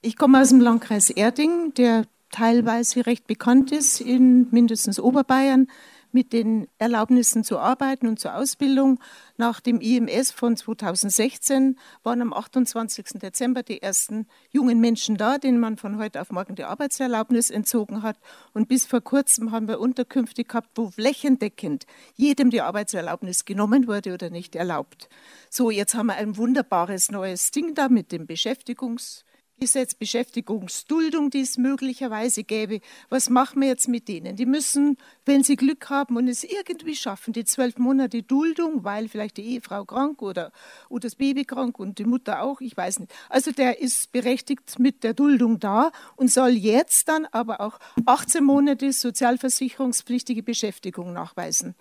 [0.00, 5.68] Ich komme aus dem Landkreis Erding, der teilweise recht bekannt ist in mindestens Oberbayern
[6.12, 9.00] mit den Erlaubnissen zu arbeiten und zur Ausbildung.
[9.36, 13.20] Nach dem IMS von 2016 waren am 28.
[13.20, 18.02] Dezember die ersten jungen Menschen da, denen man von heute auf morgen die Arbeitserlaubnis entzogen
[18.02, 18.18] hat.
[18.52, 24.14] Und bis vor kurzem haben wir Unterkünfte gehabt, wo flächendeckend jedem die Arbeitserlaubnis genommen wurde
[24.14, 25.08] oder nicht erlaubt.
[25.50, 29.24] So, jetzt haben wir ein wunderbares neues Ding da mit dem Beschäftigungs-
[29.62, 32.80] Gesetz Beschäftigungsduldung, die es möglicherweise gäbe.
[33.10, 34.34] Was machen wir jetzt mit denen?
[34.34, 39.08] Die müssen, wenn sie Glück haben und es irgendwie schaffen, die zwölf Monate Duldung, weil
[39.08, 40.50] vielleicht die Ehefrau krank oder,
[40.88, 43.12] oder das Baby krank und die Mutter auch, ich weiß nicht.
[43.28, 48.42] Also der ist berechtigt mit der Duldung da und soll jetzt dann aber auch 18
[48.42, 51.76] Monate sozialversicherungspflichtige Beschäftigung nachweisen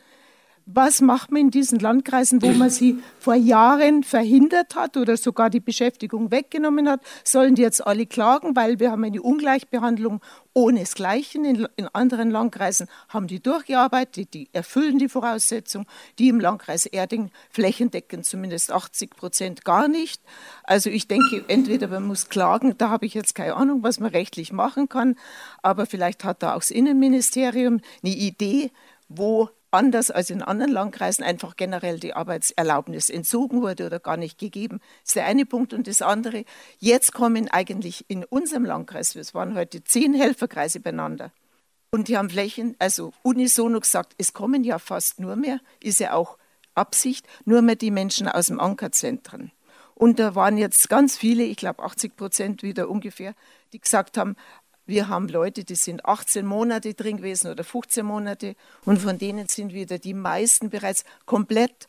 [0.73, 5.49] was macht man in diesen Landkreisen, wo man sie vor Jahren verhindert hat oder sogar
[5.49, 7.01] die Beschäftigung weggenommen hat?
[7.23, 10.21] Sollen die jetzt alle klagen, weil wir haben eine Ungleichbehandlung
[10.53, 11.45] ohnesgleichen.
[11.45, 15.85] In, in anderen Landkreisen haben die durchgearbeitet, die erfüllen die Voraussetzung,
[16.19, 20.21] die im Landkreis Erding flächendeckend zumindest 80 Prozent gar nicht.
[20.63, 24.11] Also ich denke, entweder man muss klagen, da habe ich jetzt keine Ahnung, was man
[24.11, 25.15] rechtlich machen kann,
[25.61, 28.71] aber vielleicht hat da auch das Innenministerium eine Idee,
[29.07, 34.37] wo anders als in anderen Landkreisen einfach generell die Arbeitserlaubnis entzogen wurde oder gar nicht
[34.37, 34.79] gegeben.
[35.01, 35.73] Das ist der eine Punkt.
[35.73, 36.45] Und das andere,
[36.79, 41.31] jetzt kommen eigentlich in unserem Landkreis, es waren heute zehn Helferkreise beieinander.
[41.89, 46.13] Und die haben Flächen, also unisono gesagt, es kommen ja fast nur mehr, ist ja
[46.13, 46.37] auch
[46.73, 49.51] Absicht, nur mehr die Menschen aus dem Ankerzentren.
[49.93, 53.35] Und da waren jetzt ganz viele, ich glaube 80 Prozent wieder ungefähr,
[53.73, 54.35] die gesagt haben,
[54.91, 59.47] wir haben Leute, die sind 18 Monate drin gewesen oder 15 Monate und von denen
[59.47, 61.87] sind wieder die meisten bereits komplett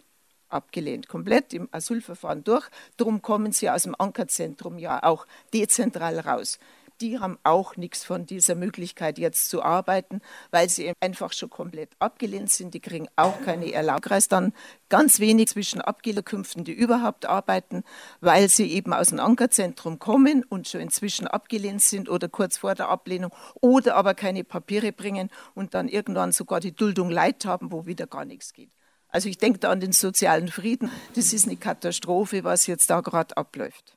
[0.48, 2.68] abgelehnt, komplett im Asylverfahren durch.
[2.96, 6.58] Darum kommen sie aus dem Ankerzentrum ja auch dezentral raus
[7.00, 10.20] die haben auch nichts von dieser Möglichkeit jetzt zu arbeiten,
[10.50, 12.74] weil sie einfach schon komplett abgelehnt sind.
[12.74, 14.28] Die kriegen auch keine Erlaubnis.
[14.28, 14.52] Dann
[14.88, 17.84] ganz wenig zwischen Abgelehnkünften, die überhaupt arbeiten,
[18.20, 22.74] weil sie eben aus dem Ankerzentrum kommen und schon inzwischen abgelehnt sind oder kurz vor
[22.74, 27.72] der Ablehnung oder aber keine Papiere bringen und dann irgendwann sogar die Duldung Leid haben,
[27.72, 28.70] wo wieder gar nichts geht.
[29.12, 30.90] Also ich denke da an den sozialen Frieden.
[31.14, 33.94] Das ist eine Katastrophe, was jetzt da gerade abläuft.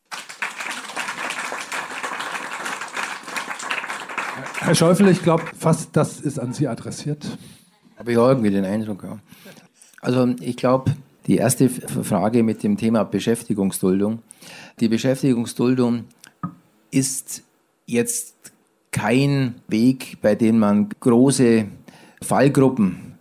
[4.59, 7.25] Herr Schäufel, ich glaube fast, das ist an Sie adressiert.
[7.97, 9.19] Habe ich auch irgendwie den Eindruck, ja.
[10.01, 10.93] Also ich glaube,
[11.27, 14.19] die erste Frage mit dem Thema Beschäftigungsduldung.
[14.79, 16.05] Die Beschäftigungsduldung
[16.91, 17.43] ist
[17.85, 18.35] jetzt
[18.91, 21.65] kein Weg, bei dem man große
[22.21, 23.14] Fallgruppen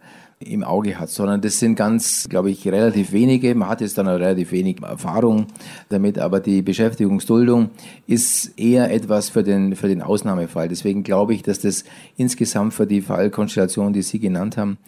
[0.47, 3.55] im Auge hat, sondern das sind ganz, glaube ich, relativ wenige.
[3.55, 5.47] Man hat jetzt dann relativ wenig Erfahrung
[5.89, 7.71] damit, aber die Beschäftigungsduldung
[8.07, 10.69] ist eher etwas für den, für den Ausnahmefall.
[10.69, 11.85] Deswegen glaube ich, dass das
[12.17, 14.79] insgesamt für die Fallkonstellation, die Sie genannt haben,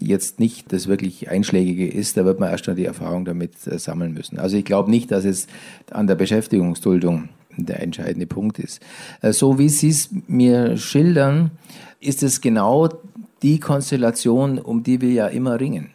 [0.00, 2.16] jetzt nicht das wirklich Einschlägige ist.
[2.16, 4.38] Da wird man erst noch die Erfahrung damit äh, sammeln müssen.
[4.38, 5.46] Also ich glaube nicht, dass es
[5.90, 8.80] an der Beschäftigungsduldung der entscheidende Punkt ist.
[9.22, 11.52] Äh, so wie Sie es mir schildern,
[12.00, 12.88] ist es genau
[13.44, 15.90] die Konstellation, um die wir ja immer ringen.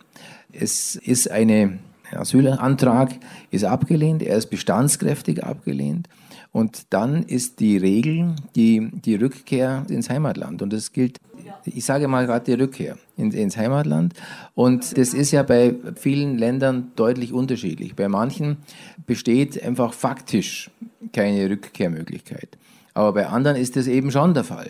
[0.53, 1.79] Es ist ein
[2.11, 3.09] Asylantrag,
[3.49, 6.07] ist abgelehnt, er ist bestandskräftig abgelehnt.
[6.51, 10.61] Und dann ist die Regel die, die Rückkehr ins Heimatland.
[10.61, 11.19] Und das gilt,
[11.65, 14.13] ich sage mal gerade die Rückkehr ins, ins Heimatland.
[14.55, 17.95] Und das ist ja bei vielen Ländern deutlich unterschiedlich.
[17.95, 18.57] Bei manchen
[19.05, 20.69] besteht einfach faktisch
[21.13, 22.57] keine Rückkehrmöglichkeit.
[22.93, 24.69] Aber bei anderen ist das eben schon der Fall.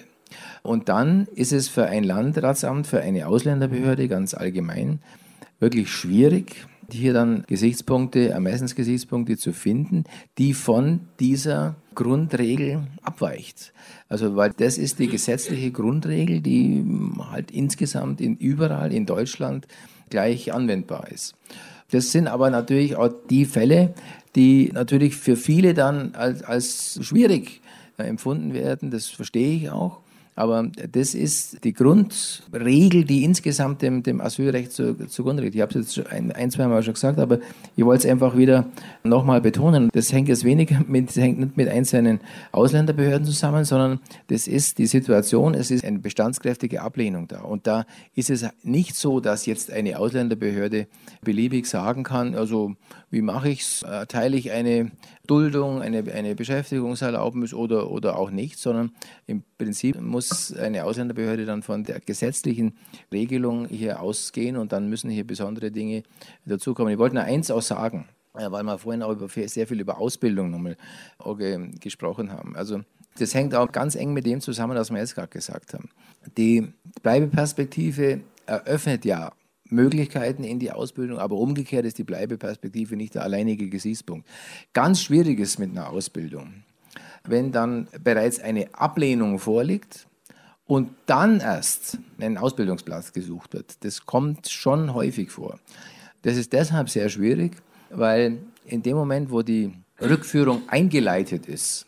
[0.63, 4.99] Und dann ist es für ein Landratsamt, für eine Ausländerbehörde ganz allgemein
[5.59, 10.05] wirklich schwierig, hier dann Gesichtspunkte, Ermessensgesichtspunkte zu finden,
[10.37, 13.73] die von dieser Grundregel abweicht.
[14.07, 16.83] Also, weil das ist die gesetzliche Grundregel, die
[17.31, 19.67] halt insgesamt in überall in Deutschland
[20.09, 21.35] gleich anwendbar ist.
[21.91, 23.93] Das sind aber natürlich auch die Fälle,
[24.35, 27.61] die natürlich für viele dann als, als schwierig
[27.97, 28.91] empfunden werden.
[28.91, 29.99] Das verstehe ich auch.
[30.39, 35.53] Aber das ist die Grundregel, die insgesamt dem, dem Asylrecht zu, zugrunde liegt.
[35.53, 37.39] Ich habe es jetzt ein, ein, zwei Mal schon gesagt, aber
[37.75, 38.65] ich wollte es einfach wieder
[39.03, 39.89] nochmal betonen.
[39.91, 42.21] Das hängt jetzt weniger mit, hängt nicht mit einzelnen
[42.53, 47.41] Ausländerbehörden zusammen, sondern das ist die Situation, es ist eine bestandskräftige Ablehnung da.
[47.41, 47.85] Und da
[48.15, 50.87] ist es nicht so, dass jetzt eine Ausländerbehörde
[51.21, 52.75] beliebig sagen kann, also
[53.11, 53.81] wie mache ich es?
[53.81, 54.91] Erteile ich eine
[55.29, 58.91] Duldung, eine, eine Beschäftigungserlaubnis oder, oder auch nicht, sondern
[59.27, 62.73] im Prinzip muss eine Ausländerbehörde dann von der gesetzlichen
[63.11, 66.01] Regelung hier ausgehen und dann müssen hier besondere Dinge
[66.45, 66.91] dazukommen.
[66.91, 70.49] Ich wollte nur eins auch sagen, weil wir vorhin auch über, sehr viel über Ausbildung
[70.49, 70.77] nochmal
[71.79, 72.55] gesprochen haben.
[72.55, 72.81] Also
[73.19, 75.89] das hängt auch ganz eng mit dem zusammen, was wir jetzt gerade gesagt haben.
[76.37, 76.73] Die
[77.03, 79.31] Bleibeperspektive eröffnet ja
[79.69, 84.27] Möglichkeiten in die Ausbildung, aber umgekehrt ist die Bleibeperspektive nicht der alleinige Gesichtspunkt.
[84.73, 86.63] Ganz schwierig ist mit einer Ausbildung,
[87.23, 90.07] wenn dann bereits eine Ablehnung vorliegt
[90.65, 93.83] und dann erst ein Ausbildungsplatz gesucht wird.
[93.83, 95.59] Das kommt schon häufig vor.
[96.21, 97.53] Das ist deshalb sehr schwierig,
[97.89, 101.85] weil in dem Moment, wo die Rückführung eingeleitet ist,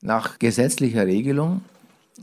[0.00, 1.62] nach gesetzlicher Regelung,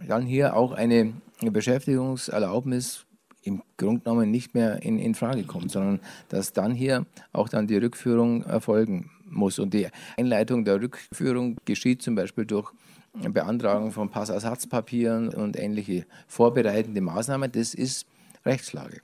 [0.07, 3.05] dann hier auch eine Beschäftigungserlaubnis
[3.43, 5.99] im Grunde genommen nicht mehr in, in Frage kommt, sondern
[6.29, 9.59] dass dann hier auch dann die Rückführung erfolgen muss.
[9.59, 9.87] Und die
[10.17, 12.71] Einleitung der Rückführung geschieht zum Beispiel durch
[13.13, 17.51] Beantragung von Passersatzpapieren und ähnliche vorbereitende Maßnahmen.
[17.51, 18.07] Das ist
[18.45, 19.01] Rechtslage.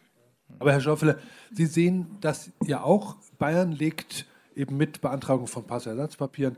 [0.59, 1.17] Aber Herr Schaufeler,
[1.51, 3.17] Sie sehen das ja auch.
[3.37, 6.57] Bayern legt eben mit Beantragung von Passersatzpapieren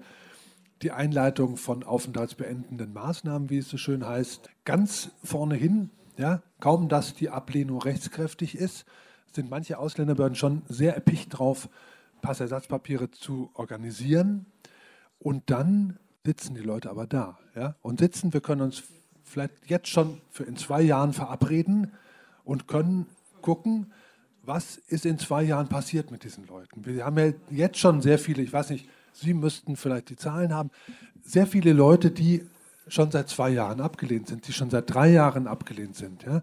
[0.81, 5.89] die Einleitung von aufenthaltsbeendenden Maßnahmen, wie es so schön heißt, ganz vorne hin.
[6.19, 8.85] Ja, kaum dass die Ablehnung rechtskräftig ist,
[9.31, 11.69] sind manche Ausländerbehörden schon sehr erpicht drauf,
[12.21, 14.45] Passersatzpapiere zu organisieren.
[15.17, 17.39] Und dann sitzen die Leute aber da.
[17.55, 17.75] Ja?
[17.81, 18.83] Und sitzen, wir können uns
[19.23, 21.93] vielleicht jetzt schon für in zwei Jahren verabreden
[22.43, 23.05] und können
[23.41, 23.93] gucken,
[24.43, 26.85] was ist in zwei Jahren passiert mit diesen Leuten.
[26.85, 30.53] Wir haben ja jetzt schon sehr viele, ich weiß nicht, Sie müssten vielleicht die Zahlen
[30.53, 30.69] haben,
[31.23, 32.45] sehr viele Leute, die
[32.89, 36.41] schon seit zwei Jahren abgelehnt sind, die schon seit drei Jahren abgelehnt sind, ja,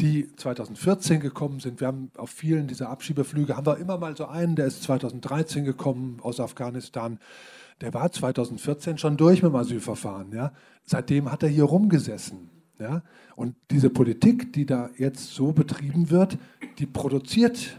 [0.00, 1.80] die 2014 gekommen sind.
[1.80, 5.64] Wir haben auf vielen dieser Abschiebeflüge, haben wir immer mal so einen, der ist 2013
[5.64, 7.18] gekommen aus Afghanistan.
[7.80, 10.32] Der war 2014 schon durch mit dem Asylverfahren.
[10.32, 10.52] Ja.
[10.84, 12.50] Seitdem hat er hier rumgesessen.
[12.78, 13.02] Ja.
[13.36, 16.38] Und diese Politik, die da jetzt so betrieben wird,
[16.78, 17.78] die produziert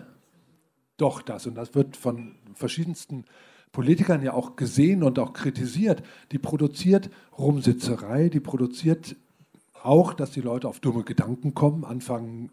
[0.98, 1.45] doch das.
[1.45, 3.26] Und das wird von verschiedensten
[3.72, 9.15] Politikern ja auch gesehen und auch kritisiert, die produziert Rumsitzerei, die produziert
[9.84, 12.52] auch, dass die Leute auf dumme Gedanken kommen, anfangen,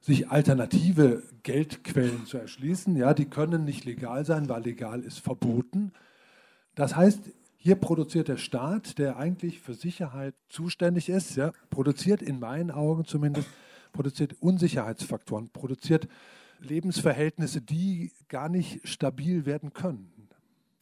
[0.00, 2.96] sich alternative Geldquellen zu erschließen.
[2.96, 5.92] Ja, die können nicht legal sein, weil legal ist verboten.
[6.74, 7.20] Das heißt,
[7.56, 13.04] hier produziert der Staat, der eigentlich für Sicherheit zuständig ist, ja, produziert in meinen Augen
[13.04, 13.46] zumindest,
[13.92, 16.08] produziert Unsicherheitsfaktoren, produziert
[16.58, 20.21] Lebensverhältnisse, die gar nicht stabil werden können.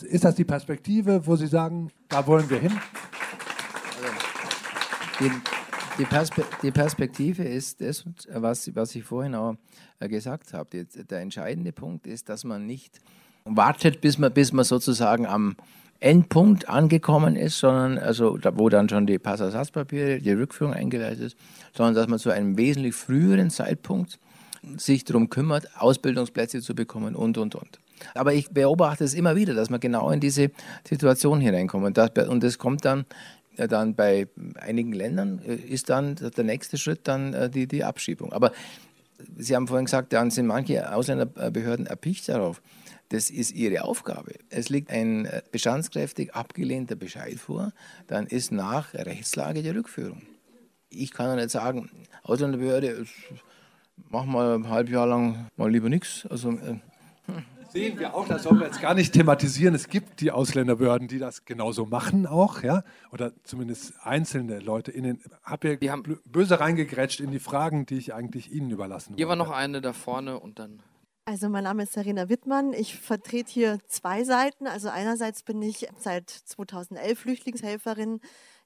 [0.02, 2.72] Ist das die Perspektive, wo Sie sagen, da wollen wir hin?
[3.96, 4.14] Also,
[5.20, 5.30] die,
[5.98, 9.54] die, Perspe die, Perspektive ist das, was, was ich vorhin auch
[9.98, 10.84] äh, gesagt habe.
[10.84, 13.00] Der entscheidende Punkt ist, dass man nicht
[13.44, 15.56] wartet, bis man, bis man sozusagen am
[16.00, 21.36] Endpunkt angekommen ist, sondern also wo dann schon die Passersatzpapiere, die Rückführung eingeleitet ist,
[21.74, 24.18] sondern dass man zu einem wesentlich früheren Zeitpunkt
[24.76, 27.78] sich darum kümmert, Ausbildungsplätze zu bekommen und, und, und.
[28.14, 30.50] Aber ich beobachte es immer wieder, dass man genau in diese
[30.86, 31.84] Situation hineinkommt.
[31.84, 33.04] Und das, und das kommt dann,
[33.56, 34.28] ja, dann bei
[34.58, 38.32] einigen Ländern, äh, ist dann der nächste Schritt dann äh, die, die Abschiebung.
[38.32, 38.52] Aber
[39.36, 42.62] Sie haben vorhin gesagt, dann sind manche Ausländerbehörden erpicht darauf.
[43.10, 44.34] Das ist ihre Aufgabe.
[44.50, 47.72] Es liegt ein äh, bestandskräftig abgelehnter Bescheid vor,
[48.06, 50.22] dann ist nach Rechtslage die Rückführung.
[50.90, 51.90] Ich kann nicht sagen,
[52.22, 53.04] Ausländerbehörde,
[54.08, 56.26] mach mal ein halbes Jahr lang mal lieber nichts.
[56.30, 56.56] Also,
[57.72, 59.74] sehen wir auch, das sollen wir jetzt gar nicht thematisieren.
[59.74, 62.82] Es gibt die Ausländerbehörden, die das genauso machen auch, ja,
[63.12, 64.90] oder zumindest einzelne Leute.
[64.90, 68.70] In den, hab ja wir haben böse reingegrätscht in die Fragen, die ich eigentlich Ihnen
[68.70, 69.40] überlassen Hier wollte.
[69.40, 70.82] war noch eine da vorne und dann.
[71.24, 72.72] Also mein Name ist Sarina Wittmann.
[72.72, 74.66] Ich vertrete hier zwei Seiten.
[74.66, 78.20] Also einerseits bin ich seit 2011 Flüchtlingshelferin,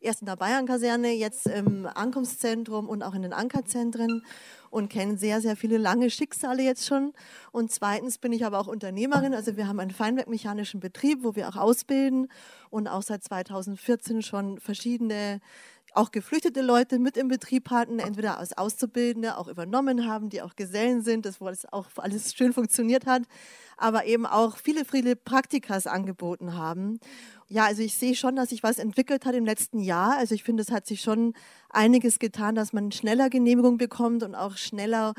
[0.05, 4.23] erst in der Bayern-Kaserne, jetzt im Ankunftszentrum und auch in den Ankerzentren
[4.71, 7.13] und kenne sehr, sehr viele lange Schicksale jetzt schon.
[7.53, 9.35] Und zweitens bin ich aber auch Unternehmerin.
[9.35, 12.29] Also wir haben einen feinwerkmechanischen Betrieb, wo wir auch ausbilden
[12.71, 15.41] und auch seit 2014 schon verschiedene
[15.95, 20.57] auch geflüchtete Leute mit im Betrieb hatten, entweder als Auszubildende auch übernommen haben, die auch
[20.57, 23.23] Gesellen sind, das wo es auch alles schön funktioniert hat,
[23.77, 26.99] aber eben auch viele, viele Praktikas angeboten haben.
[27.49, 30.17] Ja, also ich sehe schon, dass sich was entwickelt hat im letzten Jahr.
[30.17, 31.35] Also ich finde, es hat sich schon
[31.71, 35.15] einiges getan, dass man schneller Genehmigung bekommt und auch schneller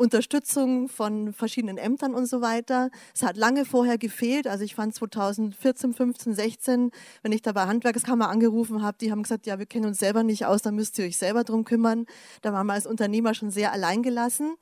[0.00, 2.90] Unterstützung von verschiedenen Ämtern und so weiter.
[3.14, 4.46] Es hat lange vorher gefehlt.
[4.46, 6.90] Also ich fand 2014, 15, 16,
[7.22, 10.22] wenn ich da bei Handwerkskammer angerufen habe, die haben gesagt, ja, wir kennen uns selber
[10.22, 12.06] nicht aus, da müsst ihr euch selber drum kümmern.
[12.40, 14.54] Da waren wir als Unternehmer schon sehr alleingelassen.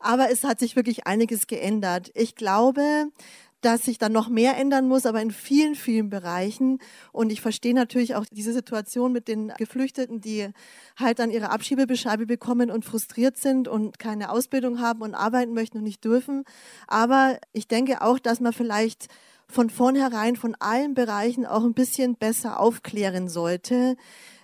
[0.00, 2.10] Aber es hat sich wirklich einiges geändert.
[2.14, 3.12] Ich glaube,
[3.60, 6.78] dass sich dann noch mehr ändern muss, aber in vielen, vielen Bereichen.
[7.12, 10.48] Und ich verstehe natürlich auch diese Situation mit den Geflüchteten, die
[10.98, 15.78] halt dann ihre Abschiebebescheibe bekommen und frustriert sind und keine Ausbildung haben und arbeiten möchten
[15.78, 16.44] und nicht dürfen.
[16.86, 19.08] Aber ich denke auch, dass man vielleicht
[19.50, 23.96] von vornherein von allen Bereichen auch ein bisschen besser aufklären sollte.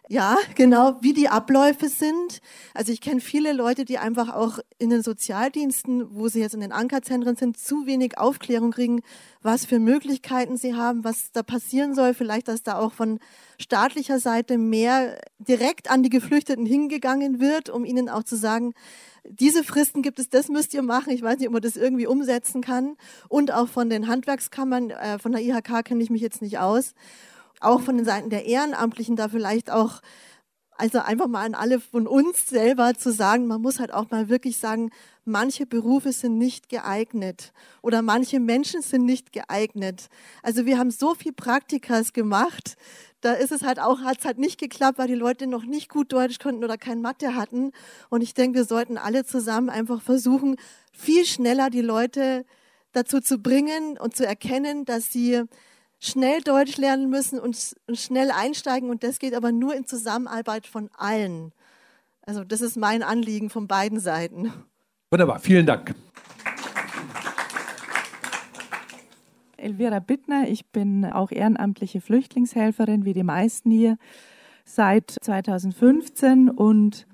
[0.08, 2.40] Ja, genau, wie die Abläufe sind.
[2.74, 6.60] Also ich kenne viele Leute, die einfach auch in den Sozialdiensten, wo sie jetzt in
[6.60, 9.02] den Ankerzentren sind, zu wenig Aufklärung kriegen,
[9.42, 12.14] was für Möglichkeiten sie haben, was da passieren soll.
[12.14, 13.18] Vielleicht, dass da auch von
[13.58, 18.74] staatlicher Seite mehr direkt an die Geflüchteten hingegangen wird, um ihnen auch zu sagen,
[19.28, 21.12] diese Fristen gibt es, das müsst ihr machen.
[21.12, 22.96] Ich weiß nicht, ob man das irgendwie umsetzen kann.
[23.28, 26.94] Und auch von den Handwerkskammern, äh, von der IHK kenne ich mich jetzt nicht aus
[27.60, 30.00] auch von den Seiten der Ehrenamtlichen da vielleicht auch,
[30.78, 34.28] also einfach mal an alle von uns selber zu sagen, man muss halt auch mal
[34.28, 34.90] wirklich sagen,
[35.24, 37.52] manche Berufe sind nicht geeignet
[37.82, 40.08] oder manche Menschen sind nicht geeignet.
[40.42, 42.76] Also wir haben so viel Praktikas gemacht,
[43.22, 45.88] da ist es halt auch, hat es halt nicht geklappt, weil die Leute noch nicht
[45.88, 47.72] gut Deutsch konnten oder kein Mathe hatten.
[48.08, 50.56] Und ich denke, wir sollten alle zusammen einfach versuchen,
[50.92, 52.44] viel schneller die Leute
[52.92, 55.42] dazu zu bringen und zu erkennen, dass sie
[55.98, 57.56] schnell Deutsch lernen müssen und
[57.94, 61.52] schnell einsteigen und das geht aber nur in Zusammenarbeit von allen.
[62.22, 64.52] Also das ist mein Anliegen von beiden Seiten.
[65.10, 65.94] Wunderbar, vielen Dank.
[69.56, 73.96] Elvira Bittner, ich bin auch ehrenamtliche Flüchtlingshelferin wie die meisten hier
[74.64, 77.06] seit 2015 und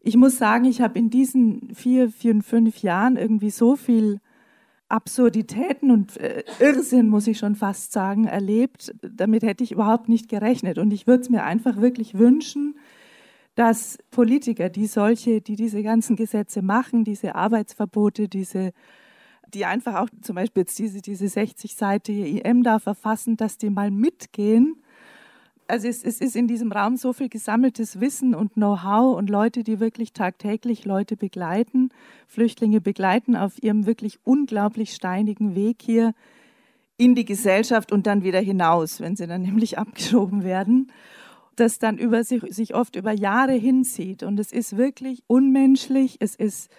[0.00, 4.20] ich muss sagen, ich habe in diesen vier, vier, fünf Jahren irgendwie so viel
[4.88, 8.94] Absurditäten und äh, Irrsinn, muss ich schon fast sagen, erlebt.
[9.02, 10.78] Damit hätte ich überhaupt nicht gerechnet.
[10.78, 12.76] Und ich würde es mir einfach wirklich wünschen,
[13.54, 18.72] dass Politiker, die solche, die diese ganzen Gesetze machen, diese Arbeitsverbote, diese,
[19.52, 23.90] die einfach auch zum Beispiel jetzt diese, diese 60-seitige IM da verfassen, dass die mal
[23.90, 24.76] mitgehen
[25.68, 29.62] also es, es, ist in diesem Raum so viel gesammeltes Wissen und Know-how und Leute,
[29.64, 31.90] die wirklich tagtäglich Leute begleiten,
[32.26, 36.14] Flüchtlinge begleiten auf ihrem wirklich unglaublich steinigen Weg hier
[36.96, 40.90] in die Gesellschaft und dann wieder hinaus, wenn sie dann nämlich abgeschoben werden,
[41.56, 44.22] das dann über sich, sich oft über Jahre hinzieht.
[44.22, 46.70] Und es ist wirklich unmenschlich, es ist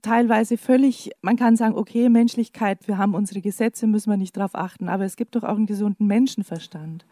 [0.00, 4.54] teilweise völlig, man kann sagen, okay, Menschlichkeit, wir haben unsere Gesetze, müssen wir nicht darauf
[4.54, 7.04] achten, aber es gibt doch auch einen gesunden Menschenverstand.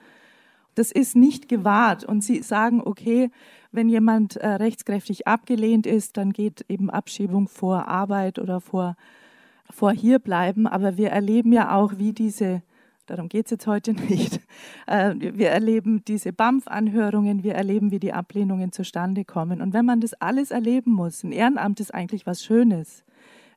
[0.80, 2.04] Das ist nicht gewahrt.
[2.04, 3.30] Und Sie sagen, okay,
[3.70, 8.96] wenn jemand äh, rechtskräftig abgelehnt ist, dann geht eben Abschiebung vor Arbeit oder vor,
[9.68, 10.66] vor Hierbleiben.
[10.66, 12.62] Aber wir erleben ja auch, wie diese,
[13.04, 14.40] darum geht es jetzt heute nicht,
[14.86, 19.60] äh, wir erleben diese BAMF-Anhörungen, wir erleben, wie die Ablehnungen zustande kommen.
[19.60, 23.04] Und wenn man das alles erleben muss, ein Ehrenamt ist eigentlich was Schönes.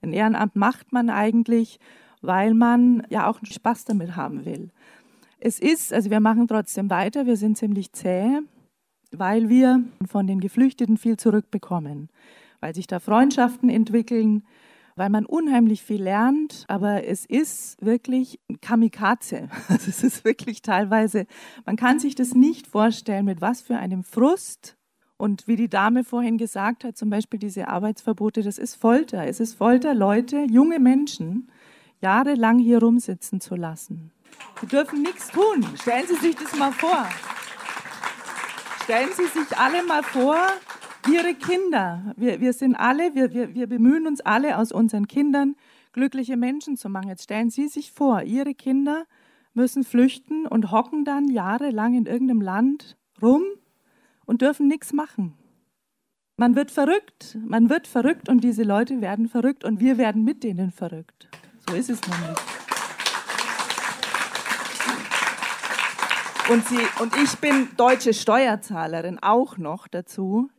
[0.01, 1.79] Ein Ehrenamt macht man eigentlich,
[2.21, 4.71] weil man ja auch Spaß damit haben will.
[5.45, 8.39] Es ist, also wir machen trotzdem weiter, wir sind ziemlich zäh,
[9.11, 12.07] weil wir von den Geflüchteten viel zurückbekommen,
[12.61, 14.43] weil sich da Freundschaften entwickeln,
[14.95, 19.49] weil man unheimlich viel lernt, aber es ist wirklich Kamikaze.
[19.67, 21.25] Also es ist wirklich teilweise,
[21.65, 24.77] man kann sich das nicht vorstellen, mit was für einem Frust
[25.17, 29.27] und wie die Dame vorhin gesagt hat, zum Beispiel diese Arbeitsverbote, das ist Folter.
[29.27, 31.51] Es ist Folter, Leute, junge Menschen,
[31.99, 34.13] jahrelang hier rumsitzen zu lassen.
[34.61, 35.65] Sie dürfen nichts tun.
[35.81, 37.07] Stellen Sie sich das mal vor.
[38.83, 40.37] Stellen Sie sich alle mal vor,
[41.11, 42.13] Ihre Kinder.
[42.15, 45.55] Wir, wir sind alle, wir, wir, wir bemühen uns alle, aus unseren Kindern
[45.91, 47.09] glückliche Menschen zu machen.
[47.09, 49.05] Jetzt stellen Sie sich vor, Ihre Kinder
[49.53, 53.43] müssen flüchten und hocken dann jahrelang in irgendeinem Land rum
[54.25, 55.35] und dürfen nichts machen.
[56.37, 60.43] Man wird verrückt, man wird verrückt und diese Leute werden verrückt und wir werden mit
[60.43, 61.29] denen verrückt.
[61.69, 62.62] So ist es nämlich.
[66.49, 70.49] Und, sie, und ich bin deutsche Steuerzahlerin auch noch dazu.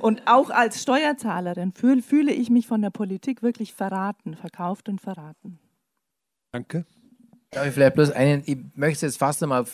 [0.00, 5.00] Und auch als Steuerzahlerin fühl, fühle ich mich von der Politik wirklich verraten, verkauft und
[5.00, 5.58] verraten.
[6.52, 6.84] Danke.
[7.50, 9.64] Darf ich vielleicht bloß einen, ich möchte es jetzt fast einmal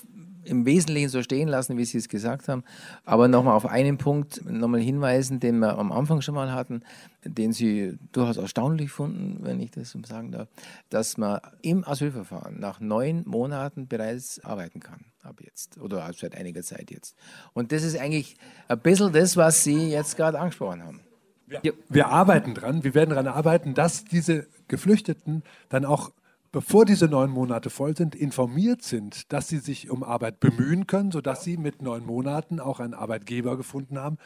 [0.45, 2.63] im Wesentlichen so stehen lassen, wie Sie es gesagt haben,
[3.05, 6.83] aber nochmal auf einen Punkt nochmal hinweisen, den wir am Anfang schon mal hatten,
[7.25, 10.49] den Sie durchaus erstaunlich fanden, wenn ich das so sagen darf,
[10.89, 16.63] dass man im Asylverfahren nach neun Monaten bereits arbeiten kann ab jetzt oder seit einiger
[16.63, 17.17] Zeit jetzt.
[17.53, 18.37] Und das ist eigentlich
[18.69, 21.01] ein bisschen das, was Sie jetzt gerade angesprochen haben.
[21.47, 26.11] Wir, wir arbeiten dran, wir werden daran arbeiten, dass diese Geflüchteten dann auch
[26.57, 31.11] bevor diese neun Monate voll sind, informiert sind, dass sie sich um Arbeit bemühen können,
[31.11, 34.17] sodass sie mit neun Monaten auch einen Arbeitgeber gefunden haben,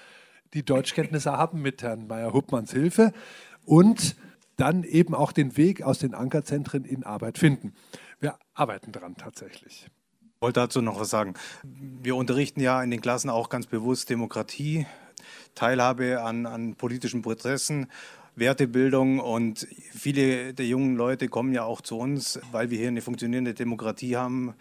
[0.55, 3.12] die Deutschkenntnisse haben mit Herrn Meyer-Huppmanns Hilfe
[3.64, 4.14] und
[4.56, 7.74] dann eben auch den Weg aus den Ankerzentren in Arbeit finden.
[8.20, 9.89] Wir arbeiten daran tatsächlich.
[10.41, 11.35] Ich wollte dazu noch was sagen.
[11.62, 14.87] Wir unterrichten ja in den Klassen auch ganz bewusst Demokratie,
[15.55, 17.89] Teilhabe an, an politischen Prozessen
[18.37, 23.03] Wertebildung und viele der jungen Leute kommen ja auch zu uns, weil wir hier eine
[23.03, 24.55] funktionierende Demokratie haben,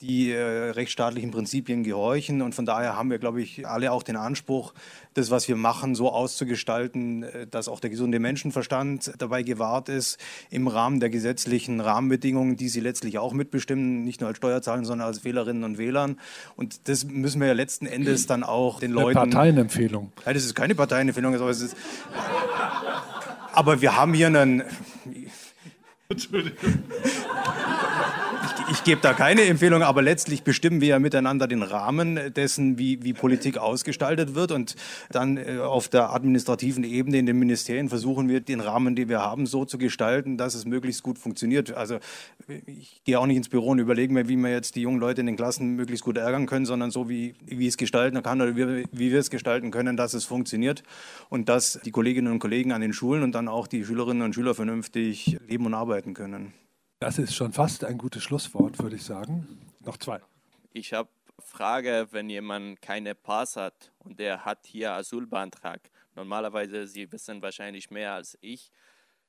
[0.00, 4.16] die äh, rechtsstaatlichen Prinzipien gehorchen und von daher haben wir, glaube ich, alle auch den
[4.16, 4.72] Anspruch,
[5.14, 10.18] das, was wir machen, so auszugestalten, äh, dass auch der gesunde Menschenverstand dabei gewahrt ist,
[10.50, 15.06] im Rahmen der gesetzlichen Rahmenbedingungen, die sie letztlich auch mitbestimmen, nicht nur als Steuerzahler, sondern
[15.06, 16.18] als Wählerinnen und Wählern.
[16.56, 19.14] Und das müssen wir ja letzten Endes dann auch den Eine Leuten.
[19.14, 20.12] Parteienempfehlung.
[20.24, 21.76] Nein, das ist keine Parteienempfehlung, aber es ist.
[23.52, 24.62] Aber wir haben hier einen.
[26.08, 26.84] Entschuldigung
[28.80, 33.04] ich gebe da keine Empfehlung, aber letztlich bestimmen wir ja miteinander den Rahmen dessen, wie,
[33.04, 34.52] wie Politik ausgestaltet wird.
[34.52, 34.74] Und
[35.10, 39.20] dann äh, auf der administrativen Ebene in den Ministerien versuchen wir, den Rahmen, den wir
[39.20, 41.74] haben, so zu gestalten, dass es möglichst gut funktioniert.
[41.74, 41.98] Also
[42.64, 45.20] ich gehe auch nicht ins Büro und überlege mir, wie wir jetzt die jungen Leute
[45.20, 48.56] in den Klassen möglichst gut ärgern können, sondern so, wie, wie es gestalten kann oder
[48.56, 50.84] wie, wie wir es gestalten können, dass es funktioniert
[51.28, 54.34] und dass die Kolleginnen und Kollegen an den Schulen und dann auch die Schülerinnen und
[54.34, 56.54] Schüler vernünftig leben und arbeiten können.
[57.00, 59.58] Das ist schon fast ein gutes Schlusswort, würde ich sagen.
[59.80, 60.20] Noch zwei.
[60.74, 61.08] Ich habe
[61.38, 65.80] Frage, wenn jemand keine Pass hat und der hat hier Asylbeantrag.
[66.14, 68.70] Normalerweise, Sie wissen wahrscheinlich mehr als ich,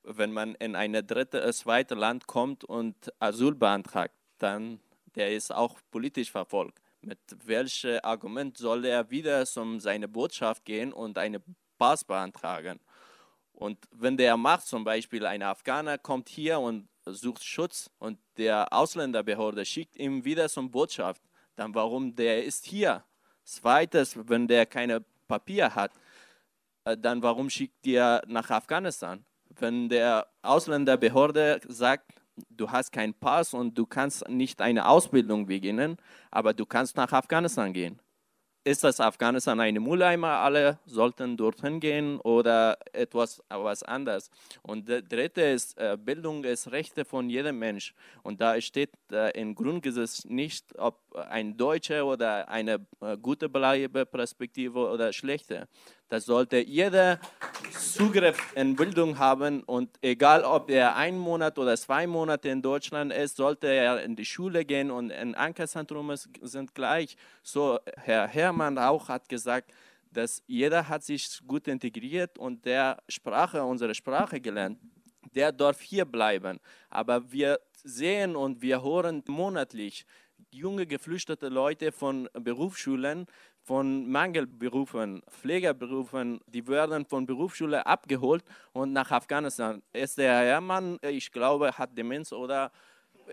[0.02, 4.78] wenn man in ein dritte, zweite Land kommt und Asyl beantragt, dann
[5.14, 6.78] der ist auch politisch verfolgt.
[7.00, 11.42] Mit welchem Argument soll er wieder zum seine Botschaft gehen und eine
[11.78, 12.80] Pass beantragen?
[13.54, 18.72] Und wenn der macht, zum Beispiel ein Afghaner kommt hier und sucht Schutz und der
[18.72, 21.22] Ausländerbehörde schickt ihm wieder zum Botschaft,
[21.56, 23.04] dann warum der ist hier?
[23.44, 25.92] Zweites, wenn der keine Papier hat,
[26.84, 29.24] äh, dann warum schickt der nach Afghanistan?
[29.58, 32.12] Wenn der Ausländerbehörde sagt,
[32.48, 35.96] du hast keinen Pass und du kannst nicht eine Ausbildung beginnen,
[36.30, 38.00] aber du kannst nach Afghanistan gehen
[38.64, 40.38] ist das Afghanistan eine Mülleimer?
[40.38, 44.30] Alle sollten dorthin gehen oder etwas was anderes.
[44.62, 47.94] Und der dritte ist, äh, Bildung ist Rechte von jedem Mensch.
[48.22, 54.78] Und da steht äh, im Grundgesetz nicht, ob ein Deutscher oder eine äh, gute Bleibeperspektive
[54.90, 55.68] oder schlechte.
[56.12, 57.18] Das sollte jeder
[57.72, 63.14] Zugriff in Bildung haben und egal ob er ein Monat oder zwei Monate in Deutschland
[63.14, 66.12] ist, sollte er in die Schule gehen und ein Ankerzentrum
[66.42, 67.16] sind gleich.
[67.42, 69.72] So Herr Herrmann auch hat gesagt,
[70.10, 74.78] dass jeder hat sich gut integriert und der Sprache, unsere Sprache gelernt.
[75.34, 76.60] Der darf hier bleiben.
[76.90, 80.04] Aber wir sehen und wir hören monatlich
[80.50, 83.26] junge geflüchtete Leute von Berufsschulen,
[83.64, 89.82] von Mangelberufen, Pflegerberufen, die werden von Berufsschule abgeholt und nach Afghanistan.
[89.92, 92.72] Ist der Herrmann, ich glaube, hat Demenz oder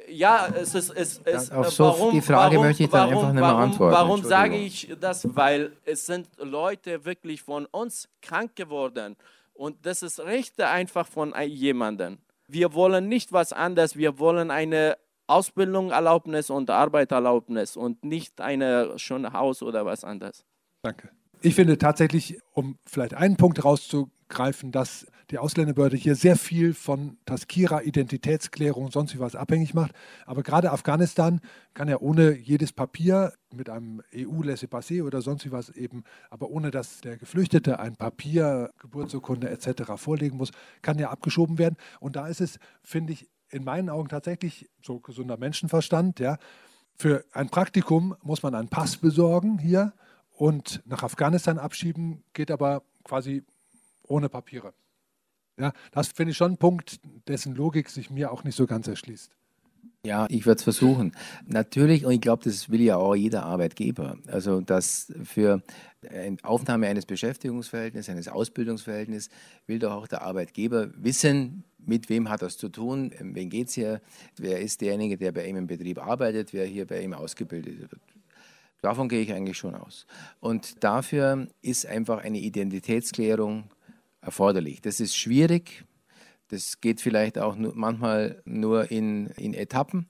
[0.08, 0.92] ja, es ist.
[0.92, 3.56] Es, es, Auf so warum, die Frage warum, möchte ich dann warum, einfach nicht mehr
[3.56, 3.96] antworten.
[3.96, 5.28] Warum sage ich das?
[5.36, 9.16] Weil es sind Leute wirklich von uns krank geworden.
[9.54, 12.20] Und das ist Rechte einfach von jemandem.
[12.48, 13.98] Wir wollen nicht was anderes.
[13.98, 14.98] Wir wollen eine
[15.30, 20.44] Ausbildung, Erlaubnis und Arbeiterlaubnis und nicht eine schöne Haus oder was anderes.
[20.82, 21.10] Danke.
[21.42, 27.18] Ich finde tatsächlich, um vielleicht einen Punkt rauszugreifen, dass die Ausländerbehörde hier sehr viel von
[27.26, 29.92] Taskira, Identitätsklärung und sonst wie was abhängig macht.
[30.26, 31.40] Aber gerade Afghanistan
[31.74, 36.72] kann ja ohne jedes Papier mit einem EU-Laissez-passer oder sonst wie was eben, aber ohne
[36.72, 39.94] dass der Geflüchtete ein Papier, Geburtsurkunde etc.
[39.96, 40.52] vorlegen muss,
[40.82, 41.78] kann ja abgeschoben werden.
[42.00, 46.20] Und da ist es, finde ich, in meinen Augen tatsächlich so gesunder Menschenverstand.
[46.20, 46.38] Ja.
[46.96, 49.94] Für ein Praktikum muss man einen Pass besorgen hier
[50.32, 53.44] und nach Afghanistan abschieben, geht aber quasi
[54.04, 54.74] ohne Papiere.
[55.58, 58.88] Ja, das finde ich schon ein Punkt, dessen Logik sich mir auch nicht so ganz
[58.88, 59.36] erschließt.
[60.06, 61.12] Ja, ich werde es versuchen.
[61.46, 64.18] Natürlich, und ich glaube, das will ja auch jeder Arbeitgeber.
[64.28, 65.62] Also, dass für
[66.42, 69.30] Aufnahme eines Beschäftigungsverhältnisses, eines Ausbildungsverhältnisses,
[69.68, 73.74] will doch auch der Arbeitgeber wissen, mit wem hat es zu tun, wen geht es
[73.74, 74.02] hier,
[74.38, 78.02] wer ist derjenige, der bei ihm im Betrieb arbeitet, wer hier bei ihm ausgebildet wird.
[78.82, 80.06] Davon gehe ich eigentlich schon aus.
[80.40, 83.66] Und dafür ist einfach eine Identitätsklärung
[84.22, 84.82] erforderlich.
[84.82, 85.84] Das ist schwierig,
[86.50, 90.08] das geht vielleicht auch nur, manchmal nur in, in Etappen.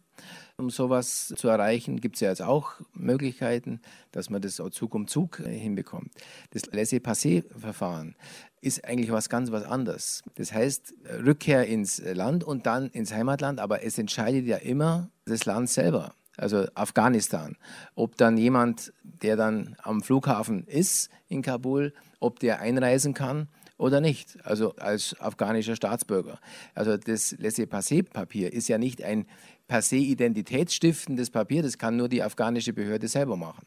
[0.57, 3.80] Um sowas zu erreichen, gibt es ja jetzt auch Möglichkeiten,
[4.11, 6.11] dass man das Zug um Zug äh, hinbekommt.
[6.52, 8.16] Das Laissez-passer-Verfahren
[8.60, 10.22] ist eigentlich was ganz was anderes.
[10.36, 10.94] Das heißt,
[11.24, 16.14] Rückkehr ins Land und dann ins Heimatland, aber es entscheidet ja immer das Land selber
[16.40, 17.57] also Afghanistan.
[17.95, 23.49] Ob dann jemand, der dann am Flughafen ist in Kabul, ob der einreisen kann
[23.80, 26.40] oder nicht, also als afghanischer Staatsbürger.
[26.76, 29.26] Also das Laissez-passer-Papier ist ja nicht ein
[29.68, 33.66] per se identitätsstiftendes Papier, das kann nur die afghanische Behörde selber machen.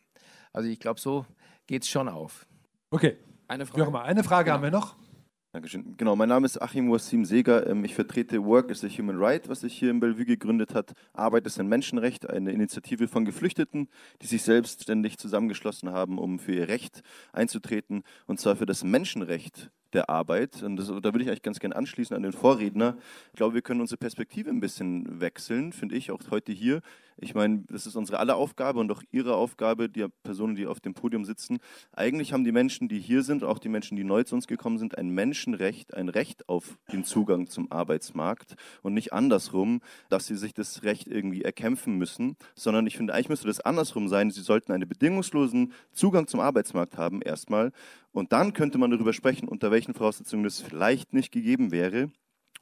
[0.53, 1.25] Also ich glaube, so
[1.67, 2.47] geht es schon auf.
[2.91, 3.17] Okay.
[3.49, 4.55] Eine Frage, eine Frage genau.
[4.55, 4.97] haben wir noch.
[5.55, 5.97] Dankeschön.
[5.99, 7.67] Genau, mein Name ist Achim Wassim Seger.
[7.67, 10.93] Ähm, ich vertrete Work as a Human Right, was sich hier in Bellevue gegründet hat.
[11.13, 13.89] Arbeit ist ein Menschenrecht, eine Initiative von Geflüchteten,
[14.23, 17.03] die sich selbstständig zusammengeschlossen haben, um für ihr Recht
[17.35, 20.63] einzutreten, und zwar für das Menschenrecht der Arbeit.
[20.63, 22.97] Und das, da würde ich eigentlich ganz gerne anschließen an den Vorredner.
[23.33, 26.81] Ich glaube, wir können unsere Perspektive ein bisschen wechseln, finde ich, auch heute hier.
[27.19, 30.81] Ich meine, das ist unsere aller Aufgabe und auch Ihre Aufgabe, die Personen, die auf
[30.81, 31.59] dem Podium sitzen.
[31.93, 34.79] Eigentlich haben die Menschen, die hier sind, auch die Menschen, die neu zu uns gekommen
[34.79, 40.37] sind, ein Menschenrecht, ein Recht auf den Zugang zum Arbeitsmarkt und nicht andersrum, dass sie
[40.37, 44.31] sich das Recht irgendwie erkämpfen müssen, sondern ich finde, eigentlich müsste das andersrum sein.
[44.31, 47.73] Sie sollten einen bedingungslosen Zugang zum Arbeitsmarkt haben, erstmal.
[48.13, 52.11] Und dann könnte man darüber sprechen, unter welchen Voraussetzungen das vielleicht nicht gegeben wäre.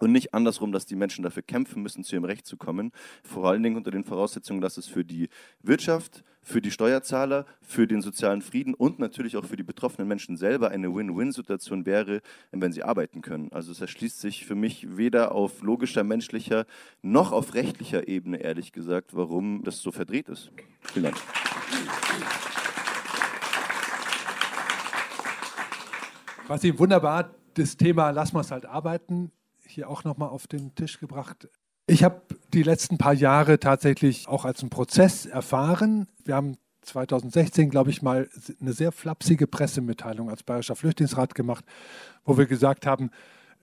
[0.00, 2.90] Und nicht andersrum, dass die Menschen dafür kämpfen müssen, zu ihrem Recht zu kommen.
[3.22, 5.28] Vor allen Dingen unter den Voraussetzungen, dass es für die
[5.62, 10.38] Wirtschaft, für die Steuerzahler, für den sozialen Frieden und natürlich auch für die betroffenen Menschen
[10.38, 13.52] selber eine Win-Win-Situation wäre, wenn sie arbeiten können.
[13.52, 16.64] Also es erschließt sich für mich weder auf logischer, menschlicher
[17.02, 20.50] noch auf rechtlicher Ebene, ehrlich gesagt, warum das so verdreht ist.
[20.80, 21.16] Vielen Dank.
[26.50, 29.30] Quasi wunderbar das Thema Lass mal halt arbeiten
[29.64, 31.48] hier auch nochmal auf den Tisch gebracht.
[31.86, 32.22] Ich habe
[32.52, 36.08] die letzten paar Jahre tatsächlich auch als einen Prozess erfahren.
[36.24, 38.28] Wir haben 2016, glaube ich, mal
[38.60, 41.64] eine sehr flapsige Pressemitteilung als Bayerischer Flüchtlingsrat gemacht,
[42.24, 43.10] wo wir gesagt haben,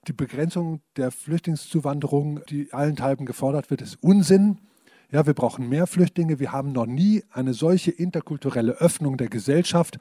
[0.07, 4.59] die Begrenzung der Flüchtlingszuwanderung, die allenthalben gefordert wird, ist Unsinn.
[5.09, 6.37] Ja, wir brauchen mehr Flüchtlinge.
[6.39, 9.99] Wir haben noch nie eine solche interkulturelle Öffnung der Gesellschaft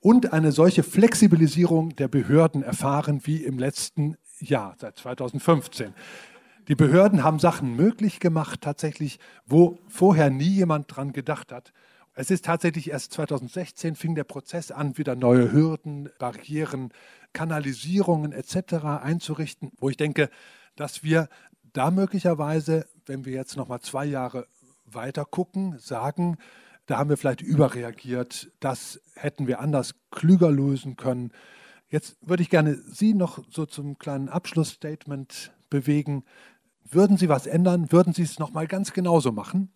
[0.00, 5.94] und eine solche Flexibilisierung der Behörden erfahren wie im letzten Jahr, seit 2015.
[6.66, 11.72] Die Behörden haben Sachen möglich gemacht, tatsächlich, wo vorher nie jemand dran gedacht hat.
[12.14, 16.90] Es ist tatsächlich erst 2016 fing der Prozess an, wieder neue Hürden, Barrieren,
[17.32, 18.84] Kanalisierungen etc.
[19.02, 20.30] einzurichten, wo ich denke,
[20.74, 21.28] dass wir
[21.72, 24.46] da möglicherweise, wenn wir jetzt noch mal zwei Jahre
[24.84, 26.36] weiter gucken, sagen,
[26.86, 31.32] da haben wir vielleicht überreagiert, das hätten wir anders klüger lösen können.
[31.88, 36.24] Jetzt würde ich gerne Sie noch so zum kleinen Abschlussstatement bewegen.
[36.84, 37.92] Würden Sie was ändern?
[37.92, 39.70] Würden Sie es nochmal ganz genauso machen?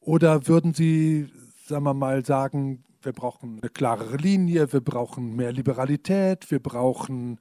[0.00, 1.30] Oder würden Sie,
[1.64, 7.38] sagen wir mal, sagen, wir brauchen eine klarere Linie, wir brauchen mehr Liberalität, wir brauchen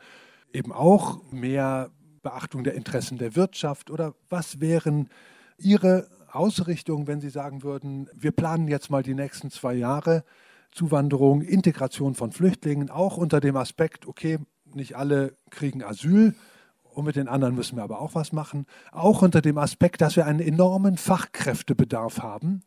[0.54, 1.92] eben auch mehr
[2.24, 3.92] Beachtung der Interessen der Wirtschaft?
[3.92, 5.10] Oder was wären
[5.58, 10.24] Ihre Ausrichtungen, wenn Sie sagen würden, wir planen jetzt mal die nächsten zwei Jahre?
[10.72, 14.40] Zuwanderung, Integration von Flüchtlingen, auch unter dem Aspekt, okay,
[14.74, 16.34] nicht alle kriegen Asyl
[16.82, 20.16] und mit den anderen müssen wir aber auch was machen, auch unter dem Aspekt, dass
[20.16, 22.64] wir einen enormen Fachkräftebedarf haben,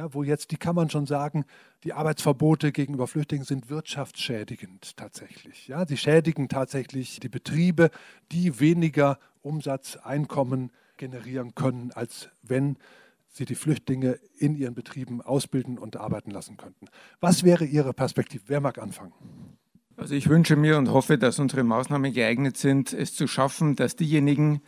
[0.00, 1.44] ja, wo jetzt die kann man schon sagen,
[1.84, 5.68] die Arbeitsverbote gegenüber Flüchtlingen sind wirtschaftsschädigend tatsächlich.
[5.68, 7.90] Ja, sie schädigen tatsächlich die Betriebe,
[8.32, 12.78] die weniger Umsatz, Einkommen generieren können, als wenn
[13.28, 16.86] sie die Flüchtlinge in ihren Betrieben ausbilden und arbeiten lassen könnten.
[17.20, 18.44] Was wäre Ihre Perspektive?
[18.46, 19.12] Wer mag anfangen?
[19.98, 23.96] Also ich wünsche mir und hoffe, dass unsere Maßnahmen geeignet sind, es zu schaffen, dass
[23.96, 24.62] diejenigen,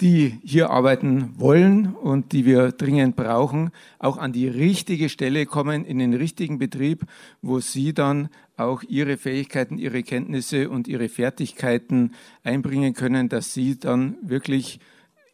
[0.00, 5.84] die hier arbeiten wollen und die wir dringend brauchen, auch an die richtige Stelle kommen,
[5.84, 7.04] in den richtigen Betrieb,
[7.42, 12.12] wo sie dann auch ihre Fähigkeiten, ihre Kenntnisse und ihre Fertigkeiten
[12.44, 14.78] einbringen können, dass sie dann wirklich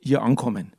[0.01, 0.73] hier ankommen.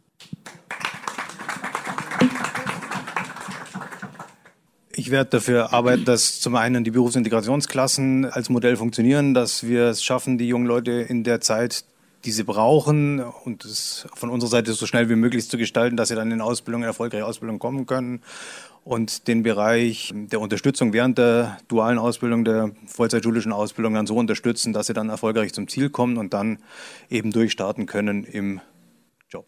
[4.98, 10.04] Ich werde dafür arbeiten, dass zum einen die Berufsintegrationsklassen als Modell funktionieren, dass wir es
[10.04, 11.84] schaffen, die jungen Leute in der Zeit,
[12.26, 16.10] die sie brauchen und es von unserer Seite so schnell wie möglich zu gestalten, dass
[16.10, 18.22] sie dann in Ausbildung, in erfolgreiche Ausbildung kommen können
[18.84, 24.74] und den Bereich der Unterstützung während der dualen Ausbildung, der vollzeitschulischen Ausbildung dann so unterstützen,
[24.74, 26.58] dass sie dann erfolgreich zum Ziel kommen und dann
[27.10, 28.60] eben durchstarten können im
[29.30, 29.48] Job.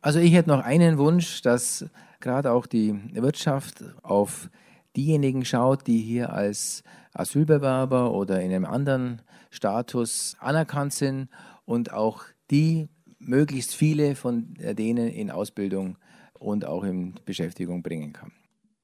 [0.00, 1.86] Also ich hätte noch einen Wunsch, dass
[2.20, 4.48] gerade auch die Wirtschaft auf
[4.96, 6.82] diejenigen schaut, die hier als
[7.18, 11.28] Asylbewerber oder in einem anderen Status anerkannt sind
[11.64, 12.88] und auch die
[13.18, 15.98] möglichst viele von denen in Ausbildung
[16.38, 18.32] und auch in Beschäftigung bringen kann.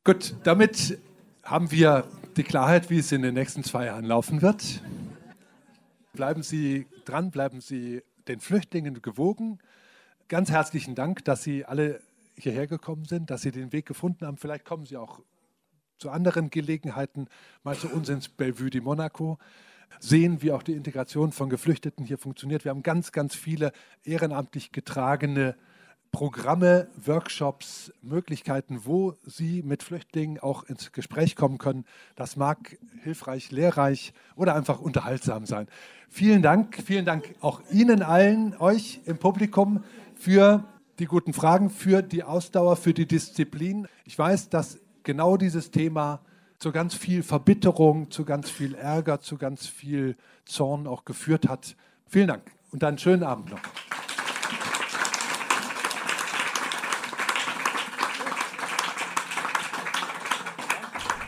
[0.04, 0.98] Gut, damit
[1.42, 2.04] haben wir
[2.36, 4.82] die Klarheit, wie es in den nächsten zwei Jahren laufen wird.
[6.14, 9.58] Bleiben Sie dran, bleiben Sie den Flüchtlingen gewogen
[10.32, 12.00] ganz herzlichen Dank, dass Sie alle
[12.36, 14.38] hierher gekommen sind, dass Sie den Weg gefunden haben.
[14.38, 15.20] Vielleicht kommen Sie auch
[16.02, 17.28] zu anderen Gelegenheiten
[17.62, 19.38] mal zu uns ins Bellevue de Monaco
[20.00, 22.64] sehen, wie auch die Integration von Geflüchteten hier funktioniert.
[22.64, 23.70] Wir haben ganz, ganz viele
[24.04, 25.54] ehrenamtlich getragene
[26.10, 31.84] Programme, Workshops, Möglichkeiten, wo Sie mit Flüchtlingen auch ins Gespräch kommen können.
[32.16, 35.68] Das mag hilfreich, lehrreich oder einfach unterhaltsam sein.
[36.08, 39.84] Vielen Dank, vielen Dank auch Ihnen allen, euch im Publikum
[40.16, 40.64] für
[40.98, 43.86] die guten Fragen, für die Ausdauer, für die Disziplin.
[44.04, 46.20] Ich weiß, dass genau dieses Thema
[46.58, 51.76] zu ganz viel Verbitterung, zu ganz viel Ärger, zu ganz viel Zorn auch geführt hat.
[52.06, 53.60] Vielen Dank und einen schönen Abend noch.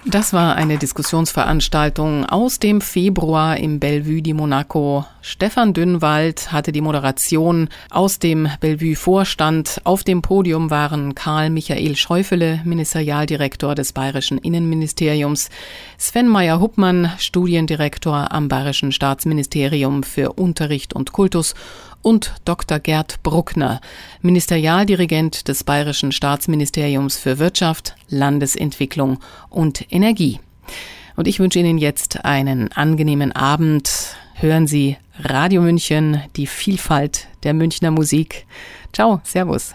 [0.06, 5.06] Das war eine Diskussionsveranstaltung aus dem Februar im Bellevue di Monaco.
[5.22, 9.81] Stefan Dünnwald hatte die Moderation aus dem Bellevue Vorstand.
[9.85, 15.48] Auf dem Podium waren Karl Michael Schäufele, Ministerialdirektor des Bayerischen Innenministeriums,
[15.97, 21.55] Sven Meyer-Huppmann, Studiendirektor am Bayerischen Staatsministerium für Unterricht und Kultus
[22.05, 22.78] und Dr.
[22.78, 23.81] Gerd Bruckner,
[24.20, 29.18] Ministerialdirigent des Bayerischen Staatsministeriums für Wirtschaft, Landesentwicklung
[29.48, 30.39] und Energie.
[31.16, 34.16] Und ich wünsche Ihnen jetzt einen angenehmen Abend.
[34.35, 38.47] Hören Sie Radio München, die Vielfalt der Münchner Musik.
[38.93, 39.74] Ciao, Servus.